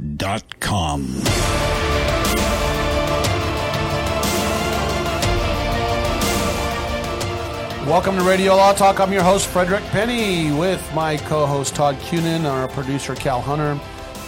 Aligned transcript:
RadioLawTalk.com. 0.00 1.22
Welcome 7.88 8.16
to 8.16 8.22
Radio 8.24 8.56
Law 8.56 8.72
Talk. 8.72 8.98
I'm 8.98 9.12
your 9.12 9.22
host, 9.22 9.46
Frederick 9.46 9.84
Penny, 9.84 10.50
with 10.52 10.82
my 10.94 11.16
co 11.18 11.46
host, 11.46 11.74
Todd 11.74 11.96
Cunin, 11.96 12.44
our 12.44 12.66
producer, 12.68 13.14
Cal 13.14 13.40
Hunter. 13.40 13.78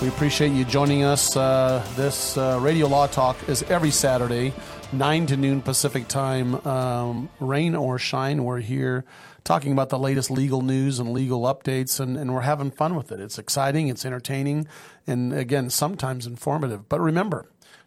We 0.02 0.08
appreciate 0.08 0.52
you 0.52 0.64
joining 0.64 1.04
us. 1.04 1.36
Uh, 1.36 1.84
this 1.96 2.36
uh, 2.36 2.58
Radio 2.60 2.86
Law 2.86 3.06
Talk 3.06 3.36
is 3.48 3.62
every 3.64 3.90
Saturday, 3.90 4.52
9 4.92 5.26
to 5.26 5.36
noon 5.38 5.62
Pacific 5.62 6.06
time. 6.06 6.54
Um, 6.66 7.30
rain 7.40 7.74
or 7.74 7.98
shine, 7.98 8.44
we're 8.44 8.60
here 8.60 9.06
talking 9.46 9.70
about 9.72 9.90
the 9.90 9.98
latest 9.98 10.28
legal 10.28 10.60
news 10.60 10.98
and 10.98 11.12
legal 11.12 11.42
updates, 11.42 12.00
and, 12.00 12.16
and 12.16 12.34
we're 12.34 12.40
having 12.40 12.70
fun 12.70 12.96
with 12.96 13.12
it. 13.12 13.20
It's 13.20 13.38
exciting, 13.38 13.88
it's 13.88 14.04
entertaining, 14.04 14.66
and 15.06 15.32
again, 15.32 15.70
sometimes 15.70 16.26
informative. 16.26 16.88
But 16.88 17.00
remember, 17.00 17.46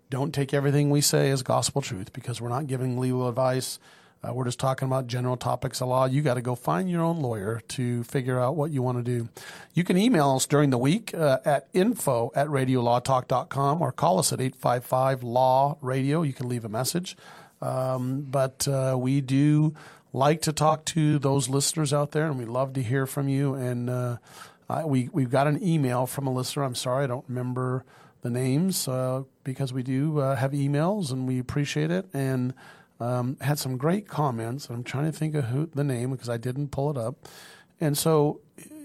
don't 0.09 0.33
take 0.33 0.53
everything 0.53 0.89
we 0.89 1.01
say 1.01 1.29
as 1.29 1.43
gospel 1.43 1.81
truth 1.81 2.13
because 2.13 2.41
we're 2.41 2.49
not 2.49 2.67
giving 2.67 2.97
legal 2.97 3.27
advice. 3.27 3.77
Uh, 4.23 4.33
we're 4.33 4.45
just 4.45 4.59
talking 4.59 4.85
about 4.85 5.07
general 5.07 5.37
topics 5.37 5.81
of 5.81 5.89
law. 5.89 6.05
You 6.05 6.21
got 6.21 6.33
to 6.35 6.41
go 6.41 6.55
find 6.55 6.89
your 6.89 7.01
own 7.01 7.19
lawyer 7.19 7.61
to 7.69 8.03
figure 8.03 8.39
out 8.39 8.55
what 8.55 8.71
you 8.71 8.81
want 8.81 8.97
to 8.97 9.03
do. 9.03 9.29
You 9.73 9.83
can 9.83 9.97
email 9.97 10.31
us 10.31 10.45
during 10.45 10.71
the 10.71 10.77
week 10.77 11.13
uh, 11.13 11.39
at 11.45 11.67
info 11.73 12.31
at 12.35 12.47
radiolawtalk.com 12.47 13.81
or 13.81 13.91
call 13.91 14.19
us 14.19 14.33
at 14.33 14.39
855 14.39 15.23
Law 15.23 15.77
Radio. 15.81 16.21
You 16.21 16.33
can 16.33 16.47
leave 16.49 16.65
a 16.65 16.69
message. 16.69 17.17
Um, 17.61 18.21
but 18.21 18.67
uh, 18.67 18.95
we 18.97 19.21
do 19.21 19.73
like 20.13 20.41
to 20.43 20.53
talk 20.53 20.85
to 20.85 21.19
those 21.19 21.49
listeners 21.49 21.93
out 21.93 22.11
there, 22.11 22.25
and 22.25 22.37
we 22.37 22.45
love 22.45 22.73
to 22.73 22.83
hear 22.83 23.05
from 23.05 23.29
you. 23.29 23.53
And 23.53 23.89
uh, 23.89 24.17
I, 24.69 24.85
we, 24.85 25.09
we've 25.11 25.29
got 25.29 25.47
an 25.47 25.61
email 25.63 26.05
from 26.05 26.27
a 26.27 26.33
listener. 26.33 26.63
I'm 26.63 26.75
sorry, 26.75 27.03
I 27.03 27.07
don't 27.07 27.25
remember 27.27 27.85
the 28.21 28.29
names 28.29 28.87
uh, 28.87 29.23
because 29.43 29.71
we 29.71 29.83
do 29.83 30.19
uh, 30.19 30.35
have 30.35 30.51
emails 30.51 31.11
and 31.11 31.27
we 31.27 31.39
appreciate 31.39 31.91
it. 31.91 32.07
And 32.13 32.53
um, 32.99 33.37
had 33.39 33.57
some 33.57 33.77
great 33.77 34.07
comments. 34.07 34.69
I'm 34.69 34.83
trying 34.83 35.05
to 35.05 35.17
think 35.17 35.35
of 35.35 35.45
who 35.45 35.69
the 35.73 35.83
name 35.83 36.11
because 36.11 36.29
I 36.29 36.37
didn't 36.37 36.69
pull 36.69 36.91
it 36.91 36.97
up. 36.97 37.15
And 37.79 37.97
so 37.97 38.41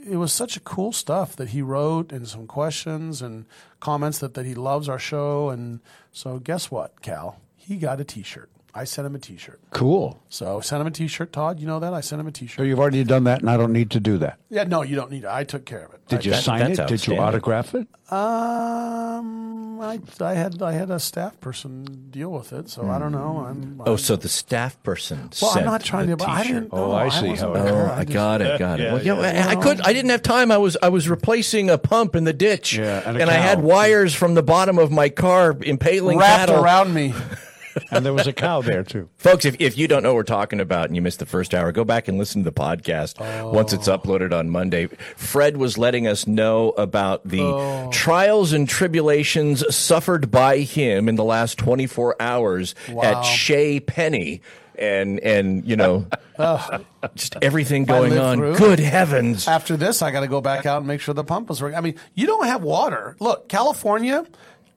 it 0.08 0.16
was 0.16 0.32
such 0.32 0.56
a 0.56 0.60
cool 0.60 0.92
stuff 0.92 1.34
that 1.36 1.48
he 1.48 1.62
wrote 1.62 2.12
and 2.12 2.28
some 2.28 2.46
questions 2.46 3.22
and 3.22 3.46
comments 3.80 4.18
that, 4.18 4.34
that 4.34 4.46
he 4.46 4.54
loves 4.54 4.88
our 4.88 4.98
show. 4.98 5.48
And 5.48 5.80
so 6.12 6.38
guess 6.38 6.70
what, 6.70 7.02
Cal? 7.02 7.40
He 7.56 7.76
got 7.76 8.00
a 8.00 8.04
T-shirt. 8.04 8.50
I 8.76 8.82
sent 8.84 9.06
him 9.06 9.14
a 9.14 9.18
T-shirt. 9.20 9.60
Cool. 9.70 10.20
So 10.28 10.60
sent 10.60 10.80
him 10.80 10.88
a 10.88 10.90
T-shirt. 10.90 11.32
Todd, 11.32 11.60
you 11.60 11.66
know 11.66 11.78
that 11.78 11.94
I 11.94 12.00
sent 12.00 12.18
him 12.20 12.26
a 12.26 12.32
T-shirt. 12.32 12.56
So 12.56 12.62
you've 12.64 12.80
already 12.80 13.04
done 13.04 13.22
that, 13.24 13.40
and 13.40 13.48
I 13.48 13.56
don't 13.56 13.72
need 13.72 13.90
to 13.92 14.00
do 14.00 14.18
that. 14.18 14.38
Yeah, 14.50 14.64
no, 14.64 14.82
you 14.82 14.96
don't 14.96 15.10
need 15.12 15.22
it. 15.24 15.28
I 15.30 15.44
took 15.44 15.64
care 15.64 15.84
of 15.84 15.94
it. 15.94 16.00
Did 16.08 16.18
I, 16.18 16.22
you 16.22 16.30
That- 16.32 16.42
sign 16.42 16.72
it? 16.72 16.86
Did 16.88 17.06
you 17.06 17.16
autograph 17.18 17.74
it? 17.74 17.86
Um, 18.10 19.80
I, 19.80 19.98
I 20.20 20.34
had 20.34 20.60
I 20.62 20.72
had 20.72 20.90
a 20.90 20.98
staff 21.00 21.40
person 21.40 22.08
deal 22.10 22.30
with 22.30 22.52
it, 22.52 22.68
so 22.68 22.88
I 22.88 22.98
don't 22.98 23.12
know. 23.12 23.44
I'm, 23.48 23.80
Oh, 23.80 23.90
I'm- 23.92 23.98
so 23.98 24.16
the 24.16 24.28
staff 24.28 24.80
person. 24.82 25.30
Sent 25.32 25.42
Well, 25.42 25.58
I'm 25.58 25.64
not 25.64 25.82
trying 25.82 26.08
to. 26.08 26.16
But 26.16 26.28
I 26.28 26.42
t-shirt. 26.42 26.54
didn't. 26.54 26.68
Oh, 26.72 26.88
know. 26.88 26.92
I 26.92 27.08
see 27.08 27.28
wasn't 27.30 27.56
how 27.56 27.64
it 27.64 27.70
Oh, 27.70 27.84
I 27.86 27.98
I 28.00 28.04
got 28.04 28.42
it, 28.42 28.58
got 28.58 28.80
it. 28.80 28.84
yeah, 28.84 28.92
well, 28.94 29.02
yeah, 29.24 29.32
yeah. 29.32 29.48
I, 29.48 29.52
I 29.52 29.56
could. 29.56 29.80
I 29.82 29.92
didn't 29.92 30.10
have 30.10 30.22
time. 30.22 30.50
I 30.50 30.58
was 30.58 30.76
I 30.82 30.88
was 30.88 31.08
replacing 31.08 31.70
a 31.70 31.78
pump 31.78 32.14
in 32.16 32.24
the 32.24 32.32
ditch, 32.32 32.76
Yeah, 32.76 33.08
and 33.08 33.22
I 33.30 33.34
had 33.34 33.62
wires 33.62 34.14
from 34.14 34.34
the 34.34 34.42
bottom 34.42 34.78
of 34.78 34.90
my 34.90 35.08
car 35.08 35.56
impaling 35.62 36.18
wrapped 36.18 36.48
cattle. 36.48 36.62
around 36.64 36.92
me. 36.94 37.14
And 37.90 38.04
there 38.06 38.12
was 38.12 38.26
a 38.26 38.32
cow 38.32 38.60
there 38.60 38.82
too. 38.82 39.08
Folks, 39.16 39.44
if, 39.44 39.56
if 39.60 39.76
you 39.78 39.88
don't 39.88 40.02
know 40.02 40.10
what 40.10 40.16
we're 40.16 40.22
talking 40.24 40.60
about 40.60 40.86
and 40.86 40.96
you 40.96 41.02
missed 41.02 41.18
the 41.18 41.26
first 41.26 41.54
hour, 41.54 41.72
go 41.72 41.84
back 41.84 42.08
and 42.08 42.18
listen 42.18 42.42
to 42.44 42.50
the 42.50 42.54
podcast 42.60 43.18
once 43.52 43.72
it's 43.72 43.88
Oh. 43.88 43.98
uploaded 43.98 44.32
on 44.32 44.50
Monday. 44.50 44.86
Fred 45.16 45.56
was 45.56 45.76
letting 45.78 46.06
us 46.06 46.26
know 46.26 46.70
about 46.70 47.26
the 47.26 47.40
Oh. 47.42 47.90
trials 47.92 48.52
and 48.52 48.68
tribulations 48.68 49.64
suffered 49.74 50.30
by 50.30 50.58
him 50.58 51.08
in 51.08 51.16
the 51.16 51.24
last 51.24 51.58
24 51.58 52.16
hours 52.20 52.74
Wow. 52.90 53.02
at 53.02 53.22
Shea 53.22 53.80
Penny. 53.80 54.40
And, 54.76 55.20
and, 55.20 55.64
you 55.64 55.76
know, 55.76 56.06
just 57.14 57.36
everything 57.42 57.84
going 57.84 58.18
on. 58.18 58.38
through. 58.38 58.56
Good 58.56 58.80
heavens. 58.80 59.46
After 59.46 59.76
this, 59.76 60.02
I 60.02 60.10
got 60.10 60.20
to 60.20 60.26
go 60.26 60.40
back 60.40 60.66
out 60.66 60.78
and 60.78 60.86
make 60.88 61.00
sure 61.00 61.14
the 61.14 61.22
pump 61.22 61.48
was 61.48 61.62
working. 61.62 61.78
I 61.78 61.80
mean, 61.80 61.94
you 62.14 62.26
don't 62.26 62.46
have 62.46 62.62
water. 62.64 63.14
Look, 63.20 63.48
California, 63.48 64.26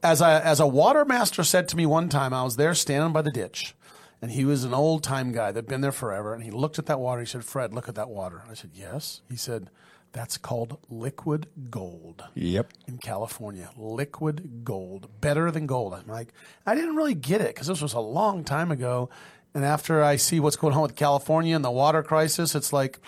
as 0.04 0.22
a 0.22 0.46
as 0.46 0.60
a 0.60 0.68
water 0.68 1.06
master 1.06 1.44
said 1.44 1.68
to 1.70 1.78
me 1.78 1.86
one 1.86 2.10
time, 2.10 2.34
I 2.34 2.44
was 2.44 2.56
there 2.56 2.74
standing 2.76 3.14
by 3.14 3.22
the 3.22 3.32
ditch, 3.32 3.76
and 4.22 4.32
he 4.32 4.46
was 4.46 4.64
an 4.64 4.74
old 4.74 5.04
time 5.04 5.32
guy 5.32 5.52
that'd 5.52 5.68
been 5.70 5.82
there 5.82 5.92
forever, 5.92 6.34
and 6.34 6.44
he 6.44 6.52
looked 6.52 6.80
at 6.80 6.86
that 6.88 7.00
water. 7.00 7.22
He 7.22 7.26
said, 7.28 7.46
"Fred, 7.46 7.74
look 7.74 7.90
at 7.90 7.96
that 7.96 8.10
water." 8.10 8.44
I 8.50 8.54
said, 8.54 8.72
"Yes." 8.74 9.22
He 9.30 9.36
said, 9.36 9.70
"That's 10.14 10.38
called 10.38 10.78
liquid 10.90 11.48
gold." 11.70 12.24
Yep. 12.36 12.74
in 12.88 12.98
California. 13.00 13.70
Liquid 13.76 14.64
gold, 14.64 15.10
better 15.22 15.52
than 15.52 15.68
gold. 15.68 15.94
I'm 15.94 16.08
like, 16.08 16.34
I 16.66 16.76
didn't 16.76 16.96
really 16.96 17.16
get 17.16 17.42
it 17.42 17.48
because 17.54 17.68
this 17.68 17.82
was 17.82 17.94
a 17.94 18.00
long 18.00 18.44
time 18.44 18.72
ago. 18.72 19.10
And 19.54 19.66
after 19.66 20.04
I 20.04 20.18
see 20.18 20.40
what's 20.40 20.56
going 20.56 20.76
on 20.76 20.84
with 20.84 20.96
California 20.96 21.56
and 21.56 21.66
the 21.66 21.72
water 21.72 22.04
crisis, 22.04 22.54
it's 22.54 22.72
like, 22.72 23.00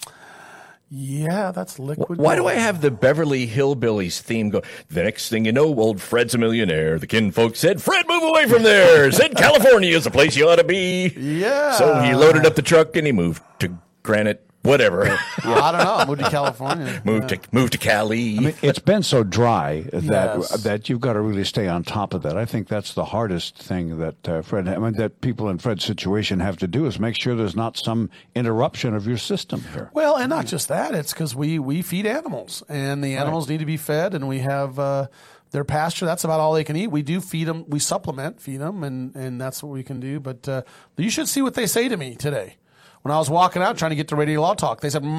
yeah, 0.89 1.51
that's 1.51 1.77
liquid. 1.77 2.17
Why 2.17 2.35
do. 2.35 2.47
I 2.47 2.55
have 2.55 2.81
the 2.81 2.89
Beverly 2.89 3.47
Hillbillies 3.47 4.19
theme 4.21 4.49
go? 4.49 4.63
The 4.89 5.03
next 5.03 5.29
thing 5.29 5.45
you 5.45 5.51
know, 5.51 5.65
old 5.65 6.01
Fred's 6.01 6.33
a 6.33 6.39
millionaire. 6.39 6.97
The 6.97 7.05
kinfolk 7.05 7.55
said, 7.55 7.81
Fred, 7.81 8.07
move 8.07 8.23
away 8.23 8.47
from 8.47 8.63
there. 8.63 9.11
said 9.19 9.35
California 9.35 9.95
is 9.95 10.05
the 10.05 10.11
place 10.11 10.35
you 10.35 10.49
ought 10.49 10.55
to 10.55 10.63
be. 10.63 11.13
Yeah. 11.15 11.73
So 11.73 12.01
he 12.01 12.15
loaded 12.15 12.45
up 12.45 12.55
the 12.55 12.63
truck 12.63 12.95
and 12.95 13.05
he 13.05 13.13
moved 13.13 13.43
to 13.59 13.77
Granite, 14.01 14.48
whatever. 14.63 15.07
I 15.43 15.71
don't 15.71 15.83
know. 15.83 15.95
I 15.95 16.05
moved 16.05 16.23
to 16.23 16.29
California. 16.29 17.01
moved 17.05 17.29
to 17.29 17.39
moved 17.51 17.71
to 17.73 17.77
Cali. 17.77 18.37
I 18.37 18.41
mean, 18.41 18.55
it's 18.61 18.79
been 18.79 19.03
so 19.03 19.23
dry 19.23 19.81
that 19.93 20.03
Yes. 20.39 20.63
that 20.63 20.89
you've 20.89 20.99
got 21.01 21.13
to 21.13 21.21
really 21.21 21.43
stay 21.43 21.67
on 21.67 21.83
top 21.83 22.13
of 22.13 22.21
that. 22.23 22.37
I 22.37 22.45
think 22.45 22.67
that's 22.67 22.93
the 22.93 23.05
hardest 23.05 23.57
thing 23.57 23.99
that 23.99 24.27
uh, 24.29 24.41
Fred, 24.41 24.67
I 24.67 24.77
mean, 24.77 24.93
that 24.93 25.21
people 25.21 25.49
in 25.49 25.57
Fred's 25.59 25.83
situation 25.85 26.39
have 26.39 26.57
to 26.57 26.67
do 26.67 26.85
is 26.85 26.99
make 26.99 27.15
sure 27.15 27.35
there's 27.35 27.55
not 27.55 27.77
some 27.77 28.09
interruption 28.35 28.93
of 28.93 29.07
your 29.07 29.17
system 29.17 29.63
here. 29.73 29.89
Well, 29.93 30.17
and 30.17 30.29
not 30.29 30.45
just 30.45 30.67
that. 30.67 30.93
It's 30.93 31.13
because 31.13 31.35
we, 31.35 31.59
we 31.59 31.81
feed 31.81 32.05
animals, 32.05 32.63
and 32.69 33.03
the 33.03 33.15
animals 33.15 33.47
need 33.49 33.59
to 33.59 33.65
be 33.65 33.77
fed, 33.77 34.13
and 34.13 34.27
we 34.27 34.39
have 34.39 34.77
uh, 34.79 35.07
their 35.51 35.63
pasture. 35.63 36.05
That's 36.05 36.23
about 36.23 36.39
all 36.39 36.53
they 36.53 36.63
can 36.63 36.75
eat. 36.75 36.87
We 36.87 37.01
do 37.01 37.21
feed 37.21 37.45
them. 37.45 37.65
We 37.67 37.79
supplement, 37.79 38.41
feed 38.41 38.57
them, 38.57 38.83
and, 38.83 39.15
and 39.15 39.39
that's 39.39 39.63
what 39.63 39.71
we 39.71 39.83
can 39.83 39.99
do. 39.99 40.19
But 40.19 40.47
uh, 40.47 40.61
you 40.97 41.09
should 41.09 41.27
see 41.27 41.41
what 41.41 41.53
they 41.55 41.65
say 41.67 41.87
to 41.89 41.97
me 41.97 42.15
today. 42.15 42.57
When 43.01 43.13
I 43.13 43.17
was 43.17 43.29
walking 43.29 43.61
out 43.61 43.77
trying 43.77 43.91
to 43.91 43.95
get 43.95 44.07
to 44.09 44.15
Radio 44.15 44.41
Law 44.41 44.53
Talk, 44.55 44.81
they 44.81 44.89
said, 44.89 45.03
"Mm, 45.03 45.09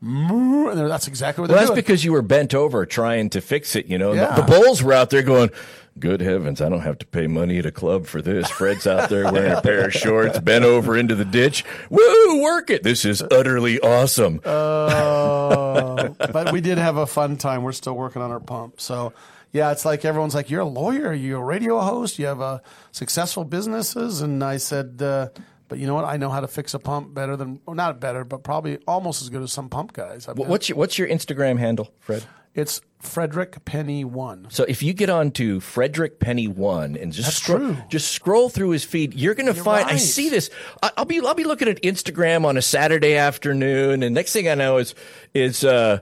"Moo," 0.00 0.68
and 0.70 0.90
that's 0.90 1.06
exactly 1.08 1.42
what 1.42 1.50
Well, 1.50 1.58
that's 1.58 1.68
doing. 1.70 1.76
because 1.76 2.04
you 2.04 2.12
were 2.12 2.22
bent 2.22 2.54
over 2.54 2.86
trying 2.86 3.30
to 3.30 3.40
fix 3.40 3.76
it. 3.76 3.86
You 3.86 3.98
know, 3.98 4.12
Yeah. 4.12 4.34
the, 4.34 4.42
the 4.42 4.48
bulls 4.60 4.82
were 4.82 4.92
out 4.94 5.10
there 5.10 5.22
going. 5.22 5.50
Good 5.98 6.20
heavens, 6.20 6.60
I 6.62 6.68
don't 6.68 6.82
have 6.82 6.98
to 6.98 7.06
pay 7.06 7.26
money 7.26 7.58
at 7.58 7.66
a 7.66 7.72
club 7.72 8.06
for 8.06 8.22
this. 8.22 8.48
Fred's 8.48 8.86
out 8.86 9.08
there 9.10 9.32
wearing 9.32 9.50
a 9.50 9.60
pair 9.60 9.84
of 9.86 9.92
shorts, 9.92 10.38
bent 10.38 10.64
over 10.64 10.96
into 10.96 11.16
the 11.16 11.24
ditch. 11.24 11.64
Woo, 11.90 12.40
work 12.40 12.70
it. 12.70 12.84
This 12.84 13.04
is 13.04 13.20
utterly 13.32 13.80
awesome. 13.80 14.40
Oh, 14.44 16.14
but 16.32 16.52
we 16.52 16.60
did 16.60 16.78
have 16.78 16.98
a 16.98 17.06
fun 17.06 17.36
time. 17.36 17.64
We're 17.64 17.72
still 17.72 17.94
working 17.96 18.22
on 18.22 18.30
our 18.30 18.38
pump. 18.38 18.80
So, 18.80 19.12
yeah, 19.58 19.72
it's 19.72 19.84
like 19.84 20.04
everyone's 20.04 20.34
like, 20.34 20.50
"You're 20.50 20.62
a 20.62 20.64
lawyer. 20.64 21.12
You're 21.12 21.40
a 21.40 21.44
radio 21.44 21.80
host. 21.80 22.18
You 22.18 22.26
have 22.26 22.40
a 22.40 22.62
successful 22.92 23.44
businesses." 23.44 24.22
And 24.22 24.42
I 24.42 24.56
said, 24.56 25.02
uh, 25.02 25.28
"But 25.68 25.78
you 25.78 25.86
know 25.86 25.94
what? 25.94 26.04
I 26.04 26.16
know 26.16 26.30
how 26.30 26.40
to 26.40 26.48
fix 26.48 26.74
a 26.74 26.78
pump 26.78 27.12
better 27.12 27.36
than, 27.36 27.60
well, 27.66 27.76
not 27.76 28.00
better, 28.00 28.24
but 28.24 28.42
probably 28.42 28.78
almost 28.86 29.20
as 29.22 29.28
good 29.28 29.42
as 29.42 29.52
some 29.52 29.68
pump 29.68 29.92
guys." 29.92 30.28
I've 30.28 30.38
What's 30.38 30.68
your 30.68 30.78
What's 30.78 30.98
your 30.98 31.08
Instagram 31.08 31.58
handle, 31.58 31.92
Fred? 32.00 32.24
It's 32.54 32.80
Frederick 32.98 33.64
Penny 33.64 34.04
One. 34.04 34.48
So 34.50 34.64
if 34.64 34.82
you 34.82 34.92
get 34.92 35.10
on 35.10 35.30
to 35.32 35.60
Frederick 35.60 36.18
Penny 36.18 36.48
One 36.48 36.96
and 36.96 37.12
just 37.12 37.36
scroll, 37.36 37.76
just 37.88 38.10
scroll 38.10 38.48
through 38.48 38.70
his 38.70 38.84
feed, 38.84 39.14
you're 39.14 39.34
going 39.34 39.46
to 39.46 39.54
find. 39.54 39.88
I 39.88 39.96
see 39.96 40.28
this. 40.28 40.50
I, 40.82 40.90
I'll 40.96 41.04
be 41.04 41.20
I'll 41.20 41.34
be 41.34 41.44
looking 41.44 41.68
at 41.68 41.80
Instagram 41.82 42.44
on 42.44 42.56
a 42.56 42.62
Saturday 42.62 43.14
afternoon, 43.16 44.02
and 44.02 44.14
next 44.14 44.32
thing 44.32 44.48
I 44.48 44.54
know 44.54 44.78
is 44.78 44.94
is 45.34 45.62
uh, 45.62 46.00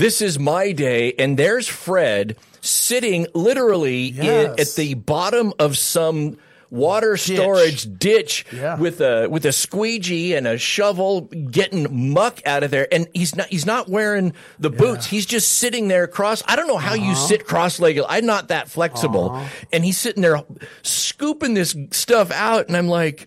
this 0.00 0.20
is 0.22 0.38
my 0.38 0.72
day, 0.72 1.12
and 1.18 1.36
there's 1.38 1.68
Fred 1.68 2.36
sitting 2.60 3.26
literally 3.34 4.08
in, 4.08 4.54
at 4.58 4.74
the 4.76 4.94
bottom 4.94 5.52
of 5.58 5.78
some 5.78 6.36
water 6.70 7.16
storage 7.16 7.88
ditch 7.98 8.44
Yeah. 8.52 8.76
with 8.76 9.00
a 9.00 9.26
with 9.28 9.44
a 9.44 9.50
squeegee 9.50 10.34
and 10.34 10.46
a 10.46 10.56
shovel 10.56 11.22
getting 11.22 12.12
muck 12.12 12.40
out 12.46 12.62
of 12.62 12.70
there 12.70 12.86
and 12.94 13.08
he's 13.12 13.34
not 13.34 13.48
he's 13.48 13.66
not 13.66 13.88
wearing 13.88 14.34
the 14.60 14.70
boots. 14.70 15.06
He's 15.06 15.26
just 15.26 15.54
sitting 15.54 15.88
there 15.88 16.06
cross 16.06 16.44
I 16.46 16.54
don't 16.54 16.68
know 16.68 16.76
how 16.76 16.94
Uh-huh. 16.94 17.04
you 17.08 17.14
sit 17.16 17.44
cross-legged. 17.44 18.04
I'm 18.08 18.24
not 18.24 18.48
that 18.48 18.68
flexible. 18.70 19.42
And 19.72 19.84
he's 19.84 19.98
sitting 19.98 20.22
there 20.22 20.44
scooping 20.82 21.54
this 21.54 21.74
stuff 21.90 22.30
out 22.30 22.68
and 22.68 22.76
I'm 22.76 22.86
like 22.88 23.26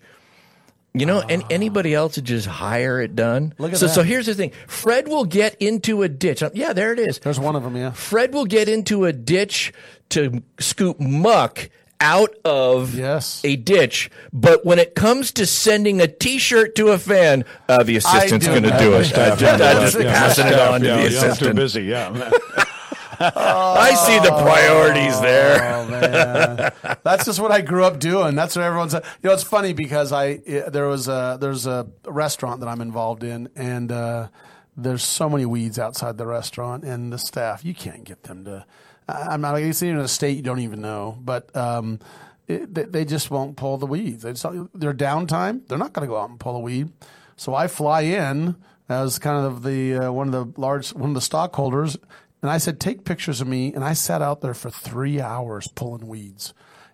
you 0.94 1.06
know, 1.06 1.20
and 1.20 1.42
anybody 1.50 1.92
else 1.92 2.16
would 2.16 2.24
just 2.24 2.46
hire 2.46 3.00
it 3.00 3.16
done. 3.16 3.52
Look 3.58 3.72
at 3.72 3.78
so, 3.78 3.88
so 3.88 4.02
here's 4.02 4.26
the 4.26 4.34
thing: 4.34 4.52
Fred 4.68 5.08
will 5.08 5.24
get 5.24 5.56
into 5.56 6.02
a 6.02 6.08
ditch. 6.08 6.42
Yeah, 6.54 6.72
there 6.72 6.92
it 6.92 7.00
is. 7.00 7.18
There's 7.18 7.40
one 7.40 7.56
of 7.56 7.64
them. 7.64 7.76
Yeah. 7.76 7.90
Fred 7.90 8.32
will 8.32 8.46
get 8.46 8.68
into 8.68 9.04
a 9.04 9.12
ditch 9.12 9.72
to 10.10 10.42
scoop 10.60 11.00
muck 11.00 11.68
out 12.00 12.34
of 12.44 12.94
Yes. 12.94 13.40
a 13.44 13.56
ditch, 13.56 14.10
but 14.32 14.64
when 14.64 14.78
it 14.78 14.94
comes 14.94 15.32
to 15.32 15.46
sending 15.46 16.00
a 16.00 16.06
T-shirt 16.06 16.74
to 16.76 16.88
a 16.88 16.98
fan, 16.98 17.44
uh, 17.68 17.82
the 17.82 17.96
assistant's 17.96 18.46
do 18.46 18.52
going 18.52 18.64
to 18.64 18.78
do 18.78 18.92
it. 18.94 19.16
I 19.18 19.34
just, 19.36 19.42
I 19.42 19.72
just 19.74 19.98
there. 19.98 20.12
passing 20.12 20.46
it 20.48 20.58
on 20.58 20.80
to 20.82 20.86
yeah, 20.86 20.96
the 21.02 21.10
yeah, 21.10 21.22
I'm 21.22 21.36
too 21.36 21.54
busy. 21.54 21.82
Yeah. 21.84 22.30
I 23.20 23.94
see 23.94 24.18
the 24.18 24.30
priorities 24.34 25.20
there. 25.20 25.74
Oh 25.74 25.88
man, 25.88 26.98
that's 27.02 27.24
just 27.24 27.40
what 27.40 27.50
I 27.50 27.60
grew 27.60 27.84
up 27.84 27.98
doing. 27.98 28.34
That's 28.34 28.56
what 28.56 28.64
everyone 28.64 28.90
said. 28.90 29.04
You 29.22 29.28
know, 29.28 29.34
it's 29.34 29.42
funny 29.42 29.72
because 29.72 30.12
I 30.12 30.40
i- 30.48 30.68
there 30.70 30.86
was 30.86 31.08
a 31.08 31.38
there's 31.40 31.66
a 31.66 31.86
restaurant 32.06 32.60
that 32.60 32.68
I'm 32.68 32.80
involved 32.80 33.24
in, 33.24 33.48
and 33.56 33.90
uh, 33.92 34.28
there's 34.76 35.02
so 35.02 35.28
many 35.28 35.46
weeds 35.46 35.78
outside 35.78 36.18
the 36.18 36.26
restaurant, 36.26 36.84
and 36.84 37.12
the 37.12 37.18
staff 37.18 37.64
you 37.64 37.74
can't 37.74 38.04
get 38.04 38.24
them 38.24 38.44
to. 38.44 38.64
I'm 39.08 39.40
not. 39.42 39.60
It's 39.60 39.82
in 39.82 39.98
a 39.98 40.08
state 40.08 40.36
you 40.36 40.42
don't 40.42 40.60
even 40.60 40.80
know, 40.80 41.18
but. 41.20 41.54
Um, 41.56 42.00
it, 42.46 42.74
they, 42.74 42.82
they 42.82 43.04
just 43.06 43.30
won't 43.30 43.56
pull 43.56 43.78
the 43.78 43.86
weeds. 43.86 44.22
They 44.22 44.32
just, 44.34 44.44
their 44.74 44.92
downtime, 44.92 45.66
they're 45.66 45.78
not 45.78 45.94
going 45.94 46.06
to 46.06 46.12
go 46.12 46.18
out 46.20 46.28
and 46.28 46.38
pull 46.38 46.56
a 46.56 46.60
weed. 46.60 46.92
So 47.36 47.54
I 47.54 47.68
fly 47.68 48.02
in 48.02 48.56
as 48.86 49.18
kind 49.18 49.46
of 49.46 49.62
the 49.62 49.94
uh, 49.94 50.12
one 50.12 50.26
of 50.26 50.32
the 50.54 50.60
large 50.60 50.92
one 50.92 51.08
of 51.08 51.14
the 51.14 51.22
stockholders, 51.22 51.96
and 52.44 52.50
I 52.52 52.58
said, 52.58 52.78
"Take 52.78 53.04
pictures 53.04 53.40
of 53.40 53.48
me." 53.48 53.72
And 53.72 53.82
I 53.82 53.94
sat 53.94 54.20
out 54.20 54.42
there 54.42 54.52
for 54.52 54.68
three 54.68 55.18
hours 55.18 55.66
pulling 55.66 56.06
weeds, 56.06 56.52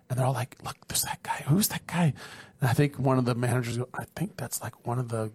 and 0.09 0.17
they're 0.17 0.25
all 0.25 0.33
like, 0.33 0.55
"Look, 0.63 0.77
there's 0.87 1.01
that 1.01 1.21
guy. 1.23 1.43
Who's 1.47 1.67
that 1.67 1.85
guy?" 1.87 2.13
And 2.61 2.69
I 2.69 2.73
think 2.73 2.97
one 2.97 3.17
of 3.17 3.25
the 3.25 3.35
managers, 3.35 3.77
go, 3.77 3.89
I 3.93 4.05
think 4.15 4.37
that's 4.37 4.61
like 4.61 4.87
one 4.87 4.97
of 4.97 5.09
the 5.09 5.31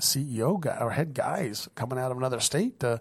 CEO 0.00 0.58
guy 0.58 0.78
or 0.80 0.92
head 0.92 1.12
guys 1.12 1.68
coming 1.74 1.98
out 1.98 2.10
of 2.10 2.16
another 2.16 2.40
state. 2.40 2.82
Uh, 2.82 2.96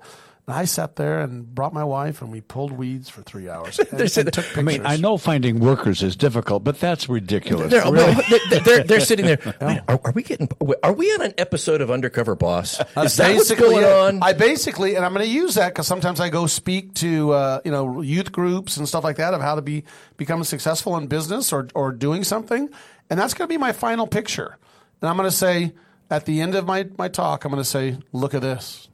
and 0.48 0.56
I 0.56 0.64
sat 0.64 0.96
there 0.96 1.20
and 1.20 1.54
brought 1.54 1.74
my 1.74 1.84
wife, 1.84 2.22
and 2.22 2.32
we 2.32 2.40
pulled 2.40 2.72
weeds 2.72 3.10
for 3.10 3.22
three 3.22 3.50
hours 3.50 3.80
and, 3.92 4.00
and 4.00 4.10
took 4.10 4.26
pictures. 4.26 4.58
I 4.58 4.62
mean, 4.62 4.86
I 4.86 4.96
know 4.96 5.18
finding 5.18 5.60
workers 5.60 6.02
is 6.02 6.16
difficult, 6.16 6.64
but 6.64 6.80
that's 6.80 7.10
ridiculous. 7.10 7.70
They're, 7.70 7.92
Really? 7.92 8.16
they're, 8.50 8.60
they're, 8.62 8.84
they're 8.86 9.00
sitting 9.02 9.26
there. 9.26 9.40
Wait, 9.62 9.82
are, 9.90 10.00
are 10.06 10.12
we 10.14 10.24
getting? 10.24 10.48
Are 10.84 10.94
we 10.94 11.12
on 11.14 11.22
an 11.22 11.34
episode 11.38 11.82
of 11.82 11.92
Undercover 11.92 12.36
Boss? 12.36 12.80
Is 12.96 13.18
that 13.18 13.36
what's 13.36 13.54
going 13.54 13.84
on? 13.84 14.24
I 14.24 14.32
basically, 14.32 14.96
and 14.96 15.04
I'm 15.04 15.14
going 15.14 15.26
to 15.26 15.32
use 15.32 15.56
that 15.56 15.74
because 15.74 15.86
sometimes 15.86 16.22
I 16.22 16.30
go 16.30 16.48
speak 16.48 16.94
to 16.96 17.32
uh, 17.32 17.62
you 17.66 17.72
know 17.72 18.00
youth 18.02 18.32
groups 18.32 18.78
and 18.78 18.88
stuff 18.88 19.04
like 19.04 19.18
that 19.18 19.34
of 19.34 19.42
how 19.42 19.56
to 19.56 19.62
be 19.62 19.84
become 20.16 20.44
successful 20.46 20.96
in 20.96 21.08
business 21.08 21.52
or 21.52 21.68
or 21.76 21.92
doing 21.92 22.24
something, 22.24 22.70
and 23.10 23.20
that's 23.20 23.34
going 23.34 23.50
to 23.50 23.54
be 23.54 23.58
my 23.58 23.74
final 23.74 24.08
picture. 24.08 24.58
And 25.02 25.10
I'm 25.10 25.18
going 25.18 25.30
to 25.30 25.36
say 25.36 25.74
at 26.10 26.26
the 26.26 26.40
end 26.40 26.56
of 26.56 26.66
my 26.66 26.88
my 26.98 27.10
talk, 27.10 27.44
I'm 27.44 27.52
going 27.52 27.62
to 27.62 27.70
say, 27.70 27.98
"Look 28.14 28.34
at 28.34 28.42
this," 28.42 28.88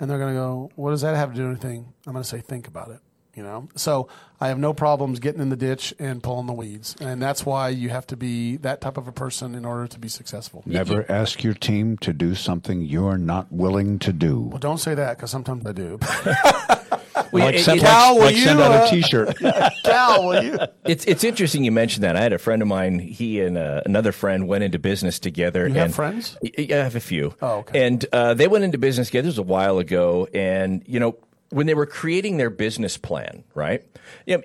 and 0.00 0.10
they're 0.10 0.18
going 0.18 0.34
to 0.34 0.38
go, 0.38 0.70
"What 0.76 0.90
does 0.90 1.02
that 1.02 1.16
have 1.16 1.32
to 1.32 1.36
do 1.36 1.48
with 1.48 1.64
anything?" 1.64 1.92
I'm 2.06 2.12
going 2.12 2.22
to 2.22 2.28
say, 2.28 2.40
"Think 2.40 2.68
about 2.68 2.90
it." 2.90 3.00
You 3.34 3.44
know, 3.44 3.68
so 3.76 4.08
I 4.40 4.48
have 4.48 4.58
no 4.58 4.74
problems 4.74 5.20
getting 5.20 5.40
in 5.40 5.48
the 5.48 5.56
ditch 5.56 5.94
and 6.00 6.20
pulling 6.20 6.46
the 6.46 6.52
weeds, 6.52 6.96
and 7.00 7.22
that's 7.22 7.46
why 7.46 7.68
you 7.68 7.88
have 7.90 8.04
to 8.08 8.16
be 8.16 8.56
that 8.58 8.80
type 8.80 8.96
of 8.96 9.06
a 9.06 9.12
person 9.12 9.54
in 9.54 9.64
order 9.64 9.86
to 9.86 9.98
be 10.00 10.08
successful. 10.08 10.64
Never 10.66 11.08
ask 11.08 11.44
your 11.44 11.54
team 11.54 11.98
to 11.98 12.12
do 12.12 12.34
something 12.34 12.82
you're 12.82 13.16
not 13.16 13.52
willing 13.52 14.00
to 14.00 14.12
do. 14.12 14.40
Well, 14.40 14.58
don't 14.58 14.78
say 14.78 14.94
that 14.94 15.18
because 15.18 15.30
sometimes 15.30 15.64
I 15.66 15.72
do. 15.72 16.00
Well, 17.32 17.44
Like, 17.46 17.56
it- 17.56 17.60
send, 17.64 17.80
it- 17.80 17.82
like- 17.84 17.92
Cal, 17.92 18.14
will 18.14 18.20
like 18.22 18.36
send 18.36 18.58
you, 18.58 18.64
out 18.64 18.72
uh, 18.72 18.86
a 18.86 18.90
T-shirt. 18.90 19.38
Cal, 19.84 20.26
will 20.28 20.42
you? 20.42 20.58
It's 20.84 21.04
it's 21.04 21.24
interesting 21.24 21.64
you 21.64 21.72
mentioned 21.72 22.04
that. 22.04 22.16
I 22.16 22.20
had 22.22 22.32
a 22.32 22.38
friend 22.38 22.62
of 22.62 22.68
mine. 22.68 22.98
He 22.98 23.40
and 23.40 23.56
uh, 23.58 23.82
another 23.86 24.12
friend 24.12 24.48
went 24.48 24.64
into 24.64 24.78
business 24.78 25.18
together. 25.18 25.66
You 25.68 25.74
have 25.74 25.84
and 25.86 25.94
friends? 25.94 26.36
I 26.58 26.66
have 26.74 26.96
a 26.96 27.00
few. 27.00 27.34
Oh, 27.42 27.58
okay. 27.58 27.86
And 27.86 28.04
uh, 28.12 28.34
they 28.34 28.48
went 28.48 28.64
into 28.64 28.78
business 28.78 29.08
together. 29.08 29.26
This 29.28 29.32
was 29.34 29.38
a 29.38 29.42
while 29.42 29.78
ago, 29.78 30.28
and 30.32 30.82
you 30.86 31.00
know 31.00 31.16
when 31.50 31.66
they 31.66 31.74
were 31.74 31.86
creating 31.86 32.36
their 32.36 32.50
business 32.50 32.96
plan, 32.96 33.44
right? 33.54 33.82
You 34.26 34.38
know, 34.38 34.42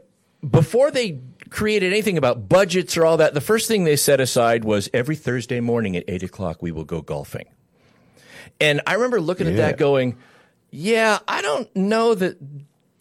before 0.50 0.89
they 0.91 1.19
created 1.50 1.91
anything 1.91 2.18
about 2.18 2.47
budgets 2.50 2.97
or 2.97 3.06
all 3.06 3.18
that, 3.18 3.33
the 3.33 3.41
first 3.41 3.68
thing 3.68 3.83
they 3.83 3.95
set 3.95 4.19
aside 4.19 4.63
was 4.63 4.89
every 4.94 5.15
Thursday 5.15 5.59
morning 5.59 5.95
at 5.95 6.03
eight 6.07 6.24
o'clock 6.24 6.62
we 6.62 6.71
will 6.71 6.85
go 6.85 7.01
golfing. 7.01 7.45
And 8.59 8.81
I 8.88 8.94
remember 8.94 9.19
looking 9.21 9.47
at 9.47 9.57
that 9.57 9.77
going, 9.77 10.18
yeah, 10.71 11.19
I 11.27 11.41
don't 11.41 11.74
know 11.75 12.15
that 12.15 12.38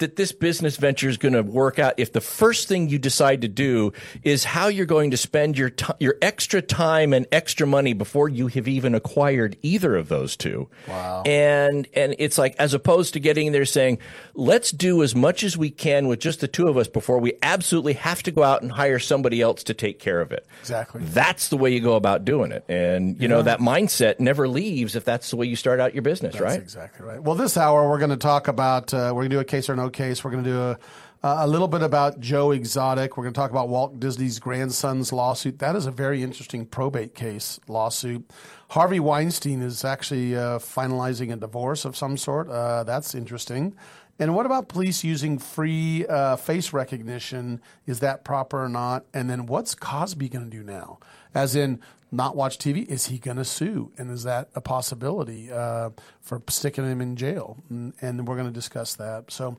that 0.02 0.16
this 0.16 0.32
business 0.32 0.76
venture 0.76 1.08
is 1.08 1.16
going 1.16 1.32
to 1.32 1.42
work 1.42 1.78
out 1.78 1.94
if 1.96 2.12
the 2.12 2.20
first 2.20 2.68
thing 2.68 2.88
you 2.88 2.98
decide 2.98 3.40
to 3.42 3.48
do 3.48 3.92
is 4.22 4.44
how 4.44 4.66
you're 4.66 4.84
going 4.84 5.12
to 5.12 5.16
spend 5.16 5.56
your 5.56 5.70
ti 5.70 5.92
your 6.00 6.16
extra 6.20 6.60
time 6.60 7.12
and 7.12 7.26
extra 7.30 7.66
money 7.66 7.92
before 7.92 8.28
you 8.28 8.48
have 8.48 8.66
even 8.66 8.94
acquired 8.94 9.56
either 9.62 9.96
of 9.96 10.08
those 10.08 10.36
two. 10.36 10.68
Wow. 10.88 11.22
And 11.24 11.86
and 11.94 12.16
it's 12.18 12.36
like 12.36 12.56
as 12.58 12.74
opposed 12.74 13.14
to 13.14 13.20
getting 13.20 13.52
there 13.52 13.64
saying, 13.64 13.98
let's 14.34 14.72
do 14.72 15.02
as 15.02 15.14
much 15.14 15.44
as 15.44 15.56
we 15.56 15.70
can 15.70 16.08
with 16.08 16.18
just 16.18 16.40
the 16.40 16.48
two 16.48 16.66
of 16.66 16.76
us 16.76 16.88
before 16.88 17.18
we 17.18 17.34
absolutely 17.42 17.94
have 17.94 18.22
to 18.24 18.30
go 18.30 18.42
out 18.42 18.62
and 18.62 18.72
hire 18.72 18.98
somebody 18.98 19.40
else 19.40 19.62
to 19.64 19.74
take 19.74 19.98
care 19.98 20.20
of 20.20 20.32
it. 20.32 20.46
Exactly. 20.60 21.00
That's 21.04 21.48
the 21.48 21.56
way 21.56 21.72
you 21.72 21.80
go 21.80 21.94
about 21.94 22.24
doing 22.24 22.52
it. 22.52 22.64
And 22.68 23.20
you 23.20 23.28
know 23.28 23.42
that 23.42 23.60
mindset 23.60 24.18
never 24.20 24.48
leaves 24.48 24.96
if 24.96 25.04
that's 25.04 25.30
the 25.30 25.36
way 25.36 25.46
you 25.46 25.56
start 25.56 25.78
out 25.78 25.94
your 25.94 26.02
business, 26.02 26.32
That's 26.32 26.42
right? 26.42 26.60
exactly 26.60 27.06
right. 27.06 27.22
Well, 27.22 27.36
this 27.36 27.56
hour 27.56 27.88
we're 27.88 27.98
going 27.98 28.10
to 28.10 28.16
talk 28.16 28.48
about. 28.48 28.92
Uh, 28.92 29.12
we're 29.14 29.22
going 29.22 29.30
to 29.30 29.36
do 29.36 29.40
a 29.40 29.44
case 29.44 29.70
or 29.70 29.76
no 29.76 29.90
case. 29.92 30.24
We're 30.24 30.30
going 30.30 30.44
to 30.44 30.50
do 30.50 30.60
a, 30.60 30.78
a 31.22 31.46
little 31.46 31.68
bit 31.68 31.82
about 31.82 32.20
Joe 32.20 32.50
Exotic. 32.50 33.16
We're 33.16 33.24
going 33.24 33.34
to 33.34 33.40
talk 33.40 33.50
about 33.50 33.68
Walt 33.68 34.00
Disney's 34.00 34.38
grandson's 34.38 35.12
lawsuit. 35.12 35.58
That 35.58 35.76
is 35.76 35.86
a 35.86 35.90
very 35.90 36.22
interesting 36.22 36.66
probate 36.66 37.14
case 37.14 37.60
lawsuit. 37.68 38.28
Harvey 38.70 39.00
Weinstein 39.00 39.62
is 39.62 39.84
actually 39.84 40.34
uh, 40.34 40.58
finalizing 40.58 41.32
a 41.32 41.36
divorce 41.36 41.84
of 41.84 41.96
some 41.96 42.16
sort. 42.16 42.48
Uh, 42.48 42.84
that's 42.84 43.14
interesting. 43.14 43.74
And 44.18 44.34
what 44.34 44.46
about 44.46 44.68
police 44.68 45.02
using 45.04 45.38
free 45.38 46.06
uh, 46.06 46.36
face 46.36 46.72
recognition? 46.72 47.60
Is 47.86 48.00
that 48.00 48.24
proper 48.24 48.62
or 48.62 48.68
not? 48.68 49.04
And 49.12 49.28
then 49.28 49.46
what's 49.46 49.74
Cosby 49.74 50.28
going 50.28 50.50
to 50.50 50.56
do 50.56 50.62
now? 50.62 50.98
As 51.34 51.56
in, 51.56 51.80
not 52.12 52.36
watch 52.36 52.58
TV? 52.58 52.86
Is 52.86 53.06
he 53.06 53.18
going 53.18 53.38
to 53.38 53.44
sue? 53.44 53.90
And 53.98 54.10
is 54.10 54.22
that 54.24 54.50
a 54.54 54.60
possibility 54.60 55.50
uh, 55.50 55.90
for 56.20 56.42
sticking 56.48 56.84
him 56.84 57.00
in 57.00 57.16
jail? 57.16 57.56
And, 57.70 57.94
and 58.02 58.28
we're 58.28 58.36
going 58.36 58.46
to 58.48 58.52
discuss 58.52 58.94
that. 58.96 59.30
So, 59.32 59.56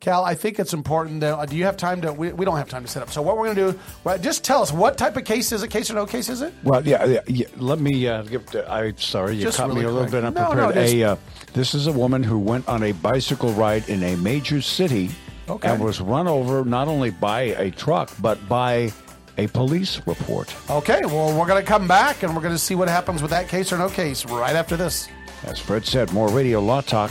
Cal, 0.00 0.24
I 0.24 0.34
think 0.34 0.58
it's 0.58 0.72
important. 0.74 1.20
That, 1.20 1.38
uh, 1.38 1.46
do 1.46 1.54
you 1.56 1.64
have 1.64 1.76
time 1.76 2.00
to? 2.02 2.12
We, 2.12 2.32
we 2.32 2.44
don't 2.44 2.56
have 2.56 2.68
time 2.68 2.82
to 2.82 2.88
set 2.88 3.04
up. 3.04 3.10
So, 3.10 3.22
what 3.22 3.36
we're 3.38 3.54
going 3.54 3.56
to 3.68 3.72
do? 3.72 3.78
Well, 4.02 4.18
just 4.18 4.42
tell 4.42 4.60
us 4.60 4.72
what 4.72 4.98
type 4.98 5.16
of 5.16 5.24
case 5.24 5.52
is 5.52 5.62
it? 5.62 5.68
Case 5.70 5.90
or 5.92 5.94
no 5.94 6.04
case 6.06 6.28
is 6.28 6.42
it? 6.42 6.52
Well, 6.64 6.84
yeah, 6.84 7.04
yeah, 7.04 7.20
yeah. 7.28 7.46
Let 7.56 7.78
me 7.78 8.08
uh, 8.08 8.22
give. 8.22 8.44
The, 8.46 8.68
I'm 8.68 8.98
sorry, 8.98 9.36
you 9.36 9.42
Just 9.42 9.58
caught 9.58 9.68
me 9.72 9.82
a 9.82 9.88
little 9.88 10.00
quick. 10.00 10.10
bit 10.10 10.22
No, 10.22 10.28
unprepared. 10.28 10.74
no, 10.74 10.82
just- 10.82 10.94
a, 10.94 11.04
uh, 11.04 11.16
this 11.54 11.74
is 11.74 11.86
a 11.86 11.92
woman 11.92 12.24
who 12.24 12.36
went 12.38 12.66
on 12.68 12.82
a 12.82 12.90
bicycle 12.92 13.52
ride 13.52 13.88
in 13.88 14.02
a 14.02 14.16
major 14.16 14.60
city 14.60 15.10
Okay. 15.48 15.68
and 15.68 15.82
was 15.84 16.00
run 16.00 16.26
over 16.26 16.64
not 16.64 16.88
only 16.88 17.10
by 17.10 17.40
a 17.42 17.70
truck 17.70 18.10
but 18.20 18.48
by 18.48 18.92
a 19.38 19.46
police 19.48 20.00
report. 20.06 20.54
Okay. 20.70 21.00
Well, 21.04 21.38
we're 21.38 21.46
going 21.46 21.62
to 21.62 21.68
come 21.68 21.88
back 21.88 22.22
and 22.22 22.34
we're 22.34 22.42
going 22.42 22.54
to 22.54 22.58
see 22.58 22.74
what 22.74 22.88
happens 22.88 23.22
with 23.22 23.30
that 23.30 23.48
case 23.48 23.72
or 23.72 23.78
no 23.78 23.88
case 23.88 24.24
right 24.26 24.56
after 24.56 24.76
this. 24.76 25.08
As 25.44 25.58
Fred 25.58 25.84
said, 25.84 26.12
more 26.12 26.28
radio 26.28 26.60
law 26.60 26.80
talk 26.80 27.10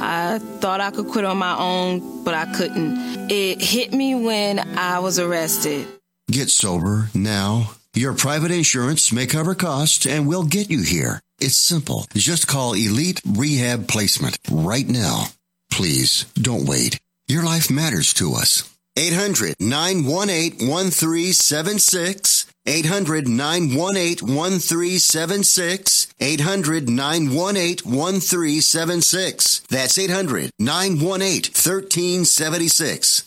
I 0.00 0.38
thought 0.38 0.80
I 0.80 0.90
could 0.90 1.08
quit 1.08 1.24
on 1.24 1.36
my 1.36 1.56
own, 1.58 2.24
but 2.24 2.34
I 2.34 2.46
couldn't. 2.54 3.30
It 3.30 3.60
hit 3.60 3.92
me 3.92 4.14
when 4.14 4.58
I 4.78 4.98
was 5.00 5.18
arrested. 5.18 5.86
Get 6.30 6.48
sober 6.48 7.10
now. 7.14 7.72
Your 7.94 8.14
private 8.14 8.52
insurance 8.52 9.12
may 9.12 9.26
cover 9.26 9.54
costs 9.54 10.06
and 10.06 10.28
we'll 10.28 10.44
get 10.44 10.70
you 10.70 10.82
here. 10.82 11.20
It's 11.40 11.58
simple. 11.58 12.06
Just 12.14 12.46
call 12.46 12.74
Elite 12.74 13.20
Rehab 13.26 13.88
Placement 13.88 14.38
right 14.50 14.88
now. 14.88 15.24
Please 15.70 16.24
don't 16.34 16.66
wait. 16.66 17.00
Your 17.26 17.42
life 17.42 17.70
matters 17.70 18.12
to 18.14 18.34
us. 18.34 18.68
800 18.96 19.56
918 19.58 20.68
1376. 20.68 22.39
800 22.66 23.26
918 23.26 24.26
1376. 24.34 26.08
800 26.20 26.88
918 26.88 27.90
1376. 27.90 29.60
That's 29.70 29.98
800 29.98 30.50
918 30.58 31.52
1376. 31.52 33.24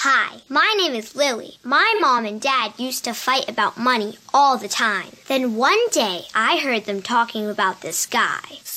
Hi, 0.00 0.42
my 0.50 0.74
name 0.76 0.94
is 0.94 1.16
Lily. 1.16 1.56
My 1.64 1.96
mom 2.02 2.26
and 2.26 2.38
dad 2.38 2.74
used 2.76 3.04
to 3.04 3.14
fight 3.14 3.48
about 3.48 3.78
money 3.78 4.18
all 4.34 4.58
the 4.58 4.68
time. 4.68 5.08
Then 5.26 5.56
one 5.56 5.88
day 5.90 6.26
I 6.34 6.58
heard 6.58 6.84
them 6.84 7.00
talking 7.00 7.48
about 7.48 7.80
this 7.80 8.04
guy, 8.04 8.42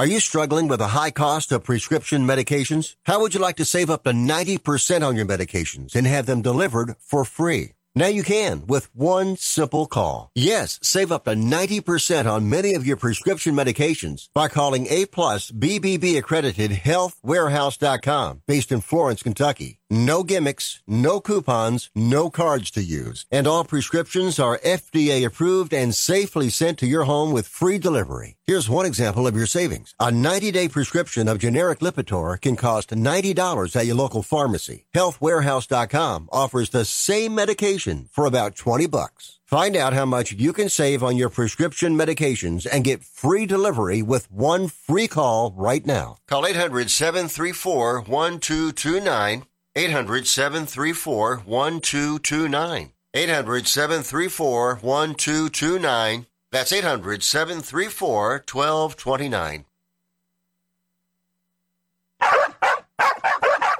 Are 0.00 0.06
you 0.06 0.18
struggling 0.18 0.66
with 0.66 0.80
a 0.80 0.94
high 0.98 1.10
cost 1.10 1.52
of 1.52 1.62
prescription 1.62 2.26
medications? 2.26 2.96
How 3.04 3.20
would 3.20 3.34
you 3.34 3.40
like 3.40 3.56
to 3.56 3.66
save 3.66 3.90
up 3.90 4.04
to 4.04 4.12
90% 4.12 5.06
on 5.06 5.14
your 5.14 5.26
medications 5.26 5.94
and 5.94 6.06
have 6.06 6.24
them 6.24 6.40
delivered 6.40 6.94
for 6.98 7.22
free? 7.22 7.72
Now 7.94 8.06
you 8.06 8.22
can 8.22 8.66
with 8.66 8.88
one 8.94 9.36
simple 9.36 9.86
call. 9.86 10.30
Yes, 10.34 10.78
save 10.82 11.12
up 11.12 11.24
to 11.24 11.32
90% 11.32 12.24
on 12.24 12.48
many 12.48 12.72
of 12.72 12.86
your 12.86 12.96
prescription 12.96 13.54
medications 13.54 14.28
by 14.32 14.48
calling 14.48 14.86
A 14.88 15.04
plus 15.04 15.50
BBB 15.50 16.16
accredited 16.16 16.70
healthwarehouse.com 16.70 18.42
based 18.46 18.72
in 18.72 18.80
Florence, 18.80 19.22
Kentucky. 19.22 19.79
No 19.92 20.22
gimmicks, 20.22 20.80
no 20.86 21.20
coupons, 21.20 21.90
no 21.96 22.30
cards 22.30 22.70
to 22.70 22.80
use. 22.80 23.26
And 23.28 23.48
all 23.48 23.64
prescriptions 23.64 24.38
are 24.38 24.60
FDA 24.64 25.26
approved 25.26 25.74
and 25.74 25.92
safely 25.92 26.48
sent 26.48 26.78
to 26.78 26.86
your 26.86 27.02
home 27.04 27.32
with 27.32 27.48
free 27.48 27.76
delivery. 27.76 28.36
Here's 28.46 28.70
one 28.70 28.86
example 28.86 29.26
of 29.26 29.34
your 29.34 29.46
savings. 29.46 29.96
A 29.98 30.12
90-day 30.12 30.68
prescription 30.68 31.26
of 31.26 31.40
generic 31.40 31.80
Lipitor 31.80 32.40
can 32.40 32.54
cost 32.54 32.90
$90 32.90 33.74
at 33.74 33.86
your 33.86 33.96
local 33.96 34.22
pharmacy. 34.22 34.86
Healthwarehouse.com 34.94 36.28
offers 36.30 36.70
the 36.70 36.84
same 36.84 37.34
medication 37.34 38.08
for 38.12 38.26
about 38.26 38.54
20 38.54 38.86
bucks. 38.86 39.40
Find 39.44 39.74
out 39.74 39.92
how 39.92 40.04
much 40.04 40.30
you 40.30 40.52
can 40.52 40.68
save 40.68 41.02
on 41.02 41.16
your 41.16 41.30
prescription 41.30 41.96
medications 41.96 42.64
and 42.70 42.84
get 42.84 43.02
free 43.02 43.46
delivery 43.46 44.02
with 44.02 44.30
one 44.30 44.68
free 44.68 45.08
call 45.08 45.52
right 45.56 45.84
now. 45.84 46.18
Call 46.28 46.44
800-734-1229 46.44 49.42
800 49.76 50.26
734 50.26 51.36
1229. 51.44 52.92
800 53.14 53.66
734 53.66 54.76
1229. 54.76 56.26
That's 56.50 56.72
800 56.72 57.22
734 57.22 58.44
1229. 58.52 59.64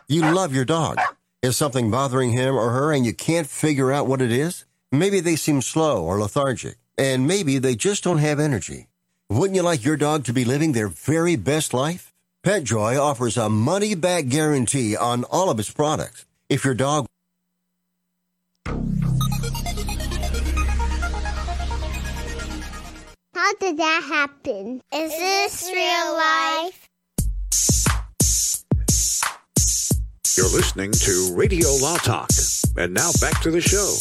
You 0.08 0.22
love 0.22 0.54
your 0.54 0.64
dog. 0.64 0.98
Is 1.42 1.56
something 1.56 1.90
bothering 1.90 2.30
him 2.30 2.56
or 2.56 2.70
her 2.70 2.92
and 2.92 3.06
you 3.06 3.14
can't 3.14 3.46
figure 3.46 3.92
out 3.92 4.06
what 4.06 4.20
it 4.20 4.32
is? 4.32 4.64
Maybe 4.92 5.20
they 5.20 5.36
seem 5.36 5.62
slow 5.62 6.04
or 6.04 6.18
lethargic, 6.18 6.76
and 6.98 7.28
maybe 7.28 7.58
they 7.58 7.76
just 7.76 8.02
don't 8.02 8.18
have 8.18 8.40
energy. 8.40 8.88
Wouldn't 9.28 9.54
you 9.54 9.62
like 9.62 9.84
your 9.84 9.96
dog 9.96 10.24
to 10.24 10.32
be 10.32 10.44
living 10.44 10.72
their 10.72 10.88
very 10.88 11.36
best 11.36 11.72
life? 11.72 12.09
PetJoy 12.42 12.98
offers 12.98 13.36
a 13.36 13.50
money 13.50 13.94
back 13.94 14.28
guarantee 14.28 14.96
on 14.96 15.24
all 15.24 15.50
of 15.50 15.58
its 15.58 15.70
products. 15.70 16.24
If 16.48 16.64
your 16.64 16.72
dog 16.72 17.06
How 23.34 23.54
did 23.60 23.76
that 23.76 24.02
happen? 24.08 24.80
Is 24.90 25.10
this 25.10 25.70
real 25.70 26.14
life? 26.16 26.88
You're 30.38 30.48
listening 30.48 30.92
to 30.92 31.34
Radio 31.34 31.68
Law 31.82 31.98
Talk. 31.98 32.30
And 32.78 32.94
now 32.94 33.10
back 33.20 33.42
to 33.42 33.50
the 33.50 33.60
show. 33.60 33.94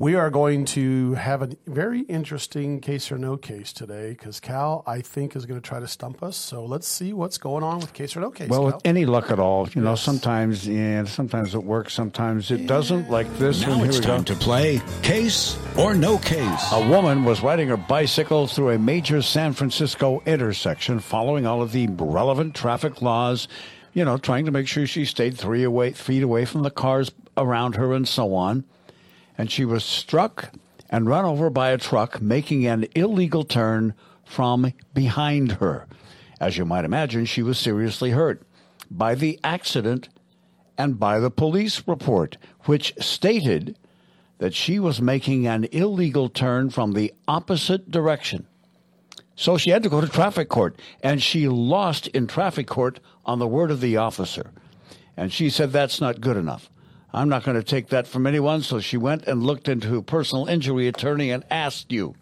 We 0.00 0.14
are 0.14 0.30
going 0.30 0.64
to 0.66 1.14
have 1.14 1.42
a 1.42 1.50
very 1.66 2.02
interesting 2.02 2.80
case 2.80 3.10
or 3.10 3.18
no 3.18 3.36
case 3.36 3.72
today 3.72 4.10
because 4.10 4.38
Cal, 4.38 4.84
I 4.86 5.00
think, 5.00 5.34
is 5.34 5.44
going 5.44 5.60
to 5.60 5.68
try 5.68 5.80
to 5.80 5.88
stump 5.88 6.22
us. 6.22 6.36
So 6.36 6.64
let's 6.64 6.86
see 6.86 7.12
what's 7.12 7.36
going 7.36 7.64
on 7.64 7.80
with 7.80 7.94
case 7.94 8.16
or 8.16 8.20
no 8.20 8.30
case. 8.30 8.48
Well, 8.48 8.60
Cal. 8.60 8.66
with 8.66 8.80
any 8.84 9.06
luck 9.06 9.32
at 9.32 9.40
all, 9.40 9.68
you 9.70 9.82
know, 9.82 9.96
sometimes 9.96 10.68
yeah, 10.68 11.02
sometimes 11.02 11.56
it 11.56 11.64
works, 11.64 11.94
sometimes 11.94 12.52
it 12.52 12.68
doesn't. 12.68 13.10
Like 13.10 13.26
this 13.38 13.62
Now 13.62 13.70
one. 13.70 13.78
Here 13.78 13.88
it's 13.88 13.98
we 13.98 14.04
time 14.04 14.22
go. 14.22 14.34
to 14.34 14.36
play 14.36 14.80
Case 15.02 15.58
or 15.76 15.96
No 15.96 16.18
Case. 16.18 16.68
A 16.70 16.88
woman 16.88 17.24
was 17.24 17.42
riding 17.42 17.66
her 17.66 17.76
bicycle 17.76 18.46
through 18.46 18.70
a 18.70 18.78
major 18.78 19.20
San 19.20 19.52
Francisco 19.52 20.22
intersection, 20.26 21.00
following 21.00 21.44
all 21.44 21.60
of 21.60 21.72
the 21.72 21.88
relevant 21.88 22.54
traffic 22.54 23.02
laws. 23.02 23.48
You 23.94 24.04
know, 24.04 24.16
trying 24.16 24.44
to 24.44 24.52
make 24.52 24.68
sure 24.68 24.86
she 24.86 25.04
stayed 25.04 25.36
three 25.36 25.64
away, 25.64 25.90
feet 25.90 26.22
away 26.22 26.44
from 26.44 26.62
the 26.62 26.70
cars 26.70 27.10
around 27.36 27.74
her, 27.74 27.92
and 27.92 28.06
so 28.06 28.32
on. 28.36 28.62
And 29.38 29.50
she 29.50 29.64
was 29.64 29.84
struck 29.84 30.52
and 30.90 31.06
run 31.06 31.24
over 31.24 31.48
by 31.48 31.70
a 31.70 31.78
truck 31.78 32.20
making 32.20 32.66
an 32.66 32.86
illegal 32.94 33.44
turn 33.44 33.94
from 34.24 34.72
behind 34.92 35.52
her. 35.52 35.86
As 36.40 36.58
you 36.58 36.64
might 36.64 36.84
imagine, 36.84 37.24
she 37.24 37.42
was 37.42 37.58
seriously 37.58 38.10
hurt 38.10 38.42
by 38.90 39.14
the 39.14 39.38
accident 39.42 40.08
and 40.76 40.98
by 40.98 41.18
the 41.18 41.30
police 41.30 41.82
report, 41.86 42.36
which 42.64 42.94
stated 43.00 43.76
that 44.38 44.54
she 44.54 44.78
was 44.78 45.02
making 45.02 45.46
an 45.46 45.64
illegal 45.72 46.28
turn 46.28 46.70
from 46.70 46.92
the 46.92 47.12
opposite 47.26 47.90
direction. 47.90 48.46
So 49.34 49.56
she 49.56 49.70
had 49.70 49.82
to 49.82 49.88
go 49.88 50.00
to 50.00 50.08
traffic 50.08 50.48
court, 50.48 50.76
and 51.02 51.22
she 51.22 51.48
lost 51.48 52.06
in 52.08 52.26
traffic 52.26 52.66
court 52.66 53.00
on 53.24 53.38
the 53.38 53.46
word 53.46 53.70
of 53.70 53.80
the 53.80 53.96
officer. 53.96 54.52
And 55.16 55.32
she 55.32 55.50
said, 55.50 55.72
That's 55.72 56.00
not 56.00 56.20
good 56.20 56.36
enough. 56.36 56.70
I'm 57.12 57.28
not 57.28 57.44
going 57.44 57.56
to 57.56 57.62
take 57.62 57.88
that 57.88 58.06
from 58.06 58.26
anyone. 58.26 58.62
So 58.62 58.80
she 58.80 58.96
went 58.96 59.26
and 59.26 59.42
looked 59.42 59.68
into 59.68 59.96
a 59.96 60.02
personal 60.02 60.46
injury 60.46 60.88
attorney 60.88 61.30
and 61.30 61.44
asked 61.50 61.90
you, 61.90 62.14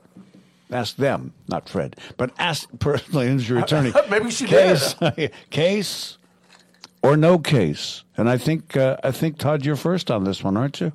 asked 0.70 0.96
them, 0.96 1.32
not 1.48 1.68
Fred, 1.68 1.96
but 2.16 2.30
asked 2.38 2.78
personal 2.78 3.22
injury 3.22 3.60
attorney. 3.60 3.92
Maybe 4.10 4.30
she 4.30 4.46
case, 4.46 4.94
case 5.50 6.18
or 7.02 7.16
no 7.16 7.38
case. 7.38 8.04
And 8.16 8.28
I 8.28 8.38
think 8.38 8.76
uh, 8.76 8.96
I 9.02 9.10
think 9.10 9.38
Todd, 9.38 9.64
you're 9.64 9.76
first 9.76 10.10
on 10.10 10.24
this 10.24 10.42
one, 10.42 10.56
aren't 10.56 10.80
you? 10.80 10.92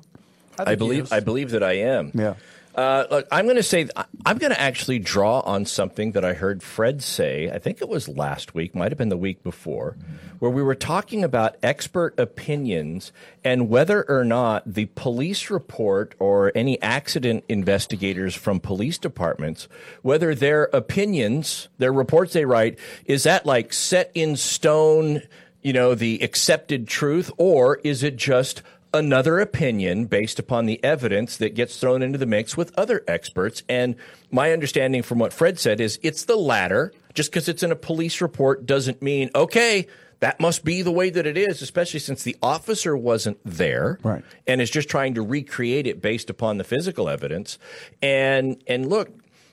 I, 0.58 0.74
believe 0.74 1.12
I 1.12 1.20
believe 1.20 1.50
that 1.50 1.62
I 1.62 1.72
am. 1.72 2.12
Yeah. 2.14 2.34
Uh, 2.74 3.04
look, 3.10 3.28
I'm 3.30 3.44
going 3.44 3.56
to 3.56 3.62
say 3.62 3.86
I'm 4.24 4.38
going 4.38 4.52
to 4.52 4.60
actually 4.60 4.98
draw 4.98 5.40
on 5.40 5.66
something 5.66 6.12
that 6.12 6.24
I 6.24 6.32
heard 6.32 6.62
Fred 6.62 7.02
say. 7.02 7.50
I 7.50 7.58
think 7.58 7.82
it 7.82 7.88
was 7.88 8.08
last 8.08 8.54
week, 8.54 8.74
might 8.74 8.90
have 8.90 8.98
been 8.98 9.10
the 9.10 9.16
week 9.16 9.42
before, 9.42 9.96
where 10.38 10.50
we 10.50 10.62
were 10.62 10.74
talking 10.74 11.22
about 11.22 11.56
expert 11.62 12.18
opinions 12.18 13.12
and 13.44 13.68
whether 13.68 14.08
or 14.08 14.24
not 14.24 14.62
the 14.66 14.86
police 14.94 15.50
report 15.50 16.14
or 16.18 16.50
any 16.54 16.80
accident 16.80 17.44
investigators 17.46 18.34
from 18.34 18.58
police 18.58 18.96
departments, 18.96 19.68
whether 20.00 20.34
their 20.34 20.64
opinions, 20.72 21.68
their 21.76 21.92
reports 21.92 22.32
they 22.32 22.46
write, 22.46 22.78
is 23.04 23.24
that 23.24 23.44
like 23.44 23.74
set 23.74 24.10
in 24.14 24.34
stone, 24.34 25.20
you 25.60 25.74
know, 25.74 25.94
the 25.94 26.22
accepted 26.22 26.88
truth, 26.88 27.30
or 27.36 27.76
is 27.84 28.02
it 28.02 28.16
just 28.16 28.62
another 28.94 29.38
opinion 29.40 30.04
based 30.06 30.38
upon 30.38 30.66
the 30.66 30.82
evidence 30.84 31.36
that 31.38 31.54
gets 31.54 31.78
thrown 31.78 32.02
into 32.02 32.18
the 32.18 32.26
mix 32.26 32.56
with 32.56 32.72
other 32.78 33.02
experts. 33.08 33.62
And 33.68 33.96
my 34.30 34.52
understanding 34.52 35.02
from 35.02 35.18
what 35.18 35.32
Fred 35.32 35.58
said 35.58 35.80
is 35.80 35.98
it's 36.02 36.24
the 36.24 36.36
latter. 36.36 36.92
Just 37.14 37.30
because 37.30 37.48
it's 37.48 37.62
in 37.62 37.70
a 37.72 37.76
police 37.76 38.20
report 38.20 38.64
doesn't 38.66 39.02
mean, 39.02 39.30
okay, 39.34 39.86
that 40.20 40.38
must 40.40 40.64
be 40.64 40.82
the 40.82 40.92
way 40.92 41.10
that 41.10 41.26
it 41.26 41.36
is, 41.36 41.60
especially 41.62 42.00
since 42.00 42.22
the 42.22 42.36
officer 42.42 42.96
wasn't 42.96 43.38
there 43.44 43.98
Right. 44.02 44.24
and 44.46 44.60
is 44.60 44.70
just 44.70 44.88
trying 44.88 45.14
to 45.14 45.22
recreate 45.22 45.86
it 45.86 46.00
based 46.00 46.30
upon 46.30 46.58
the 46.58 46.64
physical 46.64 47.08
evidence. 47.08 47.58
And 48.00 48.62
and 48.66 48.88
look, 48.88 49.10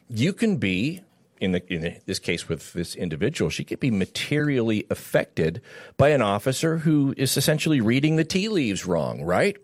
you 0.09 0.31
can 0.31 0.57
be 0.57 1.01
in 1.39 1.51
the 1.53 1.73
in 1.73 1.99
this 2.05 2.19
case 2.19 2.47
with 2.47 2.73
this 2.73 2.95
individual, 2.95 3.49
she 3.49 3.63
could 3.63 3.79
be 3.79 3.91
materially 3.91 4.85
affected 4.89 5.61
by 5.97 6.09
an 6.09 6.21
officer 6.21 6.77
who 6.77 7.13
is 7.17 7.35
essentially 7.37 7.81
reading 7.81 8.15
the 8.15 8.23
tea 8.23 8.49
leaves 8.49 8.85
wrong, 8.85 9.23
right? 9.23 9.57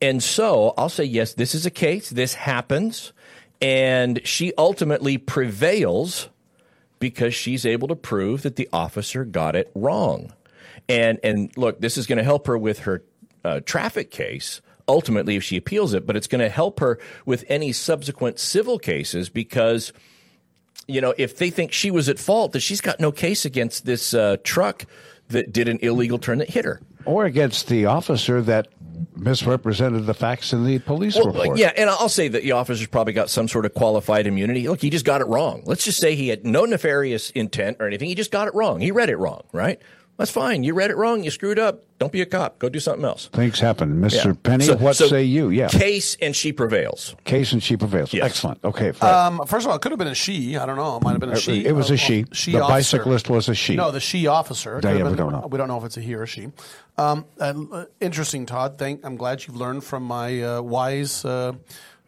And 0.00 0.22
so 0.22 0.74
I'll 0.78 0.88
say 0.88 1.04
yes, 1.04 1.34
this 1.34 1.54
is 1.54 1.66
a 1.66 1.70
case. 1.70 2.10
This 2.10 2.34
happens, 2.34 3.12
and 3.60 4.20
she 4.24 4.52
ultimately 4.56 5.18
prevails 5.18 6.28
because 6.98 7.34
she's 7.34 7.66
able 7.66 7.88
to 7.88 7.96
prove 7.96 8.42
that 8.42 8.56
the 8.56 8.68
officer 8.72 9.24
got 9.24 9.56
it 9.56 9.70
wrong. 9.74 10.32
And 10.88 11.18
and 11.22 11.56
look, 11.56 11.80
this 11.80 11.96
is 11.96 12.06
going 12.06 12.18
to 12.18 12.24
help 12.24 12.46
her 12.46 12.56
with 12.56 12.80
her 12.80 13.02
uh, 13.44 13.60
traffic 13.60 14.10
case 14.10 14.60
ultimately 14.88 15.36
if 15.36 15.42
she 15.42 15.56
appeals 15.56 15.94
it, 15.94 16.06
but 16.06 16.16
it's 16.16 16.26
going 16.26 16.40
to 16.40 16.48
help 16.48 16.80
her 16.80 16.98
with 17.24 17.44
any 17.48 17.72
subsequent 17.72 18.38
civil 18.38 18.78
cases 18.78 19.28
because 19.28 19.92
you 20.88 21.00
know 21.00 21.14
if 21.18 21.36
they 21.38 21.50
think 21.50 21.72
she 21.72 21.90
was 21.90 22.08
at 22.08 22.18
fault 22.18 22.52
that 22.52 22.60
she's 22.60 22.80
got 22.80 23.00
no 23.00 23.10
case 23.12 23.44
against 23.44 23.84
this 23.86 24.14
uh, 24.14 24.36
truck 24.44 24.84
that 25.28 25.52
did 25.52 25.68
an 25.68 25.78
illegal 25.82 26.18
turn 26.18 26.38
that 26.38 26.48
hit 26.50 26.64
her. 26.64 26.80
Or 27.04 27.24
against 27.24 27.68
the 27.68 27.86
officer 27.86 28.40
that 28.42 28.68
misrepresented 29.16 30.06
the 30.06 30.14
facts 30.14 30.52
in 30.52 30.64
the 30.64 30.78
police 30.80 31.16
Well, 31.16 31.26
report. 31.26 31.58
yeah, 31.58 31.72
and 31.76 31.88
I'll 31.90 32.08
say 32.08 32.28
that 32.28 32.42
the 32.42 32.52
officer's 32.52 32.86
probably 32.86 33.12
got 33.12 33.30
some 33.30 33.48
sort 33.48 33.64
of 33.66 33.74
qualified 33.74 34.26
immunity. 34.26 34.68
Look, 34.68 34.80
he 34.80 34.90
just 34.90 35.04
got 35.04 35.20
it 35.20 35.26
wrong. 35.26 35.62
Let's 35.66 35.84
just 35.84 35.98
say 35.98 36.14
he 36.14 36.28
had 36.28 36.44
no 36.44 36.64
nefarious 36.64 37.30
intent 37.30 37.78
or 37.80 37.86
anything. 37.86 38.08
He 38.08 38.14
just 38.14 38.30
got 38.30 38.48
it 38.48 38.54
wrong. 38.54 38.80
He 38.80 38.90
read 38.90 39.10
it 39.10 39.16
wrong, 39.16 39.42
right? 39.52 39.80
That's 40.18 40.30
fine. 40.30 40.62
You 40.64 40.72
read 40.72 40.90
it 40.90 40.96
wrong. 40.96 41.24
You 41.24 41.30
screwed 41.30 41.58
up. 41.58 41.82
Don't 41.98 42.10
be 42.12 42.22
a 42.22 42.26
cop. 42.26 42.58
Go 42.58 42.70
do 42.70 42.80
something 42.80 43.04
else. 43.04 43.28
Things 43.32 43.60
happen. 43.60 44.00
Mr. 44.00 44.24
Yeah. 44.26 44.32
Penny, 44.42 44.64
So- 44.64 44.76
what 44.76 44.96
so 44.96 45.08
say 45.08 45.22
you? 45.24 45.50
Yeah. 45.50 45.68
Case 45.68 46.16
and 46.22 46.34
she 46.34 46.52
prevails. 46.52 47.14
Case 47.24 47.52
and 47.52 47.62
she 47.62 47.76
prevails. 47.76 48.14
Yes. 48.14 48.24
Excellent. 48.24 48.64
Okay. 48.64 48.90
Um, 49.00 49.42
first 49.46 49.66
of 49.66 49.70
all, 49.70 49.76
it 49.76 49.82
could 49.82 49.92
have 49.92 49.98
been 49.98 50.08
a 50.08 50.14
she. 50.14 50.56
I 50.56 50.64
don't 50.64 50.76
know. 50.76 50.96
It 50.96 51.02
might 51.02 51.12
have 51.12 51.20
been 51.20 51.32
a 51.32 51.36
she. 51.38 51.66
it 51.66 51.72
was 51.72 51.90
a 51.90 51.94
Uh, 51.94 51.96
she. 51.98 52.24
she 52.32 52.52
The 52.52 52.60
officer. 52.62 52.96
bicyclist 52.98 53.28
was 53.28 53.48
a 53.50 53.54
she. 53.54 53.76
No, 53.76 53.90
the 53.90 54.00
she 54.00 54.26
officer. 54.26 54.78
It 54.78 54.84
Yeah, 54.84 54.90
yeah, 54.92 54.96
have 54.98 55.06
we 55.08 55.10
been- 55.16 55.16
don't 55.30 55.32
know. 55.32 55.48
We 55.50 55.58
don't 55.58 55.68
know 55.68 55.78
if 55.78 55.84
it's 55.84 55.96
a 55.98 56.00
he 56.00 56.14
or 56.14 56.22
a 56.22 56.26
she. 56.26 56.48
Um, 56.96 57.26
uh, 57.38 57.84
interesting, 58.00 58.46
Todd. 58.46 58.78
Thank. 58.78 59.04
I'm 59.04 59.16
glad 59.16 59.46
you've 59.46 59.56
learned 59.56 59.84
from 59.84 60.02
my 60.02 60.42
uh, 60.42 60.62
wise. 60.62 61.24
Uh, 61.26 61.52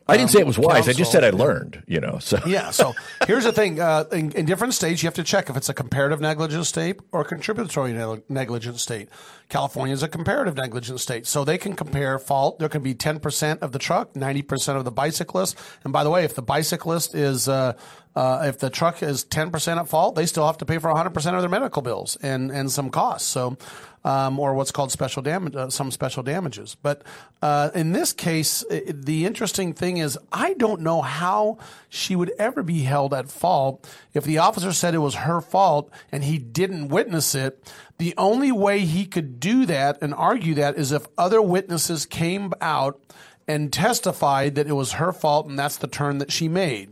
I 0.08 0.16
didn't 0.16 0.30
say 0.30 0.38
it 0.38 0.42
um, 0.42 0.48
was 0.48 0.58
wise. 0.58 0.88
I 0.88 0.92
just 0.92 1.12
said 1.12 1.22
I 1.22 1.30
learned, 1.30 1.82
you 1.86 2.00
know. 2.00 2.18
So 2.18 2.40
Yeah. 2.46 2.70
So 2.70 2.94
here's 3.26 3.44
the 3.44 3.52
thing: 3.52 3.80
uh, 3.80 4.04
in, 4.12 4.32
in 4.32 4.46
different 4.46 4.74
states, 4.74 5.02
you 5.02 5.06
have 5.06 5.14
to 5.14 5.24
check 5.24 5.50
if 5.50 5.56
it's 5.56 5.68
a 5.68 5.74
comparative 5.74 6.20
negligence 6.20 6.68
state 6.68 7.00
or 7.12 7.20
a 7.20 7.24
contributory 7.24 7.92
neg- 7.92 8.22
negligence 8.28 8.82
state. 8.82 9.08
California 9.48 9.94
is 9.94 10.02
a 10.02 10.08
comparative 10.08 10.56
negligence 10.56 11.02
state, 11.02 11.26
so 11.26 11.44
they 11.44 11.58
can 11.58 11.74
compare 11.74 12.18
fault. 12.18 12.58
There 12.58 12.68
can 12.68 12.82
be 12.82 12.94
10% 12.94 13.60
of 13.60 13.72
the 13.72 13.78
truck, 13.78 14.12
90% 14.12 14.76
of 14.76 14.84
the 14.84 14.90
bicyclist. 14.90 15.58
And 15.84 15.92
by 15.92 16.04
the 16.04 16.10
way, 16.10 16.24
if 16.24 16.34
the 16.34 16.42
bicyclist 16.42 17.14
is 17.14 17.48
uh, 17.48 17.72
uh, 18.18 18.42
if 18.46 18.58
the 18.58 18.68
truck 18.68 19.00
is 19.00 19.24
10% 19.24 19.78
at 19.78 19.88
fault, 19.88 20.16
they 20.16 20.26
still 20.26 20.44
have 20.44 20.58
to 20.58 20.66
pay 20.66 20.78
for 20.78 20.90
100% 20.90 21.34
of 21.34 21.40
their 21.40 21.48
medical 21.48 21.82
bills 21.82 22.16
and, 22.16 22.50
and 22.50 22.70
some 22.72 22.90
costs. 22.90 23.28
So, 23.28 23.56
um, 24.04 24.38
or 24.38 24.54
what's 24.54 24.70
called 24.70 24.92
special 24.92 25.22
damage, 25.22 25.54
uh, 25.54 25.70
some 25.70 25.90
special 25.90 26.22
damages. 26.22 26.76
But 26.80 27.02
uh, 27.42 27.70
in 27.74 27.92
this 27.92 28.12
case, 28.12 28.64
i 28.70 28.82
the 28.88 29.26
interesting 29.26 29.72
thing 29.72 29.98
is, 29.98 30.18
I 30.32 30.54
don't 30.54 30.80
know 30.80 31.02
how 31.02 31.58
she 31.88 32.16
would 32.16 32.32
ever 32.38 32.62
be 32.62 32.82
held 32.82 33.12
at 33.14 33.30
fault 33.30 33.88
if 34.14 34.24
the 34.24 34.38
officer 34.38 34.72
said 34.72 34.94
it 34.94 34.98
was 34.98 35.14
her 35.14 35.40
fault 35.40 35.90
and 36.12 36.24
he 36.24 36.38
didn't 36.38 36.88
witness 36.88 37.34
it. 37.34 37.72
The 37.98 38.14
only 38.16 38.52
way 38.52 38.80
he 38.80 39.06
could 39.06 39.40
do 39.40 39.66
that 39.66 39.98
and 40.00 40.14
argue 40.14 40.54
that 40.54 40.76
is 40.76 40.92
if 40.92 41.06
other 41.16 41.42
witnesses 41.42 42.06
came 42.06 42.52
out 42.60 43.00
and 43.46 43.72
testified 43.72 44.54
that 44.54 44.68
it 44.68 44.74
was 44.74 44.92
her 44.92 45.12
fault 45.12 45.48
and 45.48 45.58
that's 45.58 45.76
the 45.78 45.88
turn 45.88 46.18
that 46.18 46.30
she 46.30 46.48
made 46.48 46.90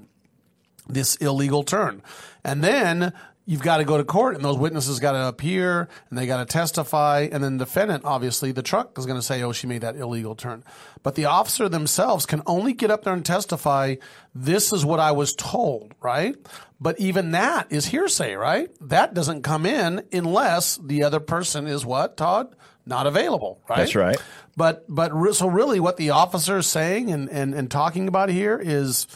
this 0.88 1.16
illegal 1.16 1.62
turn. 1.62 2.02
And 2.44 2.62
then 2.62 3.12
you've 3.46 3.62
got 3.62 3.78
to 3.78 3.84
go 3.84 3.96
to 3.96 4.04
court 4.04 4.34
and 4.34 4.44
those 4.44 4.58
witnesses 4.58 4.98
got 5.00 5.12
to 5.12 5.28
appear 5.28 5.88
and 6.10 6.18
they 6.18 6.26
got 6.26 6.38
to 6.38 6.44
testify. 6.44 7.28
And 7.30 7.42
then 7.42 7.56
the 7.56 7.64
defendant, 7.64 8.04
obviously, 8.04 8.52
the 8.52 8.62
truck 8.62 8.98
is 8.98 9.06
going 9.06 9.18
to 9.18 9.24
say, 9.24 9.42
oh, 9.42 9.52
she 9.52 9.66
made 9.66 9.82
that 9.82 9.96
illegal 9.96 10.34
turn. 10.34 10.64
But 11.02 11.14
the 11.14 11.26
officer 11.26 11.68
themselves 11.68 12.26
can 12.26 12.42
only 12.44 12.74
get 12.74 12.90
up 12.90 13.04
there 13.04 13.14
and 13.14 13.24
testify, 13.24 13.96
this 14.34 14.72
is 14.72 14.84
what 14.84 15.00
I 15.00 15.12
was 15.12 15.34
told, 15.34 15.94
right? 16.02 16.36
But 16.80 16.98
even 16.98 17.30
that 17.30 17.70
is 17.70 17.86
hearsay, 17.86 18.34
right? 18.34 18.68
That 18.80 19.14
doesn't 19.14 19.42
come 19.42 19.64
in 19.64 20.02
unless 20.12 20.76
the 20.76 21.04
other 21.04 21.20
person 21.20 21.66
is 21.66 21.86
what, 21.86 22.16
Todd? 22.16 22.54
not 22.86 23.06
available. 23.06 23.60
Right. 23.68 23.78
That's 23.78 23.96
right. 23.96 24.16
But 24.56 24.84
but 24.88 25.10
so 25.34 25.48
really, 25.48 25.80
what 25.80 25.96
the 25.96 26.10
officer 26.10 26.58
is 26.58 26.66
saying 26.66 27.10
and, 27.10 27.28
and, 27.28 27.52
and 27.52 27.70
talking 27.70 28.08
about 28.08 28.28
here 28.28 28.58
is 28.62 29.06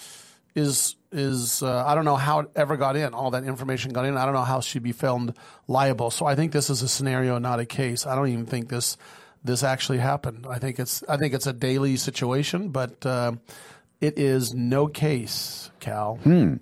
is 0.55 0.97
is 1.13 1.63
uh, 1.63 1.85
I 1.87 1.95
don't 1.95 2.05
know 2.05 2.17
how 2.17 2.41
it 2.41 2.51
ever 2.55 2.77
got 2.77 2.97
in. 2.97 3.15
All 3.15 3.33
that 3.33 3.45
information 3.45 3.93
got 3.93 4.05
in. 4.05 4.17
I 4.17 4.25
don't 4.25 4.35
know 4.35 4.43
how 4.43 4.61
she'd 4.61 4.83
be 4.83 4.93
found 4.93 5.35
liable. 5.67 6.11
So 6.11 6.27
I 6.27 6.35
think 6.35 6.53
this 6.53 6.71
is 6.71 6.83
a 6.83 6.89
scenario, 6.89 7.39
not 7.39 7.59
a 7.61 7.67
case. 7.67 8.07
I 8.07 8.15
don't 8.15 8.29
even 8.29 8.47
think 8.47 8.69
this 8.69 8.97
this 9.43 9.63
actually 9.63 9.99
happened. 9.99 10.47
I 10.49 10.59
think 10.59 10.79
it's 10.79 11.03
I 11.09 11.17
think 11.17 11.35
it's 11.35 11.47
a 11.47 11.53
daily 11.53 11.97
situation, 11.97 12.69
but 12.71 13.05
uh, 13.05 13.33
it 14.01 14.19
is 14.19 14.55
no 14.55 14.87
case, 14.87 15.71
Cal. 15.79 16.17
Hmm. 16.23 16.57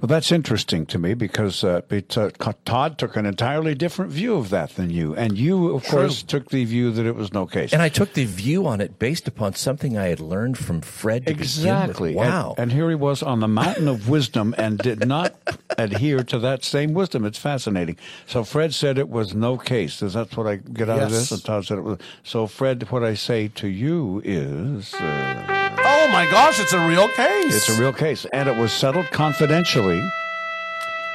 Well, 0.00 0.06
that's 0.06 0.30
interesting 0.30 0.84
to 0.86 0.98
me 0.98 1.14
because 1.14 1.64
uh, 1.64 1.80
uh, 1.90 2.52
Todd 2.66 2.98
took 2.98 3.16
an 3.16 3.24
entirely 3.24 3.74
different 3.74 4.12
view 4.12 4.34
of 4.36 4.50
that 4.50 4.70
than 4.76 4.90
you, 4.90 5.14
and 5.14 5.38
you, 5.38 5.74
of 5.74 5.84
True. 5.84 6.00
course, 6.00 6.22
took 6.22 6.50
the 6.50 6.66
view 6.66 6.90
that 6.90 7.06
it 7.06 7.14
was 7.14 7.32
no 7.32 7.46
case. 7.46 7.72
And 7.72 7.80
I 7.80 7.88
took 7.88 8.12
the 8.12 8.26
view 8.26 8.66
on 8.66 8.82
it 8.82 8.98
based 8.98 9.26
upon 9.26 9.54
something 9.54 9.96
I 9.96 10.08
had 10.08 10.20
learned 10.20 10.58
from 10.58 10.82
Fred. 10.82 11.22
To 11.22 11.32
begin 11.32 11.38
with. 11.38 11.46
Exactly. 11.46 12.14
Wow. 12.14 12.50
And, 12.58 12.64
and 12.64 12.72
here 12.72 12.90
he 12.90 12.96
was 12.96 13.22
on 13.22 13.40
the 13.40 13.48
mountain 13.48 13.88
of 13.88 14.10
wisdom 14.10 14.54
and 14.58 14.76
did 14.76 15.06
not 15.06 15.34
adhere 15.78 16.22
to 16.24 16.38
that 16.40 16.64
same 16.64 16.92
wisdom. 16.92 17.24
It's 17.24 17.38
fascinating. 17.38 17.96
So 18.26 18.44
Fred 18.44 18.74
said 18.74 18.98
it 18.98 19.08
was 19.08 19.34
no 19.34 19.56
case. 19.56 20.02
Is 20.02 20.12
that 20.12 20.36
what 20.36 20.46
I 20.46 20.56
get 20.56 20.90
out 20.90 21.00
of 21.00 21.10
this? 21.10 21.32
And 21.32 21.42
Todd 21.42 21.64
said 21.64 21.78
it 21.78 21.82
was. 21.82 21.98
So 22.24 22.46
Fred, 22.46 22.90
what 22.90 23.02
I 23.02 23.14
say 23.14 23.48
to 23.48 23.68
you 23.68 24.20
is. 24.22 24.92
Uh, 24.92 25.54
my 26.14 26.30
gosh, 26.30 26.60
it's 26.60 26.72
a 26.72 26.86
real 26.86 27.08
case. 27.08 27.56
It's 27.56 27.68
a 27.68 27.80
real 27.80 27.92
case, 27.92 28.24
and 28.32 28.48
it 28.48 28.54
was 28.56 28.72
settled 28.72 29.10
confidentially 29.10 30.00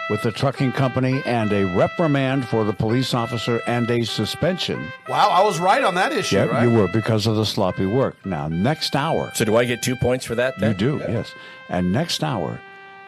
with 0.09 0.21
the 0.23 0.31
trucking 0.31 0.73
company 0.73 1.21
and 1.25 1.53
a 1.53 1.63
reprimand 1.67 2.45
for 2.45 2.65
the 2.65 2.73
police 2.73 3.13
officer 3.13 3.61
and 3.65 3.89
a 3.89 4.03
suspension. 4.05 4.91
Wow, 5.07 5.29
I 5.29 5.41
was 5.41 5.57
right 5.59 5.83
on 5.85 5.95
that 5.95 6.11
issue, 6.11 6.35
Yeah, 6.35 6.45
right? 6.45 6.63
you 6.67 6.73
were 6.77 6.89
because 6.89 7.27
of 7.27 7.37
the 7.37 7.45
sloppy 7.45 7.85
work. 7.85 8.25
Now, 8.25 8.49
next 8.49 8.93
hour. 8.93 9.31
So 9.35 9.45
do 9.45 9.55
I 9.55 9.63
get 9.63 9.81
two 9.81 9.95
points 9.95 10.25
for 10.25 10.35
that? 10.35 10.59
Then? 10.59 10.71
You 10.71 10.77
do, 10.77 10.97
yes. 11.07 11.31
And 11.69 11.93
next 11.93 12.21
hour, 12.21 12.59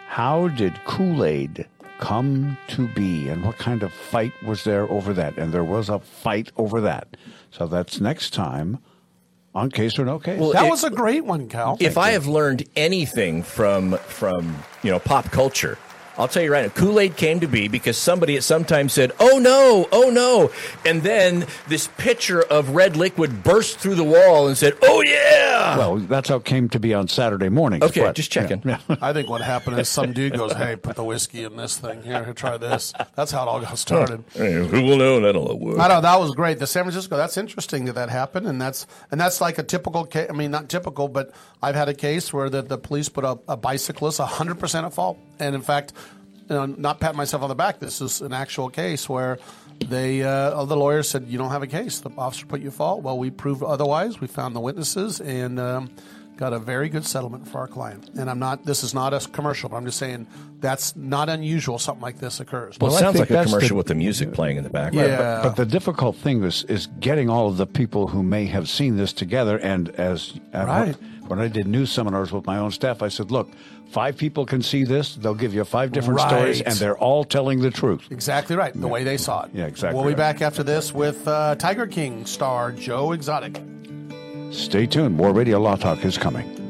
how 0.08 0.47
did 0.47 0.80
Kool 0.86 1.25
Aid 1.25 1.67
come 1.99 2.58
to 2.69 2.88
be, 2.88 3.27
and 3.27 3.43
what 3.43 3.58
kind 3.58 3.84
of 3.84 3.91
fight 3.91 4.32
was 4.45 4.63
there 4.63 4.89
over 4.89 5.12
that? 5.13 5.38
And 5.38 5.51
there 5.54 5.63
was 5.65 5.89
a 5.89 5.99
fight 5.99 6.51
over 6.56 6.80
that. 6.82 7.17
So 7.49 7.67
that's 7.67 7.99
next 7.99 8.34
time 8.34 8.77
on 9.54 9.70
Case 9.72 9.98
or 10.00 10.06
No 10.06 10.20
Case. 10.20 10.40
Well, 10.40 10.54
that 10.54 10.66
it- 10.66 10.70
was 10.70 10.84
a 10.84 10.90
great 10.90 11.26
one, 11.26 11.48
Cal. 11.48 11.78
if 11.80 11.98
I 11.98 12.12
have 12.12 12.28
learned 12.28 12.64
anything 12.76 13.44
from 13.44 13.98
from 14.08 14.56
you 14.84 14.92
know 14.92 15.00
pop 15.00 15.32
culture, 15.32 15.78
I'll 16.18 16.28
tell 16.28 16.44
you 16.44 16.52
right 16.52 16.64
now, 16.66 16.70
Kool 16.70 17.00
Aid 17.00 17.16
came 17.18 17.40
to 17.42 17.48
be 17.48 17.68
because 17.68 17.98
somebody 17.98 18.36
at 18.38 18.44
some 18.44 18.64
time 18.66 18.90
said, 18.90 19.12
"Oh 19.20 19.40
no, 19.40 19.88
oh 19.92 20.10
no," 20.10 20.52
and 20.86 21.04
then 21.04 21.46
this 21.68 21.90
pitcher 21.98 22.42
of 22.42 22.70
red 22.76 22.96
liquid 22.96 23.44
burst 23.44 23.80
through 23.80 23.96
the 23.96 24.04
wall 24.04 24.48
and 24.48 24.58
said, 24.58 24.74
"Oh 24.84 25.02
yeah." 25.02 25.51
Well, 25.78 25.95
that's 25.97 26.30
how 26.30 26.38
it 26.38 26.45
came 26.45 26.69
to 26.69 26.80
be 26.80 26.93
on 26.93 27.08
Saturday 27.08 27.50
morning. 27.50 27.84
Okay, 27.84 28.02
but- 28.02 28.15
just 28.15 28.32
checking. 28.32 28.62
Yeah, 28.65 28.80
yeah. 28.89 28.95
I 29.02 29.13
think 29.13 29.30
what 29.30 29.41
happened 29.41 29.80
is 29.80 29.89
some 29.89 30.13
dude 30.13 30.38
goes, 30.38 30.54
"Hey, 30.58 30.76
put 30.76 30.95
the 30.95 31.04
whiskey 31.04 31.43
in 31.43 31.56
this 31.56 31.78
thing. 31.78 32.04
Here, 32.04 32.24
here, 32.24 32.34
try 32.34 32.58
this." 32.58 32.93
That's 33.15 33.32
how 33.32 33.43
it 33.43 33.47
all 33.47 33.62
got 33.62 33.78
started. 33.78 34.24
Hey, 34.34 34.54
who 34.54 34.82
will 34.84 34.97
know 34.97 35.19
that'll 35.19 35.60
work? 35.60 35.80
I 35.80 35.88
know 35.88 36.02
that 36.02 36.19
was 36.19 36.32
great. 36.36 36.60
The 36.60 36.67
San 36.67 36.84
Francisco. 36.84 37.17
That's 37.17 37.38
interesting 37.38 37.86
that 37.86 37.93
that 37.95 38.10
happened, 38.10 38.47
and 38.47 38.62
that's 38.62 38.88
and 39.12 39.19
that's 39.19 39.41
like 39.41 39.58
a 39.58 39.63
typical 39.63 40.06
case. 40.06 40.28
I 40.30 40.34
mean, 40.34 40.52
not 40.52 40.69
typical, 40.69 41.08
but 41.08 41.32
I've 41.62 41.76
had 41.76 41.89
a 41.89 41.93
case 41.93 42.32
where 42.34 42.50
the, 42.50 42.62
the 42.62 42.78
police 42.78 43.10
put 43.10 43.24
a, 43.24 43.38
a 43.47 43.58
bicyclist 43.58 44.19
hundred 44.19 44.60
percent 44.60 44.86
at 44.86 44.93
fault, 44.93 45.17
and 45.39 45.56
in 45.56 45.62
fact, 45.62 45.93
you 46.50 46.56
know, 46.56 46.65
not 46.65 47.00
pat 47.00 47.15
myself 47.15 47.43
on 47.43 47.50
the 47.50 47.56
back. 47.56 47.80
This 47.80 48.02
is 48.02 48.21
an 48.21 48.34
actual 48.34 48.69
case 48.69 49.08
where 49.08 49.38
they 49.91 50.23
uh, 50.23 50.65
the 50.65 50.77
lawyer 50.77 51.04
said 51.04 51.27
you 51.27 51.38
don't 51.38 51.51
have 51.51 51.63
a 51.63 51.67
case. 51.67 51.99
The 51.99 52.10
officer 52.17 52.45
put 52.45 52.62
you 52.62 52.69
at 52.69 52.73
fault. 52.73 53.04
Well, 53.04 53.17
we 53.17 53.30
proved 53.30 53.62
otherwise. 53.63 54.19
We 54.19 54.27
found 54.27 54.56
the 54.56 54.62
witnesses 54.62 55.19
and. 55.21 55.60
Um, 55.60 55.91
Got 56.41 56.54
a 56.54 56.58
very 56.60 56.89
good 56.89 57.06
settlement 57.06 57.47
for 57.47 57.60
our 57.60 57.67
client, 57.67 58.10
and 58.17 58.27
I'm 58.27 58.39
not. 58.39 58.65
This 58.65 58.84
is 58.84 58.95
not 58.95 59.13
a 59.13 59.19
commercial, 59.30 59.69
but 59.69 59.75
I'm 59.75 59.86
just 59.86 59.99
saying 59.99 60.25
that's 60.60 60.95
not 60.95 61.30
unusual. 61.30 61.77
Something 61.77 62.01
like 62.01 62.17
this 62.17 62.39
occurs. 62.39 62.80
well, 62.82 62.89
Well, 62.89 62.97
it 62.97 62.99
sounds 62.99 63.19
like 63.19 63.30
a 63.30 63.43
commercial 63.43 63.67
the- 63.69 63.75
with 63.75 63.86
the 63.86 63.93
music 63.93 64.34
playing 64.34 64.58
in 64.58 64.63
the 64.63 64.71
background. 64.71 65.08
Yeah. 65.08 65.41
But 65.43 65.56
the 65.56 65.67
difficult 65.67 66.15
thing 66.15 66.43
is 66.43 66.63
is 66.63 66.88
getting 66.99 67.30
all 67.30 67.47
of 67.47 67.58
the 67.58 67.67
people 67.67 68.08
who 68.08 68.23
may 68.23 68.47
have 68.47 68.67
seen 68.67 68.97
this 68.97 69.13
together. 69.13 69.60
And 69.60 69.89
as 69.99 70.34
Right. 70.51 70.95
when 71.27 71.38
I 71.38 71.47
did 71.47 71.67
news 71.67 71.91
seminars 71.91 72.32
with 72.32 72.47
my 72.47 72.58
own 72.58 72.71
staff, 72.71 73.04
I 73.04 73.10
said, 73.10 73.30
"Look, 73.30 73.51
five 73.91 74.17
people 74.17 74.47
can 74.47 74.63
see 74.63 74.84
this. 74.84 75.13
They'll 75.17 75.36
give 75.36 75.54
you 75.54 75.63
five 75.63 75.91
different 75.91 76.21
Right. 76.21 76.27
stories, 76.27 76.62
and 76.62 76.73
they're 76.77 76.97
all 76.97 77.23
telling 77.23 77.60
the 77.62 77.69
truth." 77.69 78.08
Exactly 78.10 78.56
right. 78.56 78.73
The 78.73 78.88
way 78.88 79.04
they 79.04 79.17
saw 79.17 79.43
it. 79.43 79.51
Yeah, 79.54 79.65
exactly 79.67 79.95
We'll 80.01 80.10
be 80.10 80.15
back 80.15 80.41
after 80.41 80.63
this 80.63 80.91
with 80.91 81.27
uh, 81.27 81.54
Tiger 81.60 81.86
King 81.86 82.25
star 82.25 82.71
Joe 82.71 83.12
Exotic. 83.12 83.62
Stay 84.52 84.86
tuned. 84.86 85.16
More 85.16 85.34
Radio 85.34 85.60
Law 85.60 85.76
Talk 85.78 86.04
is 86.06 86.18
coming. 86.18 86.61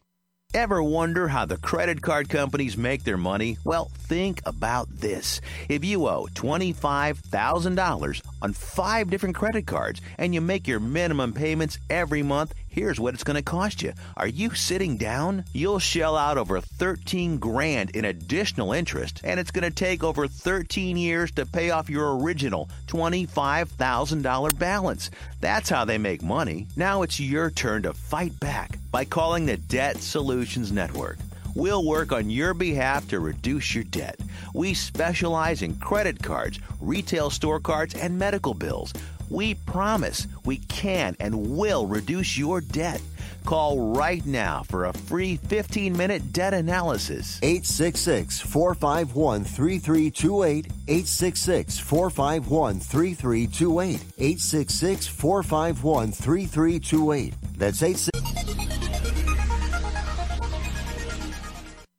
Ever 0.53 0.83
wonder 0.83 1.29
how 1.29 1.45
the 1.45 1.57
credit 1.59 2.03
card 2.03 2.29
companies 2.29 2.77
make 2.77 3.05
their 3.05 3.17
money? 3.17 3.57
Well, 3.63 3.89
think 3.95 4.43
about 4.45 4.89
this. 4.91 5.41
If 5.69 5.85
you 5.85 6.09
owe 6.09 6.27
$25,000 6.35 8.23
on 8.43 8.53
five 8.53 9.11
different 9.11 9.37
credit 9.37 9.69
cards 9.69 10.01
and 10.19 10.35
you 10.35 10.41
make 10.41 10.67
your 10.67 10.81
minimum 10.81 11.35
payments 11.35 11.79
every 11.89 12.25
month, 12.25 12.55
here's 12.71 12.99
what 12.99 13.13
it's 13.13 13.25
going 13.25 13.37
to 13.37 13.43
cost 13.43 13.83
you. 13.83 13.93
Are 14.17 14.27
you 14.27 14.55
sitting 14.55 14.97
down? 14.97 15.45
You'll 15.53 15.79
shell 15.79 16.17
out 16.17 16.39
over 16.39 16.61
13 16.61 17.39
grand 17.39 17.91
in 17.91 18.07
additional 18.07 18.73
interest, 18.73 19.21
and 19.25 19.39
it's 19.39 19.51
going 19.51 19.69
to 19.69 19.75
take 19.75 20.03
over 20.03 20.27
13 20.27 20.97
years 20.97 21.31
to 21.33 21.45
pay 21.45 21.71
off 21.71 21.91
your 21.91 22.17
original 22.19 22.71
$25,000 22.87 24.59
balance. 24.59 25.11
That's 25.41 25.69
how 25.69 25.85
they 25.85 25.99
make 25.99 26.23
money. 26.23 26.69
Now 26.77 27.03
it's 27.03 27.21
your 27.21 27.51
turn 27.51 27.83
to 27.83 27.93
fight 27.93 28.39
back 28.41 28.79
by 28.91 29.05
calling 29.05 29.45
the 29.45 29.57
Debt 29.57 29.99
Solutions 29.99 30.73
Network. 30.73 31.19
We'll 31.55 31.85
work 31.85 32.13
on 32.13 32.31
your 32.31 32.55
behalf 32.55 33.09
to 33.09 33.19
reduce 33.19 33.75
your 33.75 33.85
debt. 33.85 34.21
We 34.55 34.73
specialize 34.73 35.63
in 35.63 35.77
credit 35.77 36.23
cards, 36.23 36.61
retail 36.81 37.29
store 37.31 37.59
cards, 37.59 37.95
and 37.95 38.19
medical 38.19 38.55
bills. 38.55 38.93
We 39.31 39.55
promise 39.55 40.27
we 40.45 40.57
can 40.59 41.17
and 41.21 41.57
will 41.57 41.87
reduce 41.87 42.37
your 42.37 42.61
debt. 42.61 43.01
Call 43.45 43.95
right 43.95 44.25
now 44.27 44.65
for 44.65 44.87
a 44.87 44.93
free 44.93 45.37
15 45.37 45.97
minute 45.97 46.33
debt 46.33 46.53
analysis. 46.53 47.39
866 47.43 48.41
451 48.41 49.45
3328. 49.45 50.67
866 50.89 51.79
451 51.79 52.81
3328. 52.81 53.95
866 54.19 55.07
451 55.07 56.13
3328. 56.13 57.35
That's 57.57 57.83
866. 57.83 58.21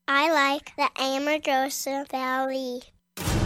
I 0.07 0.31
like 0.31 0.75
the 0.75 0.89
Amargosa 1.01 2.07
Valley. 2.09 2.81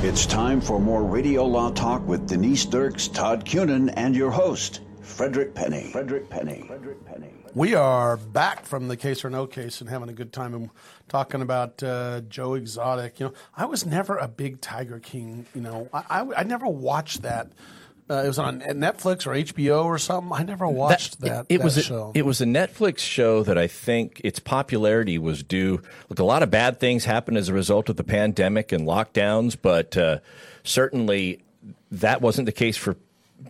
It's 0.06 0.28
time 0.28 0.62
for 0.62 0.80
more 0.80 1.04
Radio 1.04 1.46
Law 1.46 1.72
Talk 1.72 2.08
with 2.08 2.28
Denise 2.28 2.64
Dirks, 2.66 3.08
Todd 3.08 3.44
Cunin, 3.44 3.92
and 3.98 4.16
your 4.16 4.30
host, 4.30 4.82
Frederick 5.02 5.56
Penny. 5.56 5.90
Frederick 5.92 6.30
Penny. 6.30 6.64
Frederick 6.68 7.04
Penny. 7.08 7.34
We 7.56 7.74
are 7.74 8.16
back 8.16 8.68
from 8.68 8.88
the 8.88 8.98
case 8.98 9.26
or 9.26 9.32
no 9.32 9.48
case 9.48 9.82
and 9.82 9.90
having 9.90 10.10
a 10.10 10.14
good 10.14 10.32
time 10.32 10.54
and 10.54 10.70
talking 11.10 11.42
about 11.42 11.82
uh, 11.82 12.22
Joe 12.30 12.54
Exotic. 12.54 13.20
You 13.20 13.26
know, 13.26 13.34
I 13.58 13.66
was 13.66 13.84
never 13.84 14.16
a 14.18 14.28
big 14.28 14.62
Tiger 14.62 15.00
King. 15.00 15.48
You 15.56 15.62
know, 15.62 15.90
I, 15.92 16.04
I, 16.08 16.28
I 16.38 16.44
never 16.44 16.68
watched 16.68 17.24
that. 17.24 17.52
Uh, 18.08 18.22
it 18.24 18.28
was 18.28 18.38
on 18.38 18.62
Netflix 18.62 19.26
or 19.26 19.32
HBO 19.32 19.86
or 19.86 19.98
something. 19.98 20.32
I 20.32 20.44
never 20.44 20.68
watched 20.68 21.22
that. 21.22 21.48
it, 21.50 21.56
it 21.56 21.58
that 21.58 21.64
was 21.64 21.84
show. 21.84 22.12
A, 22.14 22.18
it 22.20 22.26
was 22.26 22.40
a 22.40 22.46
Netflix 22.46 23.00
show 23.00 23.42
that 23.44 23.58
I 23.58 23.66
think 23.66 24.22
its 24.24 24.38
popularity 24.38 25.18
was 25.18 25.42
due. 25.42 25.82
Look, 26.10 26.20
a 26.20 26.24
lot 26.24 26.44
of 26.44 26.52
bad 26.52 26.80
things 26.80 27.06
happened 27.06 27.38
as 27.38 27.50
a 27.50 27.54
result 27.54 27.90
of 27.90 27.96
the 27.96 28.04
pandemic 28.04 28.72
and 28.72 28.88
lockdowns, 28.88 29.58
but 29.60 29.98
uh, 29.98 30.20
certainly 30.64 31.44
that 31.92 32.22
wasn't 32.22 32.46
the 32.46 32.52
case 32.52 32.78
for 32.78 32.96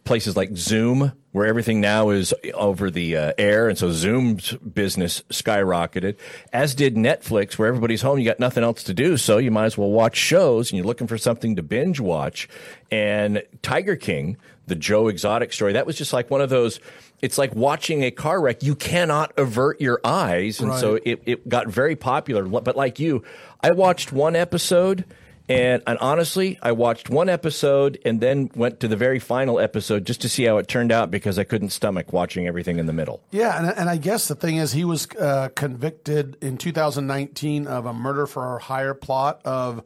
places 0.04 0.38
like 0.38 0.56
Zoom, 0.56 1.12
where 1.32 1.46
everything 1.46 1.82
now 1.82 2.10
is 2.10 2.34
over 2.54 2.90
the 2.90 3.18
uh, 3.18 3.34
air, 3.38 3.68
and 3.68 3.78
so 3.78 3.92
Zoom's 3.92 4.54
business 4.54 5.24
skyrocketed. 5.30 6.16
As 6.54 6.76
did 6.76 6.96
Netflix, 6.96 7.58
where 7.58 7.68
everybody's 7.68 8.02
home, 8.02 8.20
you 8.20 8.26
got 8.26 8.40
nothing 8.40 8.64
else 8.64 8.84
to 8.84 8.94
do, 8.94 9.18
so 9.18 9.38
you 9.38 9.52
might 9.52 9.66
as 9.66 9.78
well 9.78 9.90
watch 9.90 10.16
shows, 10.16 10.72
and 10.72 10.78
you're 10.78 10.86
looking 10.86 11.08
for 11.08 11.18
something 11.18 11.56
to 11.56 11.64
binge 11.64 12.00
watch. 12.00 12.48
And 12.92 13.44
Tiger 13.62 13.96
King, 13.96 14.38
the 14.68 14.76
Joe 14.76 15.08
Exotic 15.08 15.52
story, 15.52 15.74
that 15.74 15.86
was 15.86 15.98
just 15.98 16.14
like 16.14 16.30
one 16.30 16.42
of 16.42 16.50
those. 16.50 16.80
It's 17.22 17.38
like 17.38 17.56
watching 17.56 18.04
a 18.04 18.12
car 18.12 18.40
wreck. 18.40 18.62
You 18.62 18.76
cannot 18.76 19.34
avert 19.38 19.82
your 19.82 20.00
eyes, 20.04 20.60
and 20.60 20.74
so 20.76 21.00
it, 21.04 21.22
it 21.26 21.50
got 21.50 21.68
very 21.68 21.96
popular. 21.96 22.44
But 22.44 22.76
like 22.76 23.00
you, 23.00 23.24
I 23.62 23.72
watched 23.72 24.12
one 24.12 24.36
episode. 24.36 25.06
And, 25.48 25.84
and 25.86 25.98
honestly, 26.00 26.58
I 26.62 26.72
watched 26.72 27.10
one 27.10 27.30
episode 27.30 28.00
and 28.04 28.20
then 28.20 28.50
went 28.56 28.80
to 28.80 28.88
the 28.88 28.96
very 28.96 29.20
final 29.20 29.60
episode 29.60 30.06
just 30.06 30.22
to 30.22 30.30
see 30.30 30.46
how 30.46 30.58
it 30.58 30.68
turned 30.68 30.92
out 30.92 31.12
because 31.12 31.38
I 31.38 31.44
couldn't 31.44 31.70
stomach 31.70 32.12
watching 32.12 32.48
everything 32.48 32.80
in 32.80 32.88
the 32.88 32.94
middle. 32.94 33.22
Yeah, 33.32 33.58
and, 33.58 33.78
and 33.78 33.90
I 33.90 33.98
guess 33.98 34.28
the 34.28 34.36
thing 34.36 34.58
is, 34.58 34.72
he 34.72 34.84
was 34.84 35.08
uh, 35.12 35.50
convicted 35.56 36.38
in 36.42 36.58
2019 36.58 37.68
of 37.68 37.86
a 37.86 37.94
murder 37.94 38.26
for 38.26 38.58
hire 38.60 38.96
plot 38.96 39.42
of 39.46 39.84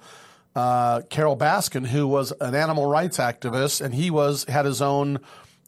uh, 0.56 1.02
Carole 1.10 1.38
Baskin, 1.38 1.88
who 1.88 2.08
was 2.08 2.34
an 2.40 2.56
animal 2.56 2.86
rights 2.86 3.18
activist, 3.18 3.82
and 3.82 3.94
he 3.94 4.10
was 4.10 4.46
had 4.46 4.66
his 4.66 4.82
own 4.82 5.20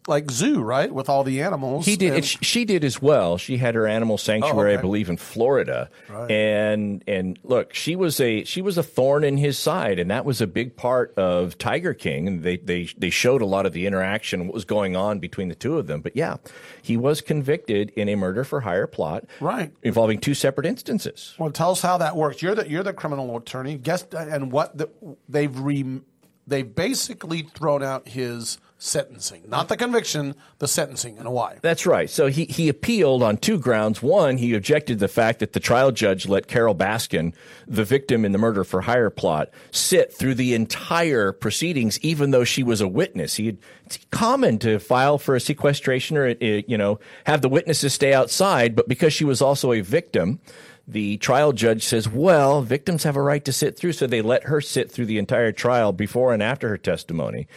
like 0.07 0.31
zoo, 0.31 0.61
right, 0.61 0.91
with 0.91 1.09
all 1.09 1.23
the 1.23 1.41
animals. 1.41 1.85
He 1.85 1.95
did. 1.95 2.13
And- 2.13 2.25
she 2.25 2.65
did 2.65 2.83
as 2.83 3.01
well. 3.01 3.37
She 3.37 3.57
had 3.57 3.75
her 3.75 3.87
animal 3.87 4.15
oh, 4.15 4.17
sanctuary, 4.17 4.71
Oh, 4.71 4.73
okay. 4.73 4.79
I 4.79 4.81
believe, 4.81 5.09
in 5.09 5.17
Florida. 5.17 5.89
Right. 6.09 6.31
And 6.31 7.03
and 7.07 7.37
look, 7.43 7.73
she 7.73 7.95
was 7.95 8.19
a 8.19 8.43
she 8.43 8.61
was 8.61 8.77
a 8.77 8.83
thorn 8.83 9.23
in 9.23 9.37
his 9.37 9.57
side, 9.59 9.99
and 9.99 10.09
that 10.09 10.25
was 10.25 10.41
a 10.41 10.47
big 10.47 10.75
part 10.75 11.13
of 11.17 11.57
Tiger 11.57 11.93
King. 11.93 12.27
And 12.27 12.43
they 12.43 12.57
they 12.57 12.89
they 12.97 13.09
showed 13.09 13.41
a 13.41 13.45
lot 13.45 13.65
of 13.65 13.73
the 13.73 13.85
interaction, 13.85 14.45
what 14.47 14.53
was 14.53 14.65
going 14.65 14.95
on 14.95 15.19
between 15.19 15.49
the 15.49 15.55
two 15.55 15.77
of 15.77 15.87
them. 15.87 16.01
But 16.01 16.15
yeah, 16.15 16.37
he 16.81 16.97
was 16.97 17.21
convicted 17.21 17.91
in 17.91 18.09
a 18.09 18.15
murder 18.15 18.43
for 18.43 18.61
hire 18.61 18.87
plot, 18.87 19.25
Right. 19.39 19.71
involving 19.83 20.19
two 20.19 20.33
separate 20.33 20.65
instances. 20.65 21.35
Well, 21.37 21.51
tell 21.51 21.71
us 21.71 21.81
how 21.81 21.97
that 21.99 22.15
works. 22.15 22.41
You're 22.41 22.55
the 22.55 22.67
you're 22.69 22.83
the 22.83 22.93
criminal 22.93 23.37
attorney. 23.37 23.77
Guess 23.77 24.05
and 24.13 24.51
what 24.51 24.77
the, 24.77 24.89
they've 25.29 25.57
re, 25.59 26.01
they've 26.47 26.75
basically 26.75 27.43
thrown 27.43 27.83
out 27.83 28.07
his 28.07 28.57
sentencing, 28.83 29.43
not 29.47 29.67
the 29.69 29.77
conviction, 29.77 30.33
the 30.57 30.67
sentencing, 30.67 31.19
and 31.19 31.31
why. 31.31 31.59
That's 31.61 31.85
right. 31.85 32.09
So 32.09 32.27
he, 32.27 32.45
he 32.45 32.67
appealed 32.67 33.21
on 33.21 33.37
two 33.37 33.59
grounds. 33.59 34.01
One, 34.01 34.37
he 34.37 34.55
objected 34.55 34.97
the 34.97 35.07
fact 35.07 35.39
that 35.39 35.53
the 35.53 35.59
trial 35.59 35.91
judge 35.91 36.27
let 36.27 36.47
Carole 36.47 36.73
Baskin, 36.73 37.33
the 37.67 37.83
victim 37.83 38.25
in 38.25 38.31
the 38.31 38.39
murder 38.39 38.63
for 38.63 38.81
hire 38.81 39.11
plot, 39.11 39.49
sit 39.69 40.11
through 40.11 40.33
the 40.33 40.55
entire 40.55 41.31
proceedings, 41.31 41.99
even 41.99 42.31
though 42.31 42.43
she 42.43 42.63
was 42.63 42.81
a 42.81 42.87
witness. 42.87 43.35
He 43.35 43.55
it's 43.85 43.99
common 44.09 44.57
to 44.59 44.79
file 44.79 45.19
for 45.19 45.35
a 45.35 45.39
sequestration 45.39 46.17
or, 46.17 46.29
uh, 46.29 46.35
you 46.39 46.77
know, 46.77 46.99
have 47.25 47.41
the 47.41 47.49
witnesses 47.49 47.93
stay 47.93 48.13
outside, 48.13 48.75
but 48.75 48.87
because 48.87 49.13
she 49.13 49.25
was 49.25 49.41
also 49.41 49.73
a 49.73 49.81
victim, 49.81 50.39
the 50.87 51.17
trial 51.17 51.53
judge 51.53 51.83
says, 51.83 52.09
well, 52.09 52.61
victims 52.61 53.03
have 53.03 53.15
a 53.15 53.21
right 53.21 53.43
to 53.45 53.53
sit 53.53 53.77
through. 53.77 53.93
So 53.93 54.07
they 54.07 54.21
let 54.21 54.43
her 54.45 54.61
sit 54.61 54.91
through 54.91 55.05
the 55.05 55.17
entire 55.17 55.51
trial 55.51 55.93
before 55.93 56.33
and 56.33 56.43
after 56.43 56.69
her 56.69 56.77
testimony. 56.77 57.47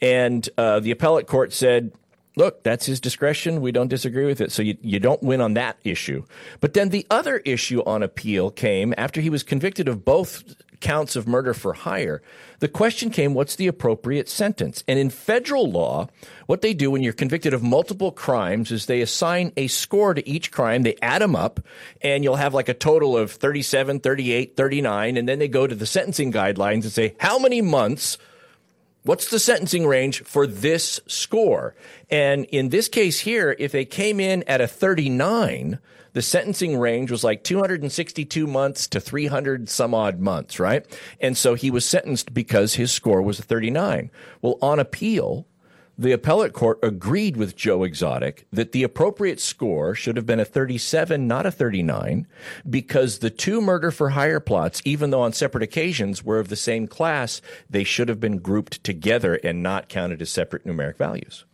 And 0.00 0.48
uh, 0.58 0.80
the 0.80 0.90
appellate 0.90 1.26
court 1.26 1.52
said, 1.52 1.92
look, 2.36 2.62
that's 2.62 2.86
his 2.86 3.00
discretion. 3.00 3.60
We 3.62 3.72
don't 3.72 3.88
disagree 3.88 4.26
with 4.26 4.40
it. 4.40 4.52
So 4.52 4.62
you, 4.62 4.76
you 4.82 5.00
don't 5.00 5.22
win 5.22 5.40
on 5.40 5.54
that 5.54 5.78
issue. 5.84 6.24
But 6.60 6.74
then 6.74 6.90
the 6.90 7.06
other 7.10 7.38
issue 7.38 7.82
on 7.84 8.02
appeal 8.02 8.50
came 8.50 8.94
after 8.96 9.20
he 9.20 9.30
was 9.30 9.42
convicted 9.42 9.88
of 9.88 10.04
both 10.04 10.44
counts 10.80 11.16
of 11.16 11.26
murder 11.26 11.54
for 11.54 11.72
hire. 11.72 12.22
The 12.58 12.68
question 12.68 13.10
came, 13.10 13.34
what's 13.34 13.56
the 13.56 13.66
appropriate 13.66 14.28
sentence? 14.28 14.82
And 14.88 14.98
in 14.98 15.10
federal 15.10 15.70
law, 15.70 16.08
what 16.46 16.62
they 16.62 16.74
do 16.74 16.90
when 16.90 17.02
you're 17.02 17.12
convicted 17.12 17.52
of 17.52 17.62
multiple 17.62 18.12
crimes 18.12 18.70
is 18.72 18.86
they 18.86 19.00
assign 19.00 19.52
a 19.56 19.66
score 19.66 20.14
to 20.14 20.26
each 20.28 20.50
crime. 20.50 20.82
They 20.82 20.96
add 21.02 21.22
them 21.22 21.36
up 21.36 21.60
and 22.02 22.24
you'll 22.24 22.36
have 22.36 22.54
like 22.54 22.68
a 22.68 22.74
total 22.74 23.16
of 23.16 23.32
37, 23.32 24.00
38, 24.00 24.56
39. 24.56 25.16
And 25.16 25.28
then 25.28 25.38
they 25.38 25.48
go 25.48 25.66
to 25.66 25.74
the 25.74 25.86
sentencing 25.86 26.32
guidelines 26.32 26.82
and 26.82 26.92
say, 26.92 27.14
how 27.18 27.38
many 27.38 27.60
months 27.60 28.18
What's 29.06 29.30
the 29.30 29.38
sentencing 29.38 29.86
range 29.86 30.24
for 30.24 30.48
this 30.48 30.98
score? 31.06 31.76
And 32.10 32.44
in 32.46 32.70
this 32.70 32.88
case 32.88 33.20
here, 33.20 33.54
if 33.56 33.70
they 33.70 33.84
came 33.84 34.18
in 34.18 34.42
at 34.48 34.60
a 34.60 34.66
39, 34.66 35.78
the 36.16 36.22
sentencing 36.22 36.78
range 36.78 37.10
was 37.10 37.22
like 37.22 37.44
262 37.44 38.46
months 38.46 38.88
to 38.88 38.98
300 38.98 39.68
some 39.68 39.92
odd 39.92 40.18
months, 40.18 40.58
right? 40.58 40.86
And 41.20 41.36
so 41.36 41.52
he 41.52 41.70
was 41.70 41.84
sentenced 41.84 42.32
because 42.32 42.76
his 42.76 42.90
score 42.90 43.20
was 43.20 43.38
a 43.38 43.42
39. 43.42 44.10
Well, 44.40 44.56
on 44.62 44.78
appeal, 44.78 45.46
the 45.98 46.12
appellate 46.12 46.54
court 46.54 46.78
agreed 46.82 47.36
with 47.36 47.54
Joe 47.54 47.84
Exotic 47.84 48.46
that 48.50 48.72
the 48.72 48.82
appropriate 48.82 49.40
score 49.40 49.94
should 49.94 50.16
have 50.16 50.24
been 50.24 50.40
a 50.40 50.46
37, 50.46 51.28
not 51.28 51.44
a 51.44 51.50
39, 51.50 52.26
because 52.70 53.18
the 53.18 53.28
two 53.28 53.60
murder 53.60 53.90
for 53.90 54.08
hire 54.08 54.40
plots, 54.40 54.80
even 54.86 55.10
though 55.10 55.20
on 55.20 55.34
separate 55.34 55.64
occasions 55.64 56.24
were 56.24 56.38
of 56.38 56.48
the 56.48 56.56
same 56.56 56.86
class, 56.86 57.42
they 57.68 57.84
should 57.84 58.08
have 58.08 58.20
been 58.20 58.38
grouped 58.38 58.82
together 58.82 59.34
and 59.44 59.62
not 59.62 59.90
counted 59.90 60.22
as 60.22 60.30
separate 60.30 60.64
numeric 60.64 60.96
values. 60.96 61.44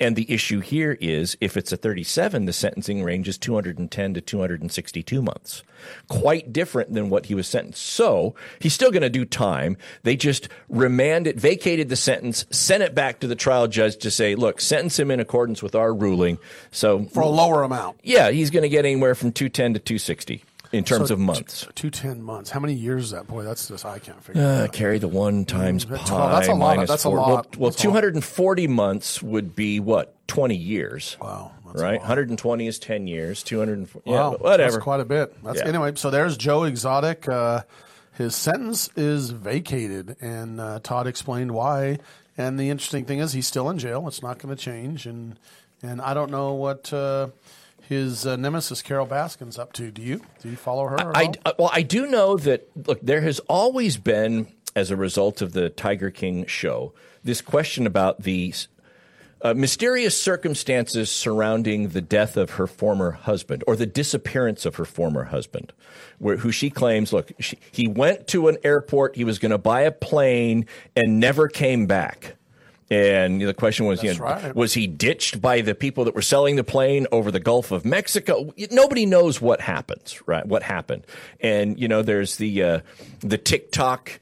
And 0.00 0.16
the 0.16 0.30
issue 0.32 0.60
here 0.60 0.98
is 1.00 1.36
if 1.40 1.56
it's 1.56 1.72
a 1.72 1.76
37, 1.76 2.46
the 2.46 2.52
sentencing 2.52 3.04
range 3.04 3.28
is 3.28 3.38
210 3.38 4.14
to 4.14 4.20
262 4.20 5.22
months. 5.22 5.62
Quite 6.08 6.52
different 6.52 6.94
than 6.94 7.10
what 7.10 7.26
he 7.26 7.34
was 7.34 7.46
sentenced. 7.46 7.82
So 7.82 8.34
he's 8.58 8.74
still 8.74 8.90
going 8.90 9.02
to 9.02 9.10
do 9.10 9.24
time. 9.24 9.76
They 10.02 10.16
just 10.16 10.48
remanded, 10.68 11.38
vacated 11.40 11.88
the 11.88 11.96
sentence, 11.96 12.44
sent 12.50 12.82
it 12.82 12.94
back 12.94 13.20
to 13.20 13.26
the 13.26 13.36
trial 13.36 13.68
judge 13.68 13.98
to 13.98 14.10
say, 14.10 14.34
look, 14.34 14.60
sentence 14.60 14.98
him 14.98 15.10
in 15.10 15.20
accordance 15.20 15.62
with 15.62 15.74
our 15.74 15.94
ruling. 15.94 16.38
So 16.72 17.04
For 17.04 17.22
a 17.22 17.28
lower 17.28 17.62
amount. 17.62 18.00
yeah, 18.02 18.30
he's 18.30 18.50
going 18.50 18.64
to 18.64 18.68
get 18.68 18.84
anywhere 18.84 19.14
from 19.14 19.32
210 19.32 19.74
to 19.74 19.80
260 19.80 20.44
in 20.76 20.84
terms 20.84 21.08
So 21.08 21.14
of 21.14 21.20
months. 21.20 21.66
Two 21.74 21.90
ten 21.90 22.22
months. 22.22 22.50
How 22.50 22.60
many 22.60 22.74
years 22.74 23.04
is 23.04 23.10
that? 23.12 23.26
Boy, 23.26 23.42
that's 23.44 23.68
just 23.68 23.84
I 23.84 23.98
can't 23.98 24.22
figure. 24.22 24.42
it 24.42 24.44
Uh, 24.44 24.64
out. 24.64 24.72
carry 24.72 24.98
the 24.98 25.08
one 25.08 25.44
times 25.44 25.84
pi 25.84 25.96
That's 25.96 26.10
a 26.48 26.52
lot. 26.54 26.58
minus 26.76 26.90
That's 26.90 27.04
a 27.04 27.08
four. 27.08 27.16
lot. 27.18 27.26
Well, 27.28 27.44
well 27.58 27.70
That's 27.70 27.84
a 27.84 27.88
lot. 27.88 27.94
240 28.00 28.66
months 28.68 29.22
would 29.22 29.54
be 29.54 29.80
what? 29.80 30.14
20 30.28 30.54
years. 30.56 31.16
Wow. 31.20 31.52
right? 31.74 31.98
120 31.98 32.66
is 32.68 32.78
10 32.78 33.06
years. 33.08 33.42
240. 33.42 34.08
Yeah, 34.10 34.16
Wow, 34.16 34.30
but 34.32 34.40
whatever. 34.42 34.72
That's 34.72 34.82
quite 34.82 35.00
a 35.00 35.04
bit. 35.04 35.42
That's 35.42 35.58
Yeah. 35.58 35.66
anyway. 35.68 35.92
So 35.96 36.10
there's 36.10 36.36
Joe 36.36 36.62
Exotic. 36.64 37.28
Uh, 37.28 37.62
his 38.12 38.34
sentence 38.36 38.88
is 38.96 39.30
vacated, 39.30 40.16
and 40.20 40.60
uh, 40.60 40.78
Todd 40.82 41.06
explained 41.08 41.50
why. 41.52 41.98
And 42.38 42.58
the 42.60 42.70
interesting 42.70 43.04
thing 43.04 43.18
is, 43.18 43.32
he's 43.32 43.46
still 43.48 43.68
in 43.70 43.78
jail. 43.78 44.06
It's 44.08 44.22
not 44.22 44.38
going 44.38 44.54
to 44.54 44.60
change, 44.60 45.04
and 45.06 45.36
and 45.82 46.00
I 46.00 46.14
don't 46.14 46.30
know 46.30 46.54
what 46.54 46.92
uh, 46.92 47.28
his 47.88 48.26
uh, 48.26 48.36
nemesis 48.36 48.82
Carole 48.82 49.06
Baskin's 49.06 49.58
up 49.58 49.72
to. 49.74 49.90
Do 49.90 50.02
you? 50.02 50.20
Do 50.42 50.48
you 50.48 50.56
follow 50.56 50.86
her? 50.88 51.16
I? 51.16 51.32
I- 51.44 51.52
well, 51.58 51.70
I 51.72 51.82
do 51.82 52.06
know 52.06 52.36
that, 52.38 52.68
look, 52.86 53.00
there 53.02 53.20
has 53.20 53.40
always 53.40 53.96
been, 53.96 54.52
as 54.74 54.90
a 54.90 54.96
result 54.96 55.42
of 55.42 55.52
the 55.52 55.68
Tiger 55.70 56.10
King 56.10 56.46
show, 56.46 56.94
this 57.22 57.40
question 57.40 57.86
about 57.86 58.22
the 58.22 58.52
uh, 59.42 59.52
mysterious 59.52 60.20
circumstances 60.20 61.10
surrounding 61.10 61.88
the 61.88 62.00
death 62.00 62.36
of 62.36 62.52
her 62.52 62.66
former 62.66 63.10
husband 63.12 63.62
or 63.66 63.76
the 63.76 63.86
disappearance 63.86 64.64
of 64.64 64.76
her 64.76 64.86
former 64.86 65.24
husband, 65.24 65.72
where, 66.18 66.38
who 66.38 66.50
she 66.50 66.70
claims, 66.70 67.12
look, 67.12 67.30
she, 67.38 67.58
he 67.70 67.86
went 67.86 68.26
to 68.28 68.48
an 68.48 68.56
airport, 68.64 69.16
he 69.16 69.24
was 69.24 69.38
going 69.38 69.52
to 69.52 69.58
buy 69.58 69.82
a 69.82 69.92
plane 69.92 70.64
and 70.96 71.20
never 71.20 71.48
came 71.48 71.86
back. 71.86 72.36
And 72.90 73.40
the 73.40 73.54
question 73.54 73.86
was, 73.86 74.02
you 74.02 74.12
know, 74.12 74.20
right. 74.20 74.54
was 74.54 74.74
he 74.74 74.86
ditched 74.86 75.40
by 75.40 75.62
the 75.62 75.74
people 75.74 76.04
that 76.04 76.14
were 76.14 76.22
selling 76.22 76.56
the 76.56 76.64
plane 76.64 77.06
over 77.12 77.30
the 77.30 77.40
Gulf 77.40 77.72
of 77.72 77.84
Mexico? 77.84 78.52
Nobody 78.70 79.06
knows 79.06 79.40
what 79.40 79.60
happens, 79.60 80.20
right? 80.26 80.46
What 80.46 80.62
happened? 80.62 81.06
And 81.40 81.80
you 81.80 81.88
know, 81.88 82.02
there's 82.02 82.36
the 82.36 82.62
uh, 82.62 82.80
the 83.20 83.38
TikTok 83.38 84.20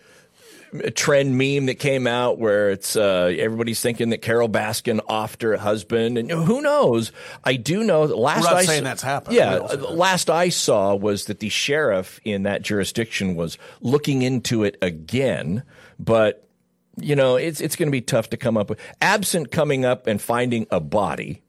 trend 0.95 1.37
meme 1.37 1.67
that 1.67 1.79
came 1.79 2.07
out 2.07 2.39
where 2.39 2.71
it's 2.71 2.97
uh, 2.97 3.35
everybody's 3.37 3.81
thinking 3.81 4.11
that 4.11 4.23
Carole 4.23 4.49
Baskin 4.49 5.01
offed 5.07 5.43
her 5.43 5.57
husband, 5.57 6.17
and 6.17 6.31
who 6.31 6.63
knows? 6.63 7.13
I 7.45 7.57
do 7.57 7.83
know 7.85 8.07
that 8.07 8.17
last 8.17 8.47
I 8.47 8.65
saying 8.65 8.79
s- 8.79 8.85
that's 8.85 9.03
happened. 9.03 9.37
Yeah, 9.37 9.55
We 9.55 9.59
don't 9.59 9.71
say 9.71 9.95
last 9.95 10.31
I 10.31 10.49
saw 10.49 10.95
was 10.95 11.27
that 11.27 11.41
the 11.41 11.51
sheriff 11.51 12.21
in 12.25 12.45
that 12.45 12.63
jurisdiction 12.63 13.35
was 13.35 13.59
looking 13.81 14.23
into 14.23 14.65
it 14.65 14.79
again, 14.81 15.63
but 15.99 16.49
you 16.97 17.17
know 17.17 17.37
it's 17.37 17.61
it's 17.61 17.77
going 17.77 17.89
to 17.89 17.93
be 17.93 18.01
tough 18.01 18.31
to 18.31 18.37
come 18.37 18.57
up 18.57 18.69
with 18.71 18.81
absent 19.01 19.51
coming 19.51 19.85
up 19.85 20.07
and 20.07 20.21
finding 20.21 20.67
a 20.71 20.81
body. 20.81 21.43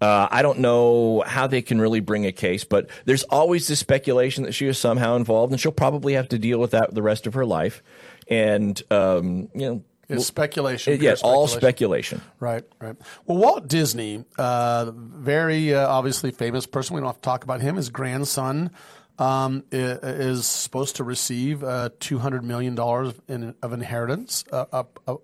Uh, 0.00 0.28
I 0.30 0.42
don't 0.42 0.58
know 0.58 1.22
how 1.26 1.46
they 1.46 1.62
can 1.62 1.80
really 1.80 2.00
bring 2.00 2.26
a 2.26 2.32
case, 2.32 2.64
but 2.64 2.90
there's 3.06 3.22
always 3.24 3.66
this 3.66 3.78
speculation 3.78 4.44
that 4.44 4.52
she 4.52 4.66
was 4.66 4.78
somehow 4.78 5.16
involved, 5.16 5.52
and 5.52 5.60
she'll 5.60 5.72
probably 5.72 6.12
have 6.12 6.28
to 6.28 6.38
deal 6.38 6.58
with 6.58 6.72
that 6.72 6.94
the 6.94 7.02
rest 7.02 7.26
of 7.26 7.32
her 7.34 7.46
life. 7.46 7.82
And 8.28 8.80
um, 8.90 9.48
you 9.54 9.66
know, 9.70 9.84
It's 10.08 10.26
speculation. 10.26 11.00
Yeah, 11.00 11.14
pure 11.14 11.24
all 11.24 11.48
speculation. 11.48 12.20
Right, 12.40 12.64
right. 12.78 12.96
Well, 13.24 13.38
Walt 13.38 13.68
Disney, 13.68 14.24
uh, 14.36 14.90
very 14.94 15.74
uh, 15.74 15.88
obviously 15.88 16.30
famous 16.30 16.66
person. 16.66 16.94
We 16.94 17.00
don't 17.00 17.08
have 17.08 17.16
to 17.16 17.22
talk 17.22 17.44
about 17.44 17.62
him. 17.62 17.76
His 17.76 17.88
grandson 17.88 18.70
um, 19.18 19.64
is 19.72 20.46
supposed 20.46 20.96
to 20.96 21.04
receive 21.04 21.64
uh, 21.64 21.90
two 22.00 22.18
hundred 22.18 22.44
million 22.44 22.74
dollars 22.74 23.14
in, 23.28 23.54
of 23.62 23.72
inheritance, 23.72 24.44
uh, 24.52 24.66
up, 24.72 25.00
uh, 25.06 25.16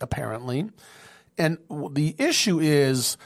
apparently. 0.00 0.70
And 1.38 1.58
the 1.90 2.14
issue 2.18 2.58
is 2.60 3.16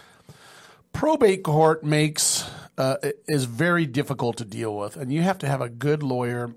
probate 0.92 1.44
court 1.44 1.84
makes 1.84 2.48
uh, 2.76 2.96
is 3.28 3.44
very 3.44 3.86
difficult 3.86 4.36
to 4.38 4.44
deal 4.44 4.76
with, 4.76 4.96
and 4.96 5.12
you 5.12 5.22
have 5.22 5.38
to 5.38 5.46
have 5.46 5.60
a 5.60 5.68
good 5.68 6.02
lawyer 6.02 6.54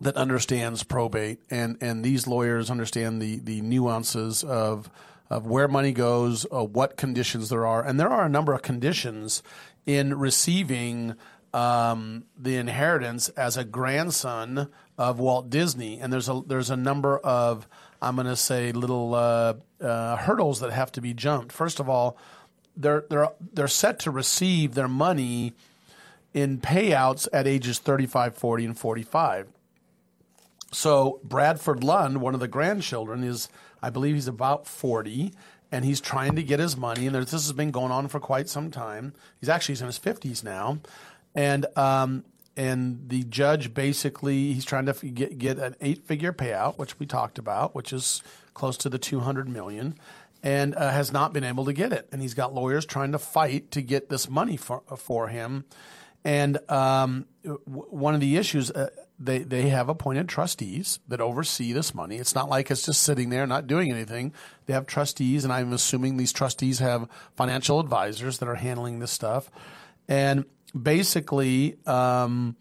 that 0.00 0.16
understands 0.16 0.82
probate, 0.82 1.40
and 1.50 1.78
and 1.80 2.04
these 2.04 2.26
lawyers 2.26 2.70
understand 2.70 3.22
the 3.22 3.38
the 3.38 3.60
nuances 3.60 4.42
of 4.42 4.90
of 5.28 5.46
where 5.46 5.68
money 5.68 5.92
goes, 5.92 6.46
uh, 6.52 6.64
what 6.64 6.96
conditions 6.96 7.48
there 7.48 7.66
are, 7.66 7.84
and 7.84 7.98
there 7.98 8.10
are 8.10 8.24
a 8.24 8.28
number 8.28 8.52
of 8.52 8.62
conditions 8.62 9.42
in 9.84 10.18
receiving 10.18 11.14
um, 11.56 12.24
the 12.38 12.56
inheritance 12.56 13.30
as 13.30 13.56
a 13.56 13.64
grandson 13.64 14.68
of 14.98 15.18
Walt 15.18 15.48
Disney, 15.48 15.98
and 15.98 16.12
there's 16.12 16.28
a 16.28 16.42
there's 16.46 16.68
a 16.68 16.76
number 16.76 17.16
of 17.18 17.66
I'm 18.02 18.16
going 18.16 18.26
to 18.26 18.36
say 18.36 18.72
little 18.72 19.14
uh, 19.14 19.54
uh, 19.80 20.16
hurdles 20.16 20.60
that 20.60 20.70
have 20.70 20.92
to 20.92 21.00
be 21.00 21.14
jumped. 21.14 21.52
First 21.52 21.80
of 21.80 21.88
all, 21.88 22.18
they're 22.76 23.06
they're 23.08 23.30
they're 23.54 23.68
set 23.68 23.98
to 24.00 24.10
receive 24.10 24.74
their 24.74 24.86
money 24.86 25.54
in 26.34 26.58
payouts 26.58 27.26
at 27.32 27.46
ages 27.46 27.78
35, 27.78 28.34
40, 28.34 28.64
and 28.66 28.78
45. 28.78 29.48
So 30.72 31.20
Bradford 31.24 31.82
Lund, 31.82 32.20
one 32.20 32.34
of 32.34 32.40
the 32.40 32.48
grandchildren, 32.48 33.24
is 33.24 33.48
I 33.82 33.88
believe 33.88 34.14
he's 34.14 34.28
about 34.28 34.66
40 34.66 35.32
and 35.72 35.86
he's 35.86 36.02
trying 36.02 36.36
to 36.36 36.42
get 36.42 36.60
his 36.60 36.76
money 36.76 37.06
and 37.06 37.16
this 37.16 37.30
has 37.30 37.52
been 37.52 37.70
going 37.70 37.90
on 37.90 38.08
for 38.08 38.20
quite 38.20 38.50
some 38.50 38.70
time. 38.70 39.14
He's 39.40 39.48
actually 39.48 39.72
he's 39.72 39.80
in 39.80 39.86
his 39.86 39.98
50s 39.98 40.44
now. 40.44 40.80
And 41.36 41.66
um, 41.76 42.24
and 42.56 43.08
the 43.08 43.22
judge 43.24 43.74
basically 43.74 44.54
he's 44.54 44.64
trying 44.64 44.86
to 44.86 44.94
get 45.06 45.38
get 45.38 45.58
an 45.58 45.76
eight-figure 45.80 46.32
payout, 46.32 46.78
which 46.78 46.98
we 46.98 47.06
talked 47.06 47.38
about, 47.38 47.74
which 47.74 47.92
is 47.92 48.22
close 48.54 48.78
to 48.78 48.88
the 48.88 48.98
200 48.98 49.48
million 49.48 49.94
and 50.42 50.74
uh, 50.74 50.90
has 50.90 51.12
not 51.12 51.32
been 51.32 51.44
able 51.44 51.64
to 51.66 51.72
get 51.72 51.92
it. 51.92 52.08
And 52.10 52.22
he's 52.22 52.34
got 52.34 52.54
lawyers 52.54 52.86
trying 52.86 53.12
to 53.12 53.18
fight 53.18 53.70
to 53.72 53.82
get 53.82 54.08
this 54.08 54.28
money 54.28 54.56
for 54.56 54.82
for 54.96 55.28
him. 55.28 55.64
And 56.24 56.58
um, 56.70 57.26
w- 57.44 57.60
one 57.66 58.14
of 58.14 58.20
the 58.20 58.36
issues, 58.36 58.70
uh, 58.70 58.88
they 59.18 59.38
they 59.38 59.68
have 59.68 59.88
appointed 59.88 60.28
trustees 60.28 60.98
that 61.08 61.20
oversee 61.20 61.72
this 61.72 61.94
money. 61.94 62.16
It's 62.16 62.34
not 62.34 62.48
like 62.48 62.70
it's 62.70 62.86
just 62.86 63.02
sitting 63.02 63.30
there 63.30 63.46
not 63.46 63.66
doing 63.66 63.92
anything. 63.92 64.32
They 64.66 64.72
have 64.72 64.86
trustees, 64.86 65.44
and 65.44 65.52
I'm 65.52 65.72
assuming 65.72 66.16
these 66.16 66.32
trustees 66.32 66.78
have 66.78 67.08
financial 67.36 67.78
advisors 67.80 68.38
that 68.38 68.48
are 68.48 68.56
handling 68.56 68.98
this 68.98 69.12
stuff. 69.12 69.50
And 70.08 70.44
basically, 70.82 71.76
um, 71.86 72.56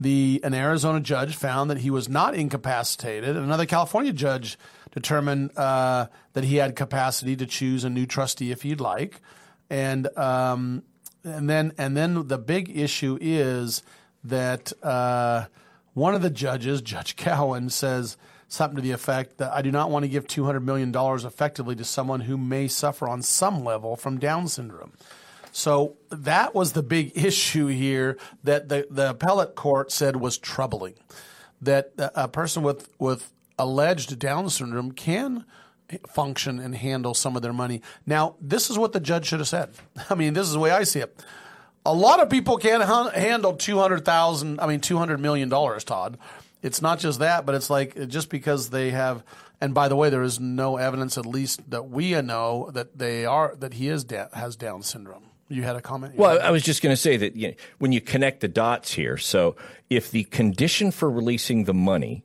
the 0.00 0.40
an 0.44 0.54
Arizona 0.54 1.00
judge 1.00 1.34
found 1.34 1.70
that 1.70 1.78
he 1.78 1.90
was 1.90 2.08
not 2.08 2.34
incapacitated. 2.34 3.36
Another 3.36 3.66
California 3.66 4.12
judge 4.12 4.58
determined 4.92 5.56
uh, 5.56 6.06
that 6.34 6.44
he 6.44 6.56
had 6.56 6.76
capacity 6.76 7.36
to 7.36 7.46
choose 7.46 7.84
a 7.84 7.90
new 7.90 8.06
trustee 8.06 8.50
if 8.50 8.62
he'd 8.62 8.80
like, 8.80 9.20
and 9.70 10.06
um, 10.18 10.82
and 11.24 11.48
then 11.48 11.72
and 11.78 11.96
then 11.96 12.28
the 12.28 12.38
big 12.38 12.76
issue 12.76 13.18
is 13.20 13.82
that 14.24 14.72
uh, 14.82 15.46
one 15.94 16.14
of 16.14 16.22
the 16.22 16.30
judges, 16.30 16.82
Judge 16.82 17.16
Cowan, 17.16 17.70
says 17.70 18.16
something 18.48 18.76
to 18.76 18.82
the 18.82 18.92
effect 18.92 19.38
that 19.38 19.52
I 19.52 19.62
do 19.62 19.70
not 19.70 19.90
want 19.90 20.04
to 20.04 20.08
give 20.08 20.26
two 20.26 20.44
hundred 20.44 20.60
million 20.60 20.92
dollars 20.92 21.24
effectively 21.24 21.74
to 21.76 21.84
someone 21.84 22.20
who 22.20 22.36
may 22.36 22.68
suffer 22.68 23.08
on 23.08 23.22
some 23.22 23.64
level 23.64 23.96
from 23.96 24.18
Down 24.18 24.46
syndrome. 24.46 24.92
So 25.56 25.96
that 26.10 26.54
was 26.54 26.72
the 26.72 26.82
big 26.82 27.12
issue 27.16 27.68
here 27.68 28.18
that 28.44 28.68
the, 28.68 28.86
the 28.90 29.10
appellate 29.10 29.54
court 29.54 29.90
said 29.90 30.16
was 30.16 30.36
troubling. 30.36 30.96
That 31.62 31.92
a 31.96 32.28
person 32.28 32.62
with, 32.62 32.90
with 32.98 33.32
alleged 33.58 34.18
Down 34.18 34.50
syndrome 34.50 34.92
can 34.92 35.46
function 36.10 36.60
and 36.60 36.74
handle 36.74 37.14
some 37.14 37.36
of 37.36 37.42
their 37.42 37.54
money. 37.54 37.80
Now, 38.04 38.36
this 38.38 38.68
is 38.68 38.78
what 38.78 38.92
the 38.92 39.00
judge 39.00 39.28
should 39.28 39.38
have 39.38 39.48
said. 39.48 39.70
I 40.10 40.14
mean, 40.14 40.34
this 40.34 40.46
is 40.46 40.52
the 40.52 40.58
way 40.58 40.72
I 40.72 40.84
see 40.84 41.00
it. 41.00 41.24
A 41.86 41.94
lot 41.94 42.20
of 42.20 42.28
people 42.28 42.58
can't 42.58 42.84
han- 42.84 43.14
handle 43.14 43.54
200,000, 43.54 44.60
I 44.60 44.66
mean, 44.66 44.80
$200 44.80 45.20
million, 45.20 45.48
Todd. 45.48 46.18
It's 46.62 46.82
not 46.82 46.98
just 46.98 47.20
that, 47.20 47.46
but 47.46 47.54
it's 47.54 47.70
like 47.70 48.08
just 48.08 48.28
because 48.28 48.68
they 48.68 48.90
have, 48.90 49.24
and 49.58 49.72
by 49.72 49.88
the 49.88 49.96
way, 49.96 50.10
there 50.10 50.22
is 50.22 50.38
no 50.38 50.76
evidence, 50.76 51.16
at 51.16 51.24
least 51.24 51.70
that 51.70 51.88
we 51.88 52.10
know, 52.20 52.70
that 52.74 52.98
they 52.98 53.24
are, 53.24 53.56
that 53.56 53.74
he 53.74 53.88
is 53.88 54.04
has 54.34 54.54
Down 54.56 54.82
syndrome. 54.82 55.30
You 55.48 55.62
had 55.62 55.76
a 55.76 55.80
comment? 55.80 56.16
Well, 56.16 56.40
I 56.42 56.50
was 56.50 56.62
just 56.62 56.82
going 56.82 56.92
to 56.92 57.00
say 57.00 57.16
that 57.16 57.36
you 57.36 57.48
know, 57.48 57.54
when 57.78 57.92
you 57.92 58.00
connect 58.00 58.40
the 58.40 58.48
dots 58.48 58.92
here, 58.92 59.16
so 59.16 59.56
if 59.88 60.10
the 60.10 60.24
condition 60.24 60.90
for 60.90 61.10
releasing 61.10 61.64
the 61.64 61.74
money 61.74 62.24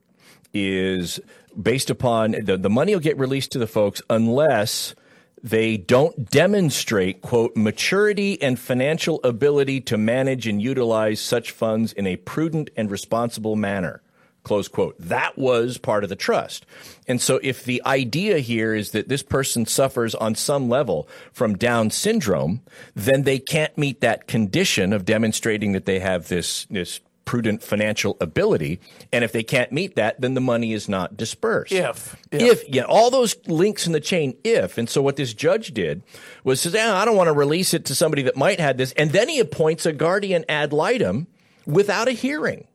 is 0.53 1.19
based 1.60 1.89
upon 1.89 2.31
the, 2.31 2.57
the 2.57 2.69
money 2.69 2.93
will 2.93 2.99
get 2.99 3.17
released 3.17 3.51
to 3.51 3.60
the 3.60 3.67
folks 3.67 4.01
unless 4.10 4.95
they 5.43 5.77
don't 5.77 6.29
demonstrate, 6.29 7.21
quote, 7.21 7.55
maturity 7.55 8.41
and 8.41 8.60
financial 8.60 9.19
ability 9.23 9.81
to 9.81 9.97
manage 9.97 10.47
and 10.47 10.62
utilize 10.62 11.19
such 11.19 11.51
funds 11.51 11.93
in 11.93 12.05
a 12.05 12.15
prudent 12.17 12.69
and 12.75 12.91
responsible 12.91 13.55
manner. 13.55 14.01
Close 14.43 14.67
quote. 14.67 14.95
That 14.97 15.38
was 15.38 15.77
part 15.77 16.04
of 16.04 16.10
the 16.10 16.15
trust. 16.15 16.65
And 17.08 17.21
so 17.21 17.39
if 17.43 17.63
the 17.63 17.82
idea 17.86 18.39
here 18.39 18.73
is 18.73 18.91
that 18.91 19.08
this 19.08 19.21
person 19.21 19.67
suffers 19.67 20.15
on 20.15 20.34
some 20.34 20.67
level 20.67 21.08
from 21.32 21.58
Down 21.58 21.91
syndrome, 21.91 22.62
then 22.95 23.21
they 23.23 23.38
can't 23.38 23.77
meet 23.77 24.01
that 24.01 24.27
condition 24.27 24.93
of 24.93 25.06
demonstrating 25.06 25.73
that 25.73 25.86
they 25.86 25.99
have 25.99 26.27
this, 26.27 26.65
this 26.71 27.01
prudent 27.23 27.62
financial 27.62 28.17
ability. 28.19 28.80
And 29.13 29.23
if 29.23 29.32
they 29.32 29.43
can't 29.43 29.71
meet 29.71 29.95
that, 29.95 30.19
then 30.19 30.34
the 30.34 30.41
money 30.41 30.73
is 30.73 30.89
not 30.89 31.15
dispersed. 31.15 31.71
If. 31.71 32.15
If, 32.32 32.67
yeah, 32.67 32.84
all 32.84 33.12
those 33.12 33.36
links 33.47 33.86
in 33.86 33.93
the 33.93 33.99
chain, 33.99 34.36
if. 34.43 34.77
And 34.77 34.89
so 34.89 35.04
what 35.04 35.17
this 35.17 35.34
judge 35.34 35.73
did 35.73 36.01
was 36.43 36.62
says, 36.62 36.75
"Ah, 36.75 36.99
I 36.99 37.06
don't 37.06 37.15
want 37.15 37.27
to 37.27 37.34
release 37.34 37.73
it 37.73 37.86
to 37.86 37.95
somebody 37.95 38.23
that 38.23 38.36
might 38.36 38.60
have 38.60 38.77
this. 38.77 38.91
And 38.93 39.12
then 39.12 39.30
he 39.30 39.39
appoints 39.39 39.86
a 39.86 39.93
guardian 39.93 40.45
ad 40.49 40.73
litem 40.73 41.27
without 41.65 42.08
a 42.08 42.12
hearing. 42.12 42.65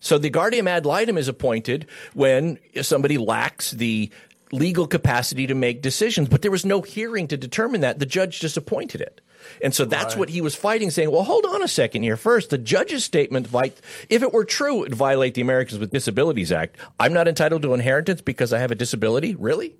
So 0.00 0.18
the 0.18 0.30
guardian 0.30 0.68
ad 0.68 0.86
litem 0.86 1.18
is 1.18 1.28
appointed 1.28 1.86
when 2.14 2.58
somebody 2.82 3.18
lacks 3.18 3.70
the 3.72 4.10
legal 4.52 4.86
capacity 4.86 5.46
to 5.46 5.54
make 5.54 5.82
decisions, 5.82 6.28
but 6.28 6.42
there 6.42 6.50
was 6.50 6.64
no 6.64 6.80
hearing 6.82 7.26
to 7.28 7.36
determine 7.36 7.80
that. 7.80 7.98
The 7.98 8.06
judge 8.06 8.40
just 8.40 8.56
appointed 8.56 9.00
it. 9.00 9.20
And 9.62 9.74
so 9.74 9.84
that's 9.84 10.14
Right. 10.14 10.20
what 10.20 10.28
he 10.30 10.40
was 10.40 10.54
fighting, 10.54 10.90
saying, 10.90 11.10
well, 11.10 11.22
hold 11.22 11.44
on 11.44 11.62
a 11.62 11.68
second 11.68 12.02
here. 12.02 12.16
First, 12.16 12.50
the 12.50 12.58
judge's 12.58 13.04
statement, 13.04 13.48
if 14.08 14.22
it 14.22 14.32
were 14.32 14.44
true, 14.44 14.78
it 14.78 14.90
would 14.90 14.94
violate 14.94 15.34
the 15.34 15.40
Americans 15.40 15.78
with 15.78 15.90
Disabilities 15.90 16.52
Act. 16.52 16.76
I'm 16.98 17.12
not 17.12 17.28
entitled 17.28 17.62
to 17.62 17.74
inheritance 17.74 18.20
because 18.20 18.52
I 18.52 18.58
have 18.58 18.70
a 18.70 18.74
disability? 18.74 19.34
Really? 19.34 19.74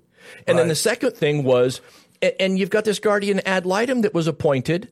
And 0.45 0.57
then 0.57 0.67
the 0.67 0.75
second 0.75 1.11
thing 1.13 1.43
was, 1.43 1.79
and 2.39 2.57
you've 2.59 2.69
got 2.69 2.85
this 2.85 2.99
guardian 2.99 3.39
ad 3.45 3.65
litem 3.65 4.01
that 4.01 4.13
was 4.13 4.27
appointed, 4.27 4.89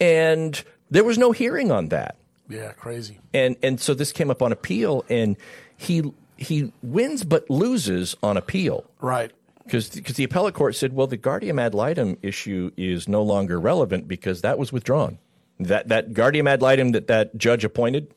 and 0.00 0.62
there 0.90 1.04
was 1.04 1.18
no 1.18 1.32
hearing 1.32 1.70
on 1.70 1.88
that 1.88 2.16
Yeah, 2.48 2.72
crazy. 2.72 3.18
and 3.32 3.56
and 3.62 3.80
so 3.80 3.94
this 3.94 4.12
came 4.12 4.30
up 4.30 4.42
on 4.42 4.52
appeal, 4.52 5.04
and 5.08 5.36
he 5.76 6.02
he 6.36 6.72
wins 6.82 7.24
but 7.24 7.48
loses 7.48 8.16
on 8.22 8.36
appeal 8.36 8.84
Right. 9.00 9.30
because 9.64 9.88
because 9.90 10.16
the 10.16 10.24
appellate 10.24 10.54
court 10.54 10.74
said, 10.74 10.92
well, 10.92 11.06
the 11.06 11.16
guardian 11.16 11.58
ad 11.58 11.74
litem 11.74 12.18
issue 12.22 12.70
is 12.76 13.08
no 13.08 13.22
longer 13.22 13.58
relevant 13.60 14.08
because 14.08 14.40
that 14.42 14.58
was 14.58 14.72
withdrawn. 14.72 15.18
That 15.60 15.88
that 15.88 16.12
guardian 16.14 16.48
ad 16.48 16.60
litem 16.62 16.92
that 16.92 17.06
that 17.06 17.36
judge 17.36 17.64
appointed, 17.64 18.08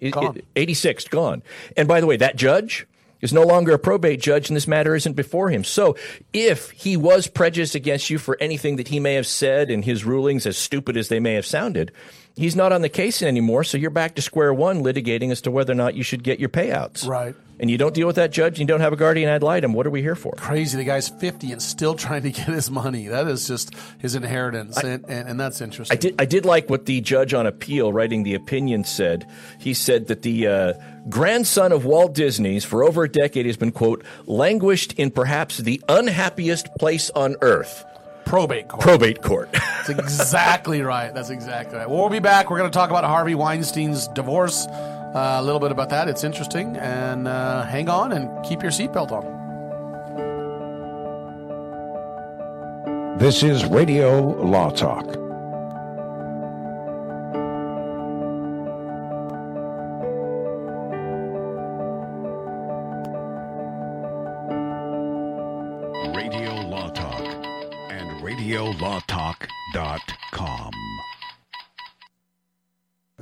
it- 0.00 0.12
Gone. 0.12 0.36
it- 0.36 0.44
86 0.56 1.04
gone. 1.08 1.42
And 1.76 1.88
by 1.88 2.00
the 2.00 2.06
way, 2.06 2.16
that 2.18 2.36
judge 2.36 2.86
is 3.22 3.32
no 3.32 3.42
longer 3.42 3.72
a 3.72 3.78
probate 3.78 4.20
judge 4.20 4.48
and 4.48 4.56
this 4.56 4.66
matter 4.68 4.94
isn't 4.94 5.14
before 5.14 5.50
him. 5.50 5.62
So 5.64 5.96
if 6.32 6.70
he 6.70 6.96
was 6.96 7.26
prejudiced 7.26 7.74
against 7.74 8.08
you 8.10 8.18
for 8.18 8.36
anything 8.40 8.76
that 8.76 8.88
he 8.88 8.98
may 9.00 9.14
have 9.14 9.26
said 9.26 9.70
in 9.70 9.82
his 9.82 10.04
rulings, 10.06 10.46
as 10.46 10.56
stupid 10.56 10.96
as 10.96 11.08
they 11.08 11.20
may 11.20 11.34
have 11.34 11.44
sounded, 11.46 11.92
he's 12.40 12.56
not 12.56 12.72
on 12.72 12.80
the 12.80 12.88
case 12.88 13.22
anymore. 13.22 13.62
So 13.62 13.76
you're 13.76 13.90
back 13.90 14.14
to 14.14 14.22
square 14.22 14.52
one 14.52 14.82
litigating 14.82 15.30
as 15.30 15.42
to 15.42 15.50
whether 15.50 15.72
or 15.72 15.76
not 15.76 15.94
you 15.94 16.02
should 16.02 16.24
get 16.24 16.40
your 16.40 16.48
payouts. 16.48 17.06
Right. 17.06 17.34
And 17.60 17.70
you 17.70 17.76
don't 17.76 17.94
deal 17.94 18.06
with 18.06 18.16
that 18.16 18.30
judge, 18.30 18.54
and 18.54 18.60
you 18.60 18.66
don't 18.66 18.80
have 18.80 18.94
a 18.94 18.96
guardian 18.96 19.28
ad 19.28 19.42
litem. 19.42 19.74
What 19.74 19.86
are 19.86 19.90
we 19.90 20.00
here 20.00 20.14
for? 20.14 20.32
Crazy. 20.38 20.78
The 20.78 20.84
guy's 20.84 21.10
50 21.10 21.52
and 21.52 21.60
still 21.60 21.94
trying 22.06 22.22
to 22.22 22.30
get 22.30 22.48
his 22.48 22.70
money. 22.70 23.08
That 23.08 23.28
is 23.28 23.46
just 23.46 23.74
his 23.98 24.14
inheritance. 24.14 24.78
I, 24.78 24.88
and, 24.88 25.04
and, 25.06 25.28
and, 25.28 25.40
that's 25.40 25.60
interesting. 25.60 25.94
I 25.94 26.00
did, 26.00 26.14
I 26.18 26.24
did 26.24 26.46
like 26.46 26.70
what 26.70 26.86
the 26.86 27.02
judge 27.02 27.34
on 27.34 27.46
appeal 27.46 27.92
writing 27.92 28.22
the 28.22 28.34
opinion 28.34 28.84
said. 28.84 29.26
He 29.58 29.74
said 29.74 30.06
that 30.06 30.22
the 30.22 30.46
uh, 30.46 30.72
grandson 31.10 31.72
of 31.72 31.84
Walt 31.84 32.14
Disney's 32.14 32.64
for 32.64 32.82
over 32.82 33.04
a 33.04 33.10
decade 33.10 33.44
has 33.44 33.58
been, 33.58 33.72
quote, 33.72 34.02
languished 34.24 34.94
in 34.94 35.10
perhaps 35.10 35.58
the 35.58 35.82
unhappiest 35.86 36.74
place 36.76 37.10
on 37.10 37.36
earth 37.42 37.84
probate 38.24 38.68
court. 38.68 38.82
Probate 38.82 39.22
court. 39.22 39.48
That's 39.52 39.88
exactly 39.88 40.82
right. 40.82 41.12
That's 41.12 41.30
exactly 41.30 41.78
right. 41.78 41.88
Well, 41.88 42.00
we'll 42.00 42.08
be 42.10 42.18
back. 42.18 42.50
We're 42.50 42.58
going 42.58 42.70
to 42.70 42.76
talk 42.76 42.90
about 42.90 43.04
Harvey 43.04 43.34
Weinstein's 43.34 44.08
divorce. 44.08 44.66
Uh, 44.66 45.36
a 45.38 45.42
little 45.42 45.60
bit 45.60 45.72
about 45.72 45.88
that. 45.88 46.08
It's 46.08 46.22
interesting. 46.22 46.76
And 46.76 47.26
uh, 47.26 47.64
hang 47.64 47.88
on 47.88 48.12
and 48.12 48.44
keep 48.44 48.62
your 48.62 48.70
seatbelt 48.70 49.10
on. 49.10 49.40
This 53.18 53.42
is 53.42 53.66
Radio 53.66 54.20
Law 54.20 54.70
Talk. 54.70 55.04
Radio 66.14 66.54
Law 66.62 66.88
Talk 66.90 67.20
and 67.20 67.29
RadioLawTalk.com. 68.20 70.99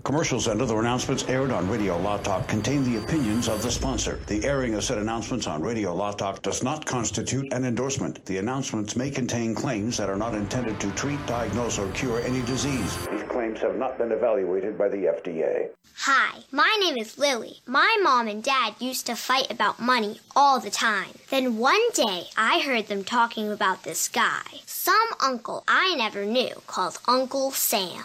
Commercials 0.09 0.47
and 0.47 0.63
other 0.63 0.81
announcements 0.81 1.29
aired 1.29 1.51
on 1.51 1.69
Radio 1.69 1.99
Law 1.99 2.17
Talk 2.17 2.49
contain 2.49 2.83
the 2.83 2.97
opinions 2.97 3.47
of 3.47 3.61
the 3.61 3.71
sponsor. 3.71 4.19
The 4.27 4.43
airing 4.43 4.75
of 4.75 4.83
said 4.83 4.97
announcements 4.97 5.47
on 5.47 5.61
Radio 5.61 5.95
Law 5.95 6.13
Talk 6.13 6.41
does 6.41 6.63
not 6.63 6.87
constitute 6.87 7.53
an 7.53 7.67
endorsement. 7.67 8.25
The 8.25 8.39
announcements 8.39 8.97
may 8.97 9.11
contain 9.11 9.55
claims 9.55 9.99
that 9.99 10.09
are 10.09 10.17
not 10.17 10.35
intended 10.35 10.81
to 10.81 10.91
treat, 10.93 11.19
diagnose, 11.27 11.79
or 11.79 11.91
cure 11.93 12.23
any 12.23 12.41
disease. 12.47 12.97
These 13.09 13.25
claims 13.25 13.61
have 13.61 13.77
not 13.77 13.99
been 13.99 14.11
evaluated 14.11 14.79
by 14.79 14.89
the 14.89 14.97
FDA. 14.97 15.69
Hi, 15.97 16.39
my 16.51 16.75
name 16.81 16.97
is 16.97 17.19
Lily. 17.19 17.61
My 17.67 17.99
mom 18.03 18.29
and 18.29 18.43
dad 18.43 18.77
used 18.81 19.05
to 19.09 19.15
fight 19.15 19.51
about 19.51 19.79
money 19.79 20.21
all 20.35 20.59
the 20.59 20.71
time. 20.71 21.19
Then 21.29 21.59
one 21.59 21.91
day 21.93 22.29
I 22.35 22.61
heard 22.61 22.87
them 22.87 23.05
talking 23.05 23.53
about 23.53 23.85
this 23.85 24.09
guy, 24.09 24.63
some 24.65 25.09
uncle 25.21 25.65
I 25.69 25.95
never 25.97 26.25
knew 26.25 26.63
called 26.67 26.99
Uncle 27.07 27.51
Sam. 27.51 28.05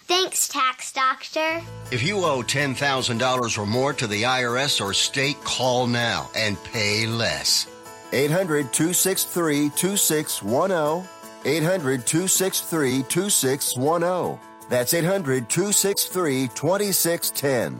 Thanks, 0.11 0.49
Tax 0.49 0.91
Doctor. 0.91 1.61
If 1.89 2.03
you 2.03 2.17
owe 2.25 2.43
$10,000 2.43 3.57
or 3.57 3.65
more 3.65 3.93
to 3.93 4.07
the 4.07 4.23
IRS 4.23 4.83
or 4.83 4.93
state, 4.93 5.41
call 5.45 5.87
now 5.87 6.29
and 6.35 6.61
pay 6.65 7.07
less. 7.07 7.65
800 8.11 8.73
263 8.73 9.69
2610. 9.69 11.07
800 11.45 12.05
263 12.05 13.03
2610. 13.03 14.39
That's 14.69 14.93
800 14.93 15.47
263 15.47 16.49
2610. 16.49 17.79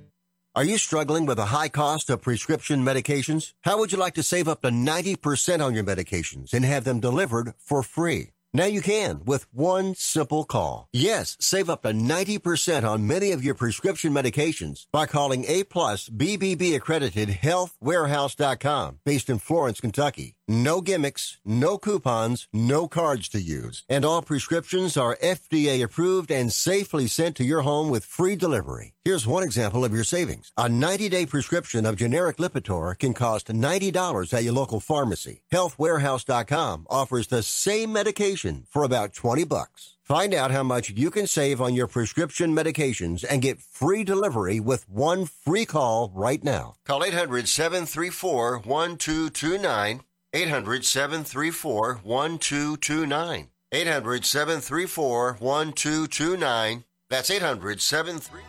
Are 0.53 0.65
you 0.65 0.77
struggling 0.77 1.25
with 1.25 1.39
a 1.39 1.45
high 1.45 1.69
cost 1.69 2.09
of 2.09 2.21
prescription 2.21 2.83
medications? 2.83 3.53
How 3.61 3.77
would 3.77 3.93
you 3.93 3.97
like 3.97 4.15
to 4.15 4.23
save 4.23 4.49
up 4.49 4.61
to 4.63 4.67
90% 4.67 5.65
on 5.65 5.73
your 5.73 5.85
medications 5.85 6.53
and 6.53 6.65
have 6.65 6.83
them 6.83 6.99
delivered 6.99 7.53
for 7.57 7.81
free? 7.81 8.31
Now 8.53 8.65
you 8.65 8.81
can 8.81 9.21
with 9.23 9.47
one 9.53 9.95
simple 9.95 10.43
call. 10.43 10.89
Yes, 10.91 11.37
save 11.39 11.69
up 11.69 11.83
to 11.83 11.91
90% 11.93 12.83
on 12.83 13.07
many 13.07 13.31
of 13.31 13.45
your 13.45 13.55
prescription 13.55 14.11
medications 14.11 14.87
by 14.91 15.05
calling 15.05 15.45
A 15.47 15.63
plus 15.63 16.09
BBB 16.09 16.75
accredited 16.75 17.29
healthwarehouse.com 17.29 18.99
based 19.05 19.29
in 19.29 19.39
Florence, 19.39 19.79
Kentucky. 19.79 20.35
No 20.51 20.81
gimmicks, 20.81 21.39
no 21.45 21.77
coupons, 21.77 22.49
no 22.51 22.85
cards 22.85 23.29
to 23.29 23.39
use. 23.39 23.85
And 23.87 24.03
all 24.03 24.21
prescriptions 24.21 24.97
are 24.97 25.17
FDA 25.23 25.81
approved 25.81 26.29
and 26.29 26.51
safely 26.51 27.07
sent 27.07 27.37
to 27.37 27.45
your 27.45 27.61
home 27.61 27.89
with 27.89 28.03
free 28.03 28.35
delivery. 28.35 28.91
Here's 29.05 29.25
one 29.25 29.43
example 29.43 29.85
of 29.85 29.93
your 29.93 30.03
savings. 30.03 30.51
A 30.57 30.65
90-day 30.65 31.27
prescription 31.27 31.85
of 31.85 31.95
generic 31.95 32.35
Lipitor 32.35 32.99
can 32.99 33.13
cost 33.13 33.47
$90 33.47 34.33
at 34.33 34.43
your 34.43 34.51
local 34.51 34.81
pharmacy. 34.81 35.43
Healthwarehouse.com 35.53 36.85
offers 36.89 37.27
the 37.27 37.43
same 37.43 37.93
medication 37.93 38.65
for 38.69 38.83
about 38.83 39.13
20 39.13 39.45
bucks. 39.45 39.95
Find 40.03 40.33
out 40.33 40.51
how 40.51 40.63
much 40.63 40.89
you 40.89 41.11
can 41.11 41.27
save 41.27 41.61
on 41.61 41.75
your 41.75 41.87
prescription 41.87 42.53
medications 42.53 43.23
and 43.23 43.41
get 43.41 43.61
free 43.61 44.03
delivery 44.03 44.59
with 44.59 44.89
one 44.89 45.27
free 45.27 45.65
call 45.65 46.11
right 46.13 46.43
now. 46.43 46.75
Call 46.85 47.03
800-734-1229 47.03 50.01
800 50.33 50.85
734 50.85 51.99
1229. 52.03 53.47
800 53.73 54.25
734 54.25 55.33
1229. 55.39 56.83
That's 57.09 57.29
800 57.29 57.81
73. 57.81 58.41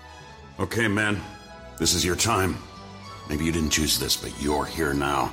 Okay, 0.60 0.86
man, 0.86 1.20
this 1.78 1.94
is 1.94 2.04
your 2.04 2.14
time. 2.14 2.56
Maybe 3.28 3.44
you 3.44 3.50
didn't 3.50 3.70
choose 3.70 3.98
this, 3.98 4.16
but 4.16 4.32
you're 4.40 4.64
here 4.64 4.94
now. 4.94 5.32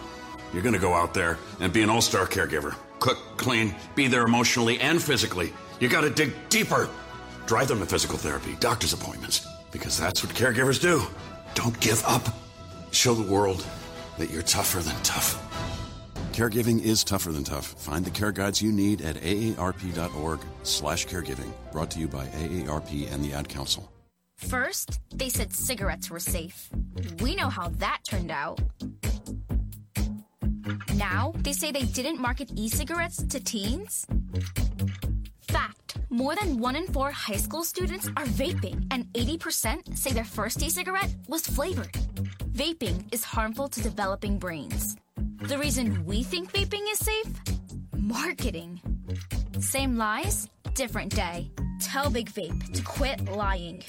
You're 0.52 0.64
gonna 0.64 0.80
go 0.80 0.94
out 0.94 1.14
there 1.14 1.38
and 1.60 1.72
be 1.72 1.84
an 1.84 1.90
all 1.90 2.02
star 2.02 2.26
caregiver. 2.26 2.76
Cook, 3.00 3.18
clean, 3.38 3.76
be 3.94 4.08
there 4.08 4.24
emotionally 4.24 4.80
and 4.80 5.02
physically. 5.02 5.54
You 5.80 5.88
gotta 5.88 6.10
dig 6.10 6.34
deeper. 6.50 6.90
Drive 7.46 7.68
them 7.68 7.80
to 7.80 7.86
physical 7.86 8.18
therapy, 8.18 8.56
doctor's 8.60 8.94
appointments, 8.94 9.48
because 9.72 9.98
that's 9.98 10.24
what 10.24 10.36
caregivers 10.36 10.82
do. 10.82 11.04
Don't 11.54 11.80
give 11.80 12.04
up. 12.06 12.28
Show 12.92 13.14
the 13.14 13.32
world 13.32 13.66
that 14.18 14.32
you're 14.32 14.42
tougher 14.42 14.80
than 14.80 14.96
tough. 15.04 15.46
Caregiving 16.40 16.82
is 16.82 17.04
tougher 17.04 17.34
than 17.34 17.44
tough. 17.44 17.68
Find 17.84 18.06
the 18.06 18.12
care 18.12 18.32
guides 18.32 18.62
you 18.62 18.72
need 18.72 19.02
at 19.02 19.18
aarp.org 19.18 20.40
slash 20.64 21.06
caregiving. 21.06 21.52
Brought 21.74 21.92
to 21.92 22.00
you 22.00 22.08
by 22.08 22.28
AARP 22.28 23.12
and 23.12 23.22
the 23.22 23.34
Ad 23.34 23.50
Council. 23.50 23.92
First, 24.38 25.02
they 25.14 25.28
said 25.28 25.52
cigarettes 25.52 26.10
were 26.10 26.22
safe. 26.22 26.70
We 27.20 27.36
know 27.36 27.50
how 27.50 27.68
that 27.80 28.00
turned 28.08 28.32
out. 28.32 28.62
Now 30.96 31.34
they 31.40 31.52
say 31.52 31.74
they 31.74 31.84
didn't 31.84 32.22
market 32.22 32.50
e 32.56 32.70
cigarettes 32.70 33.22
to 33.22 33.42
teens? 33.42 34.08
Fact 35.42 35.98
more 36.10 36.36
than 36.38 36.58
one 36.58 36.78
in 36.78 36.88
four 36.88 37.12
high 37.12 37.36
school 37.36 37.66
students 37.66 38.08
are 38.16 38.32
vaping, 38.40 38.88
and 38.92 39.12
80% 39.12 39.98
say 39.98 40.14
their 40.14 40.24
first 40.24 40.64
e 40.64 40.70
cigarette 40.70 41.14
was 41.28 41.46
flavored. 41.46 41.92
Vaping 42.54 43.14
is 43.14 43.26
harmful 43.26 43.68
to 43.68 43.82
developing 43.82 44.40
brains. 44.40 44.96
The 45.42 45.58
reason 45.58 46.06
we 46.06 46.24
think 46.24 46.52
vaping 46.52 46.84
is 46.92 47.00
safe? 47.00 47.32
Marketing. 47.96 48.82
Same 49.60 49.98
lies, 49.98 50.50
different 50.74 51.16
day. 51.16 51.50
Tell 51.80 52.10
Big 52.10 52.30
Vape 52.30 52.74
to 52.74 52.84
quit 52.84 53.24
lying. 53.32 53.82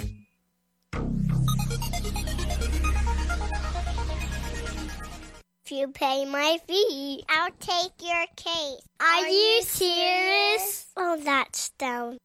If 5.65 5.73
you 5.73 5.89
pay 5.89 6.25
my 6.25 6.59
fee, 6.69 7.25
I'll 7.29 7.51
take 7.59 7.93
your 8.01 8.25
case. 8.37 8.81
Are, 9.01 9.29
you 9.29 9.63
serious? 9.63 10.87
Oh, 10.97 11.19
that's 11.21 11.71
dumb. 11.79 12.19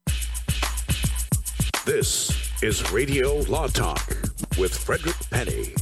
This 1.86 2.32
is 2.62 2.92
Radio 2.92 3.40
Law 3.50 3.68
Talk 3.68 4.08
with 4.58 4.76
Frederick 4.76 5.18
Penny. 5.32 5.74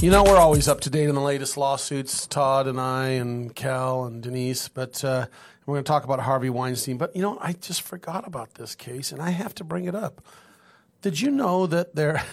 You 0.00 0.10
know, 0.10 0.24
we're 0.24 0.38
always 0.38 0.66
up 0.66 0.80
to 0.80 0.90
date 0.90 1.08
on 1.10 1.14
the 1.14 1.20
latest 1.20 1.58
lawsuits, 1.58 2.26
Todd 2.26 2.66
and 2.66 2.80
I 2.80 3.08
and 3.08 3.54
Cal 3.54 4.04
and 4.06 4.22
Denise, 4.22 4.66
but 4.66 5.04
uh, 5.04 5.26
we're 5.66 5.74
going 5.74 5.84
to 5.84 5.88
talk 5.88 6.04
about 6.04 6.20
Harvey 6.20 6.48
Weinstein. 6.48 6.96
But, 6.96 7.14
you 7.14 7.20
know, 7.20 7.36
I 7.38 7.52
just 7.52 7.82
forgot 7.82 8.26
about 8.26 8.54
this 8.54 8.74
case, 8.74 9.12
and 9.12 9.20
I 9.20 9.28
have 9.28 9.54
to 9.56 9.64
bring 9.64 9.84
it 9.84 9.94
up. 9.94 10.24
Did 11.02 11.20
you 11.20 11.30
know 11.30 11.66
that 11.66 11.94
there, 11.94 12.24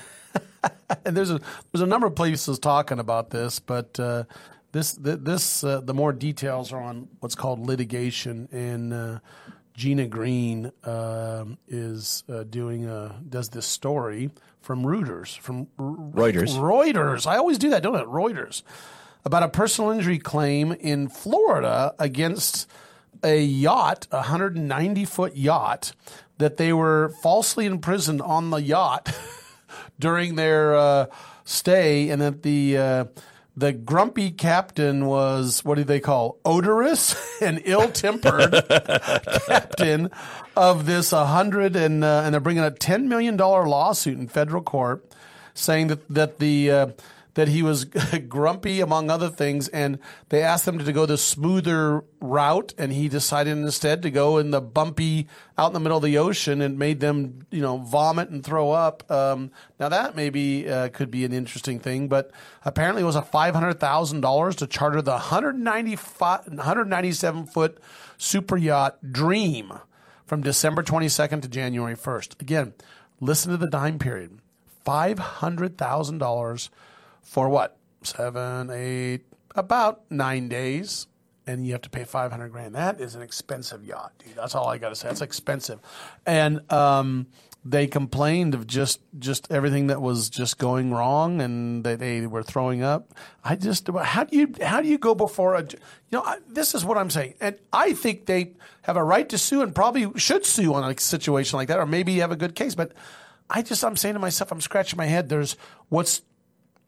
and 1.06 1.18
there's 1.18 1.30
a, 1.30 1.42
there's 1.74 1.82
a 1.82 1.86
number 1.86 2.08
of 2.08 2.16
places 2.16 2.58
talking 2.58 3.00
about 3.00 3.32
this, 3.32 3.60
but 3.60 4.00
uh, 4.00 4.24
this, 4.72 4.94
this 5.02 5.62
uh, 5.62 5.82
the 5.82 5.94
more 5.94 6.14
details 6.14 6.72
are 6.72 6.82
on 6.82 7.10
what's 7.20 7.36
called 7.36 7.60
litigation, 7.60 8.48
and 8.54 8.94
uh, 8.94 9.20
Gina 9.74 10.08
Green 10.08 10.72
um, 10.86 11.58
is 11.68 12.24
uh, 12.30 12.44
doing 12.44 12.86
a, 12.86 13.20
does 13.28 13.50
this 13.50 13.66
story 13.66 14.32
from 14.68 14.84
Reuters, 14.84 15.38
from 15.40 15.68
Reuters. 15.80 16.58
Reuters. 16.58 17.26
I 17.26 17.38
always 17.38 17.58
do 17.58 17.70
that, 17.70 17.82
don't 17.82 17.96
I? 17.96 18.04
Reuters. 18.04 18.64
About 19.24 19.42
a 19.42 19.48
personal 19.48 19.92
injury 19.92 20.20
claim 20.20 20.74
in 20.74 21.08
Florida 21.08 21.96
against 21.98 22.70
a 23.24 23.42
yacht, 23.42 24.08
a 24.12 24.18
190 24.18 25.06
foot 25.06 25.38
yacht, 25.38 25.94
that 26.38 26.58
they 26.58 26.74
were 26.74 27.14
falsely 27.22 27.66
imprisoned 27.66 28.22
on 28.22 28.50
the 28.50 28.62
yacht 28.62 29.18
during 30.00 30.36
their 30.36 30.76
uh, 30.76 31.06
stay, 31.46 32.10
and 32.10 32.22
that 32.22 32.44
the 32.44 32.78
uh, 32.78 33.06
the 33.58 33.74
grumpy 33.74 34.30
captain 34.30 35.08
was 35.08 35.66
what 35.66 35.76
do 35.76 35.84
they 35.84 36.00
call 36.00 36.38
odorous 36.46 37.16
and 37.42 37.60
ill 37.66 37.90
tempered 37.90 38.54
captain 39.48 40.12
of 40.56 40.86
this 40.86 41.12
a 41.12 41.26
hundred 41.26 41.76
and 41.76 42.04
uh, 42.04 42.22
and 42.24 42.34
they're 42.34 42.40
bringing 42.40 42.64
a 42.64 42.72
ten 42.72 43.10
million 43.10 43.36
dollar 43.36 43.68
lawsuit 43.68 44.18
in 44.18 44.28
federal 44.28 44.62
court, 44.62 45.04
saying 45.56 45.88
that 45.88 46.08
that 46.08 46.38
the 46.38 46.72
uh, 46.72 46.88
that 47.38 47.50
he 47.50 47.62
was 47.62 47.86
grumpy 48.28 48.80
among 48.82 49.12
other 49.12 49.30
things, 49.30 49.68
and 49.68 50.00
they 50.30 50.42
asked 50.42 50.68
him 50.68 50.80
to 50.80 50.92
go 50.92 51.06
the 51.06 51.20
smoother 51.20 52.04
route, 52.20 52.74
and 52.80 52.92
he 52.92 53.08
decided 53.08 53.52
instead 53.52 54.02
to 54.02 54.10
go 54.10 54.40
in 54.40 54.50
the 54.50 54.60
bumpy 54.60 55.28
out 55.56 55.68
in 55.68 55.74
the 55.74 55.80
middle 55.80 56.00
of 56.00 56.04
the 56.04 56.18
ocean, 56.18 56.62
and 56.62 56.80
made 56.80 57.00
them 57.00 57.46
you 57.52 57.62
know 57.62 57.78
vomit 57.78 58.30
and 58.30 58.44
throw 58.44 58.72
up. 58.72 59.10
Um, 59.12 59.52
now 59.80 59.88
that 59.88 60.16
maybe 60.16 60.68
uh, 60.68 60.90
could 60.90 61.12
be 61.12 61.26
an 61.26 61.32
interesting 61.32 61.80
thing, 61.80 62.08
but 62.08 62.32
apparently 62.66 63.04
it 63.04 63.06
was 63.06 63.16
a 63.16 63.22
five 63.22 63.54
hundred 63.54 63.80
thousand 63.80 64.22
dollars 64.22 64.56
to 64.56 64.66
charter 64.66 65.04
the 65.04 65.12
195, 65.12 66.48
197 66.48 67.46
foot 67.46 67.78
super 68.18 68.58
yacht 68.58 68.98
Dream 69.12 69.74
from 70.26 70.42
December 70.42 70.82
twenty 70.82 71.08
second 71.08 71.42
to 71.42 71.48
January 71.48 71.96
first. 71.96 72.36
Again, 72.42 72.74
listen 73.22 73.52
to 73.52 73.58
the 73.58 73.70
time 73.70 74.00
period: 74.00 74.40
five 74.84 75.20
hundred 75.20 75.78
thousand 75.78 76.18
dollars 76.18 76.72
for 77.28 77.50
what? 77.50 77.78
Seven, 78.04 78.70
eight, 78.72 79.26
about 79.56 80.10
nine 80.10 80.48
days. 80.48 81.08
And 81.46 81.66
you 81.66 81.72
have 81.72 81.82
to 81.84 81.90
pay 81.90 82.04
500 82.04 82.50
grand. 82.50 82.76
That 82.76 83.00
is 83.00 83.16
an 83.16 83.22
expensive 83.22 83.86
yacht, 83.86 84.12
dude. 84.20 84.36
That's 84.36 84.54
all 84.54 84.68
I 84.68 84.78
got 84.78 84.90
to 84.90 84.96
say. 84.96 85.08
That's 85.08 85.22
expensive. 85.22 85.80
And, 86.26 86.70
um, 86.72 87.28
they 87.70 87.86
complained 87.86 88.54
of 88.54 88.66
just 88.66 89.02
just 89.20 89.52
everything 89.52 89.88
that 89.88 90.02
was 90.02 90.30
just 90.30 90.58
going 90.58 90.92
wrong 90.94 91.42
and 91.42 91.84
they, 91.84 91.96
they 91.96 92.26
were 92.26 92.44
throwing 92.44 92.82
up. 92.82 93.14
I 93.44 93.56
just 93.56 93.90
how 93.90 94.24
do 94.24 94.38
you 94.38 94.54
how 94.62 94.82
do 94.82 94.88
you 94.88 94.98
go 94.98 95.14
before 95.14 95.56
a 95.56 95.64
you 95.64 95.78
know 96.14 96.22
I, 96.22 96.38
this 96.48 96.74
is 96.74 96.86
what 96.86 96.98
I'm 96.98 97.10
saying 97.10 97.34
and 97.42 97.58
I 97.74 97.94
think 97.94 98.26
they 98.26 98.54
have 98.84 98.96
a 98.96 99.04
right 99.04 99.28
to 99.30 99.38
sue 99.38 99.62
and 99.62 99.76
probably 99.76 100.08
should 100.18 100.46
sue 100.46 100.74
on 100.74 100.90
a 100.90 100.98
situation 100.98 101.58
like 101.58 101.68
that 101.68 101.80
or 101.80 101.86
maybe 101.86 102.18
have 102.20 102.32
a 102.32 102.38
good 102.38 102.56
case 102.56 102.74
but 102.74 102.94
I 103.50 103.62
just 103.64 103.84
I'm 103.84 103.98
saying 103.98 104.14
to 104.14 104.20
myself 104.20 104.52
I'm 104.52 104.62
scratching 104.62 104.98
my 104.98 105.08
head 105.08 105.28
there's 105.28 105.58
what's 105.90 106.22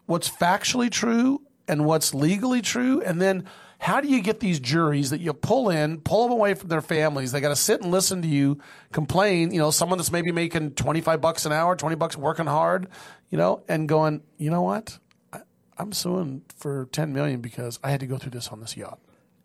what's 0.09 0.29
factually 0.29 0.89
true 0.89 1.41
and 1.67 1.85
what's 1.85 2.13
legally 2.13 2.61
true 2.61 3.01
and 3.01 3.21
then 3.21 3.45
how 3.79 4.01
do 4.01 4.09
you 4.09 4.21
get 4.21 4.41
these 4.41 4.59
juries 4.59 5.11
that 5.11 5.21
you 5.21 5.31
pull 5.31 5.69
in, 5.69 6.01
pull 6.01 6.23
them 6.23 6.33
away 6.33 6.53
from 6.53 6.67
their 6.67 6.81
families? 6.81 7.31
They 7.31 7.39
got 7.39 7.49
to 7.49 7.55
sit 7.55 7.81
and 7.81 7.91
listen 7.91 8.21
to 8.23 8.27
you 8.27 8.59
complain. 8.91 9.53
You 9.53 9.59
know, 9.59 9.71
someone 9.71 9.97
that's 9.97 10.11
maybe 10.11 10.33
making 10.33 10.71
twenty 10.71 10.99
five 10.99 11.21
bucks 11.21 11.45
an 11.45 11.53
hour, 11.53 11.77
twenty 11.77 11.95
bucks 11.95 12.17
working 12.17 12.45
hard, 12.45 12.89
you 13.29 13.37
know, 13.37 13.63
and 13.69 13.87
going, 13.87 14.21
you 14.37 14.49
know 14.49 14.63
what, 14.63 14.99
I, 15.31 15.41
I'm 15.77 15.93
suing 15.93 16.41
for 16.57 16.89
ten 16.91 17.13
million 17.13 17.39
because 17.39 17.79
I 17.81 17.91
had 17.91 18.01
to 18.01 18.05
go 18.05 18.17
through 18.17 18.31
this 18.31 18.49
on 18.49 18.59
this 18.59 18.75
yacht. 18.75 18.99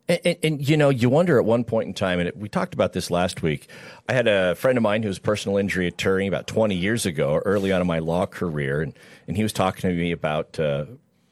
And, 0.09 0.21
and, 0.25 0.37
and, 0.43 0.69
you 0.69 0.77
know, 0.77 0.91
you 0.91 1.09
wonder 1.09 1.39
at 1.39 1.45
one 1.45 1.65
point 1.65 1.89
in 1.89 1.95
time, 1.95 2.19
and 2.19 2.29
it, 2.29 2.37
we 2.37 2.49
talked 2.49 2.75
about 2.75 2.93
this 2.93 3.11
last 3.11 3.43
week. 3.43 3.69
I 4.09 4.13
had 4.13 4.29
a 4.29 4.55
friend 4.55 4.77
of 4.77 4.83
mine 4.83 5.03
who 5.03 5.09
was 5.09 5.19
a 5.19 5.23
personal 5.23 5.57
injury 5.57 5.87
attorney 5.87 6.27
about 6.27 6.47
20 6.47 6.75
years 6.75 7.07
ago, 7.07 7.41
early 7.45 7.73
on 7.73 7.81
in 7.81 7.87
my 7.87 8.01
law 8.01 8.27
career, 8.27 8.83
and, 8.83 8.93
and 9.27 9.37
he 9.37 9.43
was 9.43 9.53
talking 9.53 9.89
to 9.89 9.97
me 9.97 10.13
about 10.13 10.61
uh, 10.61 10.85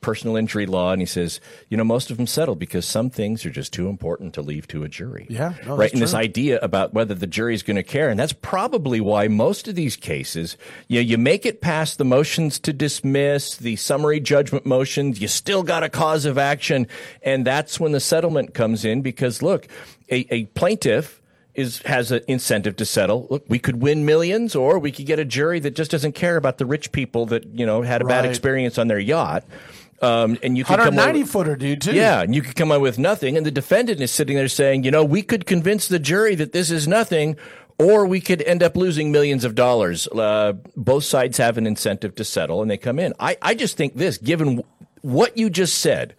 personal 0.03 0.36
injury 0.36 0.66
law, 0.66 0.92
and 0.92 1.00
he 1.00 1.07
says, 1.07 1.40
you 1.68 1.76
know, 1.76 1.84
most 1.84 2.11
of 2.11 2.18
them 2.18 2.26
settle 2.26 2.55
because 2.55 2.84
some 2.84 3.09
things 3.09 3.46
are 3.46 3.50
just 3.50 3.72
too 3.72 3.88
important 3.88 4.34
to 4.34 4.42
leave 4.42 4.68
to 4.68 4.84
a 4.84 4.88
jury. 4.88 5.26
Yeah, 5.30 5.55
no, 5.64 5.76
right. 5.76 5.90
And 5.90 5.98
true. 5.98 6.00
this 6.00 6.14
idea 6.14 6.59
about 6.61 6.92
whether 6.92 7.14
the 7.14 7.26
jury 7.26 7.55
is 7.55 7.62
going 7.62 7.76
to 7.76 7.82
care, 7.82 8.11
and 8.11 8.18
that's 8.18 8.32
probably 8.34 9.00
why 9.00 9.28
most 9.28 9.68
of 9.68 9.74
these 9.74 9.96
cases, 9.96 10.59
you 10.88 11.00
know, 11.00 11.07
you 11.07 11.16
make 11.16 11.46
it 11.46 11.61
past 11.61 11.96
the 11.96 12.05
motions 12.05 12.59
to 12.61 12.72
dismiss, 12.72 13.57
the 13.57 13.76
summary 13.76 14.20
judgment 14.20 14.66
motions, 14.66 15.20
you 15.20 15.28
still 15.28 15.62
got 15.62 15.82
a 15.82 15.88
cause 15.88 16.26
of 16.26 16.36
action, 16.36 16.86
and 17.22 17.46
that's 17.46 17.80
when 17.80 17.92
the 17.92 18.00
settlement 18.00 18.53
comes 18.53 18.84
in 18.84 19.00
because 19.00 19.40
look, 19.40 19.66
a, 20.11 20.26
a 20.34 20.44
plaintiff 20.46 21.22
is 21.55 21.82
has 21.82 22.11
an 22.11 22.22
incentive 22.28 22.76
to 22.76 22.84
settle. 22.84 23.26
Look, 23.30 23.44
we 23.48 23.59
could 23.59 23.82
win 23.82 24.05
millions, 24.07 24.55
or 24.55 24.78
we 24.78 24.90
could 24.90 25.07
get 25.07 25.18
a 25.18 25.24
jury 25.24 25.61
that 25.61 25.74
just 25.74 25.90
doesn't 25.90 26.12
care 26.12 26.36
about 26.36 26.59
the 26.59 26.66
rich 26.66 26.92
people 26.92 27.26
that 27.26 27.44
you 27.46 27.66
know 27.66 27.82
had 27.82 28.03
a 28.03 28.05
bad 28.05 28.24
experience 28.24 28.78
on 28.78 28.88
their 28.88 28.98
yacht. 28.98 29.44
Um, 30.03 30.36
and 30.42 30.59
you 30.59 30.64
could 30.64 30.76
come 30.78 30.96
190 30.96 31.20
away- 31.20 31.26
footer, 31.28 31.57
dude, 31.57 31.80
too. 31.80 31.92
Yeah, 31.94 32.22
and 32.22 32.34
you 32.34 32.42
could 32.42 32.57
come 32.57 32.72
up 32.72 32.82
with 32.82 32.98
nothing, 32.98 33.36
and 33.36 33.46
the 33.46 33.50
defendant 33.53 34.00
is 34.00 34.11
sitting 34.11 34.36
there 34.36 34.48
saying, 34.48 34.82
you 34.84 34.90
know, 34.90 35.05
we 35.05 35.22
could 35.22 35.46
convince 35.46 35.86
the 35.86 36.00
jury 36.00 36.34
that 36.34 36.53
this 36.53 36.70
is 36.72 36.88
nothing, 36.88 37.36
or 37.78 38.05
we 38.05 38.20
could 38.20 38.42
end 38.42 38.62
up 38.62 38.76
losing 38.76 39.12
millions 39.12 39.44
of 39.44 39.55
dollars. 39.55 40.09
Uh, 40.09 40.55
both 40.76 41.05
sides 41.05 41.38
have 41.38 41.57
an 41.57 41.66
incentive 41.66 42.14
to 42.16 42.24
settle, 42.24 42.62
and 42.62 42.70
they 42.70 42.76
come 42.76 42.98
in. 42.98 43.14
I, 43.20 43.36
I 43.40 43.55
just 43.55 43.76
think 43.76 43.94
this, 43.96 44.18
given 44.18 44.64
what 45.03 45.38
you 45.38 45.48
just 45.48 45.78
said, 45.78 46.14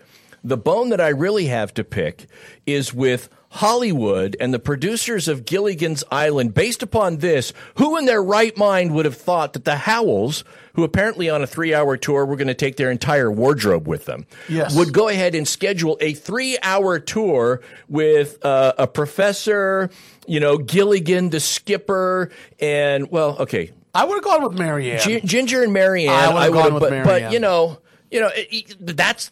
the 0.46 0.58
bone 0.58 0.90
that 0.90 1.02
I 1.02 1.10
really 1.10 1.46
have 1.48 1.74
to 1.76 1.84
pick 1.84 2.28
is 2.66 2.94
with 2.94 3.30
Hollywood 3.54 4.36
and 4.40 4.54
the 4.54 4.60
producers 4.60 5.28
of 5.28 5.46
Gilligan's 5.46 6.04
Island. 6.12 6.54
Based 6.54 6.82
upon 6.82 7.18
this, 7.18 7.54
who 7.76 7.98
in 7.98 8.06
their 8.06 8.22
right 8.22 8.56
mind 8.58 8.94
would 8.94 9.06
have 9.06 9.16
thought 9.16 9.54
that 9.54 9.64
the 9.64 9.76
Howells, 9.76 10.44
who 10.74 10.84
apparently 10.84 11.30
on 11.30 11.44
a 11.44 11.48
three 11.48 11.74
hour 11.74 11.96
tour 11.96 12.26
were 12.26 12.36
going 12.36 12.48
to 12.48 12.56
take 12.56 12.78
their 12.78 12.90
entire 12.90 13.32
wardrobe 13.32 13.88
with 13.88 14.06
them, 14.06 14.26
Yes. 14.50 14.76
would 14.76 14.92
go 14.92 15.08
ahead 15.08 15.36
and 15.36 15.48
schedule 15.48 15.98
a 16.02 16.14
three 16.14 16.58
hour 16.64 17.00
tour 17.00 17.62
with 17.88 18.44
uh, 18.44 18.74
a 18.80 18.88
professor, 18.88 19.90
you 20.26 20.40
know, 20.40 20.58
Gilligan, 20.58 21.30
the 21.30 21.40
skipper, 21.40 22.32
and, 22.60 23.12
well, 23.12 23.38
okay. 23.42 23.72
I 23.94 24.06
would 24.06 24.16
have 24.16 24.24
gone 24.24 24.44
with 24.44 24.58
Mary 24.58 24.92
Ann. 24.92 25.00
Gi- 25.00 25.22
Ginger 25.22 25.62
and 25.62 25.72
Mary 25.72 26.08
Ann. 26.08 26.14
I 26.16 26.50
would've 26.50 26.54
would've- 26.56 26.64
gone 26.64 26.74
with 26.74 26.82
but, 26.82 26.90
Mary 26.90 27.02
Ann. 27.02 27.22
but 27.28 27.32
you 27.34 27.40
know, 27.40 27.78
you 28.10 28.20
know, 28.20 28.30
it- 28.36 28.48
it- 28.52 28.98
that's 28.98 29.30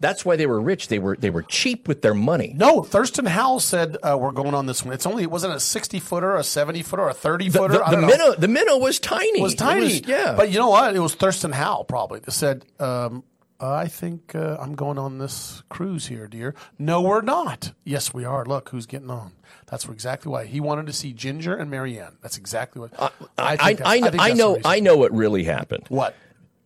that's 0.00 0.24
why 0.24 0.36
they 0.36 0.46
were 0.46 0.60
rich. 0.60 0.88
They 0.88 0.98
were 0.98 1.16
they 1.16 1.30
were 1.30 1.42
cheap 1.42 1.88
with 1.88 2.02
their 2.02 2.14
money. 2.14 2.54
No, 2.56 2.82
Thurston 2.82 3.26
Howell 3.26 3.60
said 3.60 3.96
uh, 4.02 4.16
we're 4.18 4.32
going 4.32 4.54
on 4.54 4.66
this 4.66 4.84
one. 4.84 4.94
It's 4.94 5.06
only 5.06 5.22
it 5.24 5.30
wasn't 5.30 5.54
a 5.54 5.60
sixty 5.60 6.00
footer, 6.00 6.36
a 6.36 6.44
seventy 6.44 6.82
footer, 6.82 7.08
a 7.08 7.14
thirty 7.14 7.50
footer. 7.50 7.74
the, 7.74 7.84
I 7.84 7.90
the 7.92 8.06
minnow 8.06 8.34
the 8.34 8.48
minnow 8.48 8.78
was 8.78 9.00
tiny. 9.00 9.40
It 9.40 9.42
was 9.42 9.54
tiny. 9.54 10.00
yeah, 10.06 10.34
But 10.36 10.50
you 10.50 10.58
know 10.58 10.70
what? 10.70 10.94
It 10.94 11.00
was 11.00 11.14
Thurston 11.14 11.52
Howell 11.52 11.84
probably 11.84 12.20
that 12.20 12.32
said, 12.32 12.64
um, 12.78 13.24
I 13.60 13.88
think 13.88 14.34
uh, 14.34 14.56
I'm 14.60 14.76
going 14.76 14.98
on 14.98 15.18
this 15.18 15.64
cruise 15.68 16.06
here, 16.06 16.28
dear. 16.28 16.54
No, 16.78 17.02
we're 17.02 17.22
not. 17.22 17.72
Yes, 17.82 18.14
we 18.14 18.24
are. 18.24 18.44
Look 18.44 18.68
who's 18.68 18.86
getting 18.86 19.10
on. 19.10 19.32
That's 19.66 19.84
exactly 19.86 20.30
why 20.30 20.44
he 20.46 20.60
wanted 20.60 20.86
to 20.86 20.92
see 20.92 21.12
Ginger 21.12 21.56
and 21.56 21.70
Mary 21.70 21.98
Ann. 21.98 22.18
That's 22.22 22.38
exactly 22.38 22.80
what 22.80 22.92
I 22.98 23.10
I, 23.36 23.76
I, 23.84 24.00
think 24.00 24.16
I 24.20 24.32
know. 24.32 24.58
I 24.64 24.80
know 24.80 24.96
what 24.96 25.12
really 25.12 25.44
happened. 25.44 25.86
What? 25.88 26.14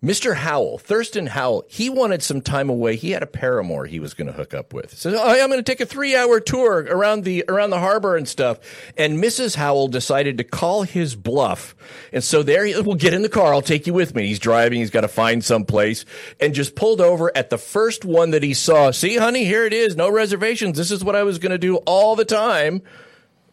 Mr. 0.03 0.35
Howell, 0.35 0.79
Thurston 0.79 1.29
Howell, 1.29 1.65
he 1.69 1.89
wanted 1.89 2.25
some 2.25 2.41
time 2.41 2.69
away. 2.69 2.97
He 2.97 3.13
had 3.13 3.23
a 3.23 3.27
paramour 3.27 3.87
he 3.87 4.01
was 4.01 4.15
going 4.15 4.27
to 4.27 4.33
hook 4.33 4.53
up 4.53 4.75
with. 4.75 4.99
So 4.99 5.15
oh, 5.17 5.29
I'm 5.29 5.49
going 5.49 5.63
to 5.63 5.63
take 5.63 5.81
a 5.81 5.87
three 5.87 6.17
hour 6.17 6.41
tour 6.41 6.85
around 6.91 7.23
the 7.23 7.45
around 7.47 7.71
the 7.71 7.79
harbor 7.79 8.17
and 8.17 8.27
stuff. 8.27 8.59
And 8.97 9.23
Mrs. 9.23 9.55
Howell 9.55 9.89
decided 9.89 10.39
to 10.39 10.45
call 10.45 10.83
his 10.83 11.15
bluff. 11.15 11.77
And 12.13 12.25
so 12.25 12.43
there 12.43 12.65
he 12.65 12.75
will 12.81 12.97
get 12.97 13.15
in 13.15 13.23
the 13.23 13.29
car. 13.29 13.55
I'll 13.55 13.63
take 13.63 13.87
you 13.87 13.95
with 13.95 14.13
me. 14.17 14.27
He's 14.27 14.41
driving. 14.41 14.81
He's 14.81 14.91
got 14.91 15.03
to 15.03 15.09
find 15.09 15.45
some 15.45 15.65
place 15.65 16.05
and 16.41 16.53
just 16.53 16.75
pulled 16.75 17.01
over 17.01 17.31
at 17.37 17.51
the 17.51 17.59
first 17.59 18.05
one 18.05 18.33
that 18.33 18.43
he 18.43 18.55
saw. 18.55 18.91
See, 18.91 19.19
honey, 19.19 19.45
here 19.45 19.65
it 19.67 19.73
is. 19.73 19.95
No 19.95 20.11
reservations. 20.11 20.77
This 20.77 20.91
is 20.91 21.05
what 21.05 21.15
I 21.15 21.23
was 21.23 21.39
going 21.39 21.53
to 21.53 21.59
do 21.59 21.77
all 21.77 22.17
the 22.17 22.25
time. 22.25 22.83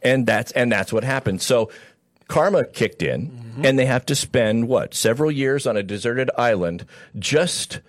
And 0.02 0.26
that's 0.26 0.52
and 0.54 0.72
that's 0.72 0.92
what 0.92 1.04
happened. 1.04 1.44
So 1.44 1.70
karma 2.30 2.64
kicked 2.64 3.02
in 3.02 3.30
mm-hmm. 3.30 3.66
and 3.66 3.78
they 3.78 3.86
have 3.86 4.06
to 4.06 4.16
spend 4.16 4.70
what 4.70 4.94
several 4.94 5.30
years 5.30 5.68
on 5.68 5.76
a 5.76 5.84
deserted 5.84 6.32
island 6.38 6.86
just 7.18 7.82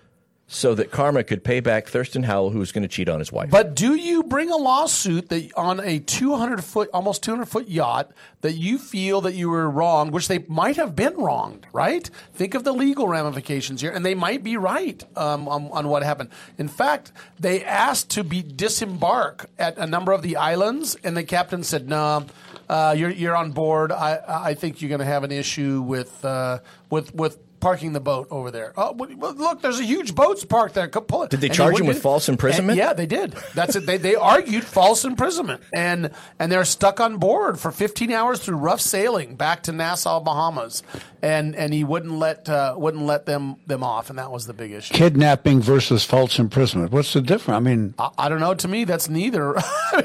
so 0.53 0.75
that 0.75 0.91
karma 0.91 1.23
could 1.23 1.45
pay 1.45 1.61
back 1.61 1.87
Thurston 1.87 2.25
Howell, 2.25 2.51
who 2.51 2.59
was 2.59 2.73
going 2.73 2.83
to 2.83 2.89
cheat 2.89 3.09
on 3.09 3.21
his 3.21 3.31
wife. 3.31 3.51
But 3.51 3.77
do 3.77 3.95
you 3.95 4.25
bring 4.25 4.51
a 4.51 4.57
lawsuit 4.57 5.29
that 5.29 5.53
on 5.57 5.79
a 5.79 6.01
200 6.01 6.65
foot, 6.65 6.91
almost 6.93 7.23
200 7.23 7.47
foot 7.47 7.69
yacht 7.69 8.11
that 8.41 8.55
you 8.55 8.77
feel 8.77 9.21
that 9.21 9.35
you 9.35 9.49
were 9.49 9.71
wronged, 9.71 10.13
which 10.13 10.27
they 10.27 10.41
might 10.49 10.75
have 10.75 10.97
been 10.97 11.15
wronged, 11.15 11.69
right? 11.73 12.11
Think 12.35 12.55
of 12.55 12.65
the 12.65 12.73
legal 12.73 13.07
ramifications 13.07 13.81
here, 13.81 13.93
and 13.93 14.05
they 14.05 14.17
might 14.17 14.43
be 14.43 14.57
right 14.57 15.05
um, 15.17 15.47
on, 15.47 15.71
on, 15.71 15.87
what 15.87 16.03
happened. 16.03 16.31
In 16.59 16.67
fact, 16.67 17.13
they 17.39 17.65
asked 17.65 18.11
to 18.11 18.25
be 18.25 18.43
disembark 18.43 19.49
at 19.57 19.79
a 19.79 19.87
number 19.87 20.11
of 20.11 20.23
the 20.23 20.35
islands, 20.35 20.97
and 21.05 21.17
the 21.17 21.23
captain 21.23 21.63
said, 21.63 21.89
"No." 21.89 21.97
Nah, 22.21 22.25
uh, 22.71 22.95
you're 22.97 23.11
you're 23.11 23.37
on 23.37 23.51
board. 23.51 23.91
I 23.91 24.21
I 24.51 24.55
think 24.55 24.81
you're 24.81 24.89
going 24.89 25.01
to 25.01 25.05
have 25.05 25.25
an 25.25 25.33
issue 25.33 25.83
with 25.83 26.25
uh, 26.25 26.61
with 26.89 27.13
with 27.15 27.39
parking 27.61 27.93
the 27.93 28.01
boat 28.01 28.29
over 28.31 28.51
there. 28.51 28.73
Oh, 28.77 28.95
look, 28.99 29.63
there's 29.63 29.79
a 29.79 29.85
huge 29.85 30.15
boat's 30.15 30.45
parked 30.45 30.75
there. 30.75 30.89
Pull 30.89 31.25
it. 31.25 31.31
Did 31.31 31.41
they 31.41 31.49
and 31.49 31.57
charge 31.57 31.79
him 31.79 31.87
with 31.87 32.03
false 32.03 32.29
imprisonment? 32.29 32.71
And, 32.71 32.79
yeah, 32.79 32.93
they 32.93 33.07
did. 33.07 33.33
That's 33.55 33.77
it. 33.77 33.87
They, 33.87 33.99
they 33.99 34.15
argued 34.15 34.65
false 34.65 35.05
imprisonment, 35.05 35.63
and 35.73 36.11
and 36.39 36.51
they're 36.51 36.65
stuck 36.65 37.01
on 37.01 37.19
board 37.19 37.59
for 37.59 37.71
15 37.71 38.11
hours 38.13 38.41
through 38.41 38.57
rough 38.57 38.81
sailing 38.81 39.37
back 39.37 39.63
to 39.65 39.73
Nassau, 39.73 40.21
Bahamas, 40.21 40.83
and 41.23 41.55
and 41.55 41.73
he 41.73 41.85
wouldn't 41.85 42.15
let 42.15 42.49
uh, 42.49 42.75
wouldn't 42.77 43.05
let 43.05 43.27
them 43.27 43.57
them 43.67 43.85
off, 43.85 44.11
and 44.11 44.19
that 44.19 44.31
was 44.31 44.47
the 44.47 44.55
big 44.55 44.73
issue. 44.73 44.95
Kidnapping 44.95 45.61
versus 45.61 46.05
false 46.05 46.39
imprisonment. 46.39 46.93
What's 46.93 47.13
the 47.13 47.21
difference? 47.21 47.57
I 47.57 47.61
mean, 47.61 47.95
I, 47.99 48.11
I 48.19 48.29
don't 48.29 48.41
know. 48.41 48.55
To 48.55 48.69
me, 48.69 48.85
that's 48.85 49.09
neither. 49.09 49.55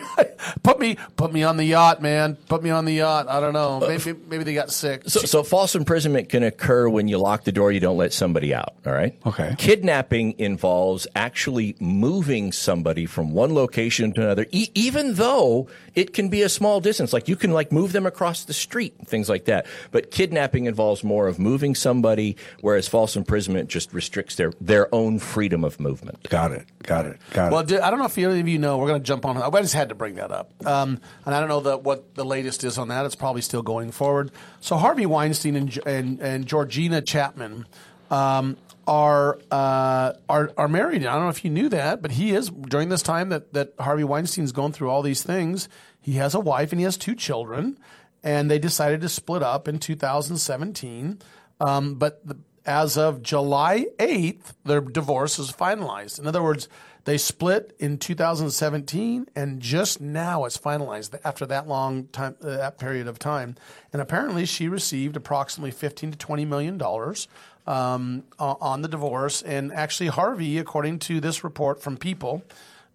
put 0.64 0.80
me 0.80 0.98
put 1.16 1.32
me 1.32 1.44
on 1.44 1.58
the 1.58 1.66
yacht, 1.66 2.02
man. 2.02 2.36
Put 2.48 2.64
me 2.64 2.70
on 2.70 2.86
the 2.86 2.94
yacht. 2.94 3.28
I 3.28 3.40
don't 3.40 3.54
know. 3.54 3.80
Maybe 3.80 4.14
maybe 4.28 4.44
they 4.44 4.54
got 4.54 4.72
sick. 4.72 5.04
So, 5.08 5.22
so 5.22 5.44
false 5.44 5.76
imprisonment 5.76 6.30
can 6.30 6.44
occur 6.44 6.90
when 6.90 7.08
you 7.08 7.18
lock 7.18 7.45
the 7.46 7.52
door, 7.52 7.72
you 7.72 7.80
don't 7.80 7.98
let 7.98 8.12
somebody 8.12 8.54
out. 8.54 8.76
All 8.86 8.94
right. 8.94 9.18
Okay. 9.26 9.56
Kidnapping 9.58 10.38
involves 10.40 11.08
actually 11.16 11.76
moving 11.80 12.52
somebody 12.52 13.06
from 13.06 13.32
one 13.32 13.54
location 13.54 14.12
to 14.14 14.22
another, 14.22 14.46
e- 14.52 14.70
even 14.74 15.14
though 15.14 15.68
it 15.94 16.14
can 16.14 16.30
be 16.30 16.42
a 16.42 16.50
small 16.50 16.82
distance. 16.82 17.14
Like 17.14 17.28
you 17.28 17.36
can 17.36 17.52
like 17.52 17.72
move 17.72 17.94
them 17.94 18.06
across 18.06 18.44
the 18.44 18.54
street, 18.54 18.96
things 19.06 19.30
like 19.30 19.46
that. 19.46 19.66
But 19.92 20.12
kidnapping 20.12 20.66
involves 20.66 21.04
more 21.04 21.28
of 21.28 21.40
moving 21.40 21.76
somebody, 21.76 22.36
whereas 22.62 22.88
false 22.88 23.16
imprisonment 23.16 23.70
just 23.70 23.94
restricts 23.94 24.36
their 24.36 24.52
their 24.60 24.94
own 24.94 25.20
freedom 25.20 25.64
of 25.64 25.80
movement. 25.80 26.28
Got 26.30 26.52
it. 26.52 26.66
Got 26.84 27.06
it. 27.06 27.20
Got 27.32 27.52
well, 27.52 27.62
it. 27.62 27.72
Well, 27.72 27.84
I 27.84 27.90
don't 27.90 28.00
know 28.00 28.06
if 28.06 28.18
any 28.18 28.40
of 28.40 28.48
you 28.48 28.60
know. 28.60 28.78
We're 28.78 28.88
going 28.88 29.02
to 29.02 29.06
jump 29.06 29.26
on. 29.26 29.38
I 29.38 29.50
just 29.62 29.74
had 29.74 29.90
to 29.90 29.96
bring 29.96 30.16
that 30.16 30.32
up, 30.32 30.52
um, 30.66 31.00
and 31.26 31.34
I 31.34 31.40
don't 31.40 31.50
know 31.50 31.60
the, 31.60 31.78
what 31.78 32.16
the 32.16 32.26
latest 32.26 32.64
is 32.64 32.78
on 32.78 32.90
that. 32.90 33.06
It's 33.06 33.16
probably 33.16 33.42
still 33.42 33.64
going 33.64 33.92
forward. 33.92 34.32
So 34.60 34.78
Harvey 34.78 35.06
Weinstein 35.06 35.56
and 35.56 35.80
and, 35.86 36.20
and 36.20 36.46
Georgina 36.46 37.02
Chapman. 37.02 37.35
Um, 38.12 38.58
are 38.88 39.40
uh, 39.50 40.14
are 40.30 40.52
are 40.58 40.68
married. 40.68 41.06
I 41.06 41.14
don't 41.14 41.24
know 41.24 41.30
if 41.30 41.44
you 41.44 41.50
knew 41.50 41.70
that, 41.70 42.02
but 42.02 42.12
he 42.12 42.32
is 42.32 42.50
during 42.50 42.90
this 42.90 43.02
time 43.02 43.30
that 43.30 43.54
that 43.54 43.74
Harvey 43.80 44.04
Weinstein's 44.04 44.52
going 44.52 44.74
through 44.74 44.90
all 44.90 45.02
these 45.02 45.24
things. 45.24 45.68
He 46.00 46.14
has 46.14 46.36
a 46.36 46.40
wife 46.40 46.72
and 46.72 46.80
he 46.80 46.84
has 46.84 46.98
two 46.98 47.16
children, 47.16 47.80
and 48.24 48.50
they 48.50 48.60
decided 48.60 49.02
to 49.02 49.10
split 49.10 49.42
up 49.42 49.68
in 49.68 49.80
2017. 49.80 51.20
Um, 51.60 51.96
but 51.96 52.26
the, 52.28 52.38
as 52.66 52.98
of 52.98 53.22
July 53.22 53.86
8th, 54.00 54.54
their 54.66 54.82
divorce 54.82 55.40
is 55.40 55.52
finalized. 55.52 56.20
In 56.20 56.28
other 56.28 56.44
words, 56.44 56.68
they 57.06 57.20
split 57.20 57.76
in 57.80 58.00
2017, 58.00 59.28
and 59.36 59.60
just 59.60 60.02
now 60.02 60.46
it's 60.46 60.58
finalized 60.58 61.18
after 61.24 61.46
that 61.46 61.68
long 61.68 62.08
time, 62.08 62.36
uh, 62.42 62.58
that 62.58 62.80
period 62.80 63.08
of 63.08 63.20
time. 63.20 63.56
And 63.94 64.02
apparently, 64.02 64.46
she 64.46 64.68
received 64.68 65.16
approximately 65.16 65.72
15 65.72 66.12
to 66.12 66.18
20 66.18 66.46
million 66.46 66.78
dollars 66.78 67.28
um, 67.68 68.24
on 68.40 68.82
the 68.82 68.88
divorce. 68.88 69.44
And 69.44 69.72
actually, 69.72 70.08
Harvey, 70.08 70.58
according 70.58 71.00
to 71.00 71.22
this 71.22 71.44
report 71.44 71.82
from 71.82 71.96
People 71.96 72.44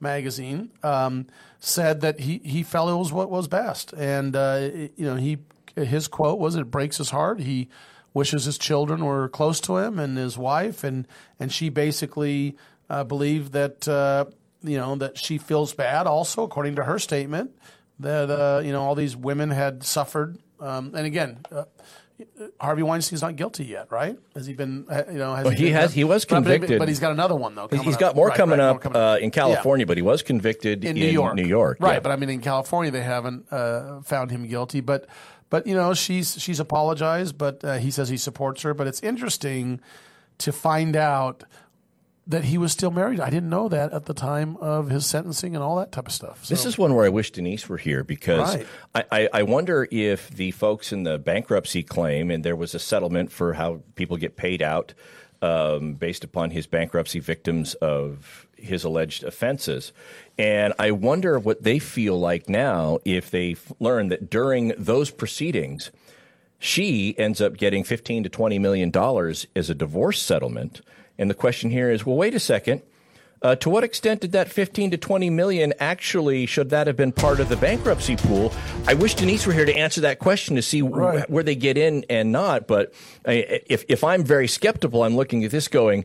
magazine, 0.00 0.70
um, 0.82 1.26
said 1.60 2.00
that 2.00 2.20
he, 2.20 2.40
he 2.44 2.64
felt 2.64 2.90
it 2.90 2.94
was 2.94 3.12
what 3.12 3.30
was 3.30 3.46
best. 3.46 3.92
And, 3.92 4.34
uh, 4.34 4.70
you 4.96 5.06
know, 5.06 5.16
he 5.16 5.38
his 5.76 6.08
quote 6.08 6.38
was, 6.38 6.56
It 6.56 6.70
breaks 6.70 6.98
his 6.98 7.10
heart. 7.10 7.40
He 7.40 7.68
wishes 8.12 8.44
his 8.44 8.58
children 8.58 9.04
were 9.04 9.28
close 9.28 9.60
to 9.60 9.76
him 9.76 9.98
and 9.98 10.18
his 10.18 10.36
wife. 10.36 10.82
And, 10.82 11.06
and 11.38 11.52
she 11.52 11.68
basically 11.68 12.56
uh, 12.90 13.04
believed 13.04 13.52
that, 13.52 13.88
uh, 13.88 14.26
you 14.62 14.76
know, 14.76 14.96
that 14.96 15.16
she 15.16 15.38
feels 15.38 15.72
bad 15.72 16.06
also, 16.06 16.42
according 16.42 16.76
to 16.76 16.84
her 16.84 16.98
statement, 16.98 17.52
that, 18.00 18.30
uh, 18.30 18.60
you 18.62 18.72
know, 18.72 18.82
all 18.82 18.94
these 18.94 19.16
women 19.16 19.50
had 19.50 19.84
suffered. 19.84 20.36
Um, 20.58 20.92
and 20.94 21.06
again, 21.06 21.38
uh, 21.50 21.64
Harvey 22.60 22.82
Weinstein's 22.82 23.22
not 23.22 23.36
guilty 23.36 23.64
yet, 23.64 23.90
right? 23.90 24.18
Has 24.34 24.46
he 24.46 24.52
been? 24.52 24.84
Uh, 24.90 25.04
you 25.10 25.18
know, 25.18 25.34
has 25.34 25.44
well, 25.44 25.54
he, 25.54 25.66
he 25.66 25.70
has. 25.70 25.94
He 25.94 26.04
was 26.04 26.26
convicted, 26.26 26.78
but, 26.78 26.88
he's 26.88 26.98
got 26.98 27.12
another 27.12 27.34
one 27.34 27.54
though. 27.54 27.68
He's 27.68 27.96
got 27.96 28.14
more, 28.14 28.28
right, 28.28 28.36
coming, 28.36 28.58
right, 28.58 28.66
up, 28.66 28.74
more 28.74 28.80
coming 28.80 29.00
uh, 29.00 29.14
in 29.14 29.30
California, 29.30 29.84
yeah. 29.84 29.88
but 29.88 29.96
he 29.96 30.02
was 30.02 30.22
convicted 30.22 30.84
in, 30.84 30.96
in 30.96 31.02
New 31.02 31.10
York. 31.10 31.34
New 31.34 31.46
York, 31.46 31.78
right? 31.80 31.94
Yeah. 31.94 32.00
But 32.00 32.12
I 32.12 32.16
mean, 32.16 32.28
in 32.28 32.40
California, 32.40 32.90
they 32.90 33.02
haven't 33.02 33.50
uh, 33.50 34.02
found 34.02 34.30
him 34.30 34.46
guilty. 34.46 34.80
But 34.80 35.06
but 35.48 35.66
you 35.66 35.74
know, 35.74 35.94
she's 35.94 36.38
she's 36.38 36.60
apologized, 36.60 37.38
but 37.38 37.64
uh, 37.64 37.78
he 37.78 37.90
says 37.90 38.10
he 38.10 38.18
supports 38.18 38.62
her. 38.62 38.74
But 38.74 38.86
it's 38.86 39.00
interesting 39.00 39.80
to 40.38 40.52
find 40.52 40.96
out 40.96 41.44
that 42.30 42.44
he 42.44 42.58
was 42.58 42.70
still 42.70 42.92
married. 42.92 43.18
I 43.18 43.28
didn't 43.28 43.50
know 43.50 43.68
that 43.68 43.92
at 43.92 44.06
the 44.06 44.14
time 44.14 44.56
of 44.58 44.88
his 44.88 45.04
sentencing 45.04 45.56
and 45.56 45.64
all 45.64 45.76
that 45.76 45.90
type 45.90 46.06
of 46.06 46.12
stuff. 46.12 46.44
So. 46.44 46.54
This 46.54 46.64
is 46.64 46.78
one 46.78 46.94
where 46.94 47.04
I 47.04 47.08
wish 47.08 47.32
Denise 47.32 47.68
were 47.68 47.76
here 47.76 48.04
because 48.04 48.56
right. 48.56 48.66
I, 48.94 49.04
I, 49.10 49.28
I, 49.32 49.42
wonder 49.42 49.88
if 49.90 50.30
the 50.30 50.52
folks 50.52 50.92
in 50.92 51.02
the 51.02 51.18
bankruptcy 51.18 51.82
claim 51.82 52.30
and 52.30 52.44
there 52.44 52.54
was 52.54 52.72
a 52.72 52.78
settlement 52.78 53.32
for 53.32 53.54
how 53.54 53.82
people 53.96 54.16
get 54.16 54.36
paid 54.36 54.62
out 54.62 54.94
um, 55.42 55.94
based 55.94 56.22
upon 56.22 56.50
his 56.50 56.68
bankruptcy 56.68 57.18
victims 57.18 57.74
of 57.74 58.46
his 58.56 58.84
alleged 58.84 59.24
offenses. 59.24 59.92
And 60.38 60.72
I 60.78 60.92
wonder 60.92 61.36
what 61.36 61.64
they 61.64 61.80
feel 61.80 62.18
like 62.18 62.48
now 62.48 63.00
if 63.04 63.32
they 63.32 63.56
learn 63.80 64.08
that 64.08 64.30
during 64.30 64.72
those 64.78 65.10
proceedings, 65.10 65.90
she 66.60 67.18
ends 67.18 67.40
up 67.40 67.56
getting 67.56 67.82
15 67.82 68.22
to 68.22 68.28
20 68.28 68.58
million 68.60 68.90
dollars 68.90 69.48
as 69.56 69.68
a 69.68 69.74
divorce 69.74 70.22
settlement 70.22 70.80
and 71.20 71.28
the 71.28 71.34
question 71.34 71.70
here 71.70 71.90
is, 71.90 72.06
well, 72.06 72.16
wait 72.16 72.34
a 72.34 72.40
second. 72.40 72.80
Uh, 73.42 73.56
to 73.56 73.70
what 73.70 73.82
extent 73.84 74.20
did 74.20 74.32
that 74.32 74.50
15 74.50 74.90
to 74.90 74.96
20 74.98 75.30
million 75.30 75.72
actually 75.80 76.44
should 76.44 76.68
that 76.70 76.86
have 76.86 76.96
been 76.96 77.10
part 77.10 77.40
of 77.40 77.48
the 77.48 77.56
bankruptcy 77.56 78.14
pool? 78.16 78.52
I 78.86 78.92
wish 78.92 79.14
Denise 79.14 79.46
were 79.46 79.54
here 79.54 79.64
to 79.64 79.74
answer 79.74 80.02
that 80.02 80.18
question 80.18 80.56
to 80.56 80.62
see 80.62 80.82
right. 80.82 81.24
wh- 81.26 81.30
where 81.30 81.42
they 81.42 81.54
get 81.54 81.78
in 81.78 82.04
and 82.10 82.32
not. 82.32 82.66
But 82.66 82.92
if 83.24 83.84
if 83.88 84.04
I'm 84.04 84.24
very 84.24 84.46
skeptical, 84.46 85.04
I'm 85.04 85.16
looking 85.16 85.42
at 85.44 85.50
this 85.50 85.68
going, 85.68 86.04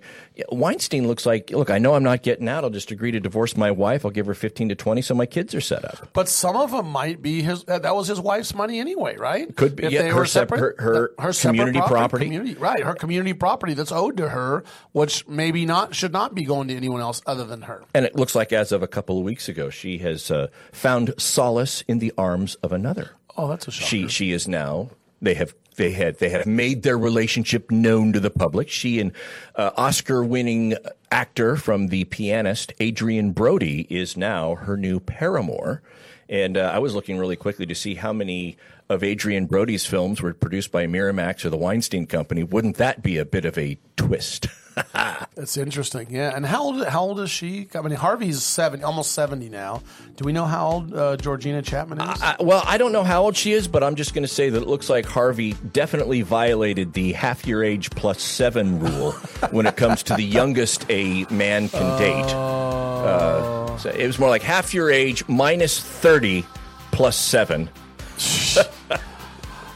Weinstein 0.50 1.08
looks 1.08 1.26
like, 1.26 1.50
look, 1.52 1.70
I 1.70 1.78
know 1.78 1.96
I'm 1.96 2.04
not 2.04 2.24
getting 2.24 2.48
out. 2.48 2.64
I'll 2.64 2.70
just 2.70 2.92
agree 2.92 3.12
to 3.12 3.20
divorce 3.20 3.58
my 3.58 3.72
wife. 3.72 4.06
I'll 4.06 4.12
give 4.12 4.28
her 4.28 4.34
15 4.34 4.70
to 4.70 4.76
20 4.76 5.02
so 5.02 5.14
my 5.14 5.26
kids 5.26 5.54
are 5.54 5.62
set 5.62 5.84
up. 5.84 6.10
But 6.14 6.30
some 6.30 6.56
of 6.56 6.72
them 6.72 6.88
might 6.90 7.22
be 7.22 7.42
his. 7.42 7.66
that 7.66 7.96
was 7.96 8.08
his 8.08 8.20
wife's 8.20 8.56
money 8.56 8.80
anyway, 8.80 9.18
right? 9.18 9.54
Could 9.56 9.76
be. 9.76 9.84
If 9.84 9.92
yeah, 9.92 10.04
they 10.04 10.10
her 10.10 10.16
were 10.16 10.26
separate, 10.26 10.60
her, 10.60 10.76
her, 10.80 11.14
her 11.20 11.34
community 11.34 11.80
property, 11.80 11.96
property. 11.96 12.26
Community, 12.26 12.54
right? 12.56 12.82
Her 12.82 12.96
community 12.96 13.34
property 13.34 13.74
that's 13.74 13.92
owed 13.92 14.16
to 14.18 14.30
her, 14.30 14.64
which 14.94 15.28
maybe 15.28 15.66
not 15.66 15.94
should 15.94 16.14
not 16.14 16.34
be 16.34 16.46
going 16.46 16.70
to 16.70 16.76
anyone 16.76 17.02
else 17.02 17.22
other 17.26 17.44
than 17.46 17.64
her. 17.64 17.84
And 17.94 18.06
it 18.06 18.16
looks 18.16 18.36
like 18.36 18.54
as 18.54 18.72
of 18.72 18.84
a 18.84 18.88
couple 18.88 19.18
of 19.18 19.24
weeks 19.24 19.50
ago, 19.50 19.70
she 19.70 20.00
has 20.00 20.30
uh, 20.32 20.48
found 20.72 21.14
solace 21.18 21.84
in 21.88 22.00
the 22.00 22.14
arms 22.18 22.56
of 22.56 22.72
another. 22.72 23.12
Oh, 23.38 23.48
that's 23.48 23.68
a 23.68 23.72
shocker. 23.72 23.88
She 23.88 24.08
she 24.08 24.32
is 24.32 24.48
now. 24.48 24.90
They 25.22 25.34
have 25.34 25.54
they 25.76 25.92
had 25.92 26.20
they 26.20 26.30
have 26.30 26.46
made 26.46 26.84
their 26.84 26.98
relationship 26.98 27.70
known 27.70 28.14
to 28.14 28.20
the 28.20 28.30
public. 28.30 28.70
She 28.70 29.00
and 29.00 29.12
uh, 29.56 29.72
Oscar-winning 29.76 30.76
actor 31.12 31.56
from 31.56 31.88
The 31.88 32.06
Pianist, 32.06 32.74
Adrien 32.82 33.32
Brody, 33.32 33.88
is 33.90 34.16
now 34.16 34.56
her 34.56 34.78
new 34.78 35.00
paramour. 35.00 35.82
And 36.28 36.58
uh, 36.58 36.72
I 36.74 36.80
was 36.80 36.96
looking 36.96 37.18
really 37.18 37.36
quickly 37.36 37.66
to 37.68 37.76
see 37.76 37.96
how 37.96 38.12
many 38.12 38.58
of 38.90 39.04
Adrien 39.04 39.46
Brody's 39.46 39.86
films 39.86 40.22
were 40.22 40.34
produced 40.34 40.72
by 40.72 40.88
Miramax 40.88 41.46
or 41.46 41.50
the 41.50 41.58
Weinstein 41.58 42.08
Company. 42.08 42.44
Wouldn't 42.44 42.78
that 42.78 43.04
be 43.04 43.18
a 43.18 43.26
bit 43.26 43.46
of 43.46 43.58
a 43.58 43.78
twist? 43.96 44.48
That's 45.36 45.58
interesting. 45.58 46.08
Yeah. 46.10 46.36
And 46.36 46.46
how 46.46 46.64
old 46.64 46.86
how 46.86 47.04
old 47.04 47.20
is 47.20 47.30
she? 47.32 47.68
I 47.74 47.82
mean, 47.82 47.94
Harvey's 47.96 48.44
seven, 48.44 48.84
almost 48.84 49.12
seventy 49.12 49.50
now. 49.50 49.82
Do 50.16 50.26
we 50.26 50.34
know 50.34 50.46
how 50.46 50.68
old 50.68 50.94
uh, 50.94 51.18
Georgina 51.18 51.62
Chapman 51.62 52.02
is? 52.02 52.22
I, 52.22 52.36
well, 52.40 52.64
I 52.66 52.78
don't 52.78 52.92
know 52.92 53.04
how 53.04 53.24
old 53.24 53.36
she 53.36 53.54
is, 53.54 53.68
but 53.68 53.84
I'm 53.84 53.96
just 53.96 54.14
going 54.14 54.24
to 54.24 54.34
say 54.34 54.50
that 54.50 54.62
it 54.62 54.68
looks 54.68 54.90
like 54.90 55.06
Harvey 55.06 55.54
definitely 55.74 56.22
violated 56.22 56.94
the 56.94 57.14
half 57.14 57.46
your 57.46 57.64
age 57.64 57.90
plus 57.92 58.22
seven 58.22 58.80
rule 58.80 59.12
when 59.52 59.66
it 59.66 59.78
comes 59.78 60.04
to 60.04 60.16
the 60.16 60.24
youngest 60.24 60.86
a 60.90 61.26
man 61.30 61.70
can 61.70 62.00
date. 62.00 62.34
Uh, 62.34 63.78
so 63.78 63.90
it 63.90 64.08
was 64.08 64.20
more 64.20 64.30
like 64.30 64.42
half 64.42 64.74
your 64.74 64.90
age 64.90 65.28
minus 65.28 65.80
30 65.80 66.46
plus 66.92 67.18
seven. 67.18 67.70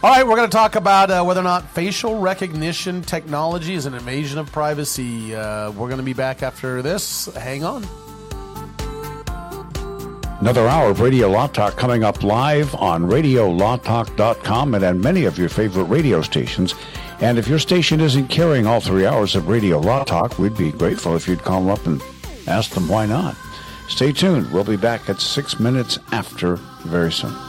All 0.02 0.10
right, 0.10 0.26
we're 0.26 0.38
going 0.38 0.50
to 0.50 0.56
talk 0.56 0.76
about 0.76 1.12
uh, 1.12 1.24
whether 1.26 1.42
or 1.42 1.44
not 1.44 1.70
facial 1.72 2.20
recognition 2.20 3.02
technology 3.02 3.74
is 3.74 3.86
an 3.86 3.94
invasion 3.94 4.40
of 4.40 4.50
privacy. 4.50 5.36
Uh, 5.36 5.72
we're 5.72 5.90
going 5.90 5.98
to 5.98 6.04
be 6.04 6.14
back 6.14 6.42
after 6.42 6.82
this. 6.82 7.26
Hang 7.36 7.66
on. 7.66 7.86
Another 10.40 10.70
hour 10.70 10.92
of 10.92 11.02
Radio 11.02 11.28
Law 11.30 11.48
Talk 11.48 11.76
coming 11.76 12.06
up 12.06 12.24
live 12.24 12.74
on 12.76 13.10
RadioLawTalk.com 13.10 14.74
and 14.74 14.86
on 14.86 15.02
many 15.02 15.26
of 15.26 15.38
your 15.38 15.50
favorite 15.50 15.84
radio 15.84 16.22
stations. 16.22 16.76
And 17.20 17.38
if 17.38 17.50
your 17.50 17.60
station 17.60 18.00
isn't 18.00 18.30
carrying 18.30 18.66
all 18.66 18.80
three 18.80 19.06
hours 19.06 19.36
of 19.36 19.50
Radio 19.50 19.80
Law 19.80 20.06
Talk, 20.06 20.40
we'd 20.40 20.56
be 20.56 20.72
grateful 20.72 21.18
if 21.18 21.28
you'd 21.28 21.44
call 21.44 21.70
up 21.70 21.86
and 21.86 22.02
ask 22.48 22.72
them 22.72 22.88
why 22.88 23.06
not. 23.06 23.36
Stay 23.90 24.14
tuned. 24.14 24.50
We'll 24.54 24.64
be 24.64 24.78
back 24.78 25.10
at 25.10 25.20
six 25.20 25.60
minutes 25.60 26.00
after 26.14 26.56
very 26.86 27.12
soon. 27.12 27.49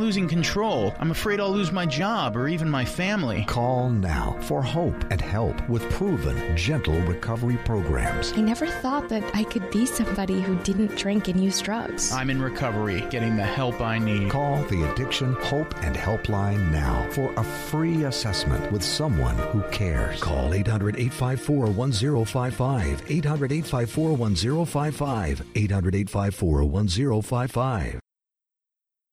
losing 0.01 0.27
control. 0.27 0.93
I'm 0.99 1.11
afraid 1.11 1.39
I'll 1.39 1.51
lose 1.51 1.71
my 1.71 1.85
job 1.85 2.35
or 2.35 2.47
even 2.47 2.69
my 2.69 2.83
family. 2.83 3.45
Call 3.47 3.89
now 3.89 4.35
for 4.41 4.61
hope 4.61 4.95
and 5.11 5.21
help 5.21 5.55
with 5.69 5.89
proven, 5.91 6.57
gentle 6.57 6.99
recovery 7.01 7.57
programs. 7.63 8.33
I 8.33 8.41
never 8.41 8.67
thought 8.67 9.07
that 9.09 9.23
I 9.35 9.43
could 9.45 9.69
be 9.71 9.85
somebody 9.85 10.41
who 10.41 10.55
didn't 10.63 10.97
drink 10.97 11.27
and 11.27 11.41
use 11.41 11.61
drugs. 11.61 12.11
I'm 12.11 12.29
in 12.29 12.41
recovery, 12.41 13.01
getting 13.09 13.37
the 13.37 13.45
help 13.45 13.79
I 13.79 13.99
need. 13.99 14.29
Call 14.31 14.61
the 14.63 14.91
Addiction 14.91 15.33
Hope 15.33 15.73
and 15.83 15.95
Helpline 15.95 16.71
now 16.71 17.07
for 17.11 17.31
a 17.37 17.43
free 17.43 18.03
assessment 18.03 18.71
with 18.71 18.83
someone 18.83 19.37
who 19.53 19.61
cares. 19.69 20.19
Call 20.19 20.53
800 20.53 20.95
854 20.97 21.67
1055. 21.67 23.03
800 23.07 23.51
854 23.51 24.13
1055. 24.13 25.47
800 25.55 25.95
854 25.95 26.63
1055. 26.65 28.01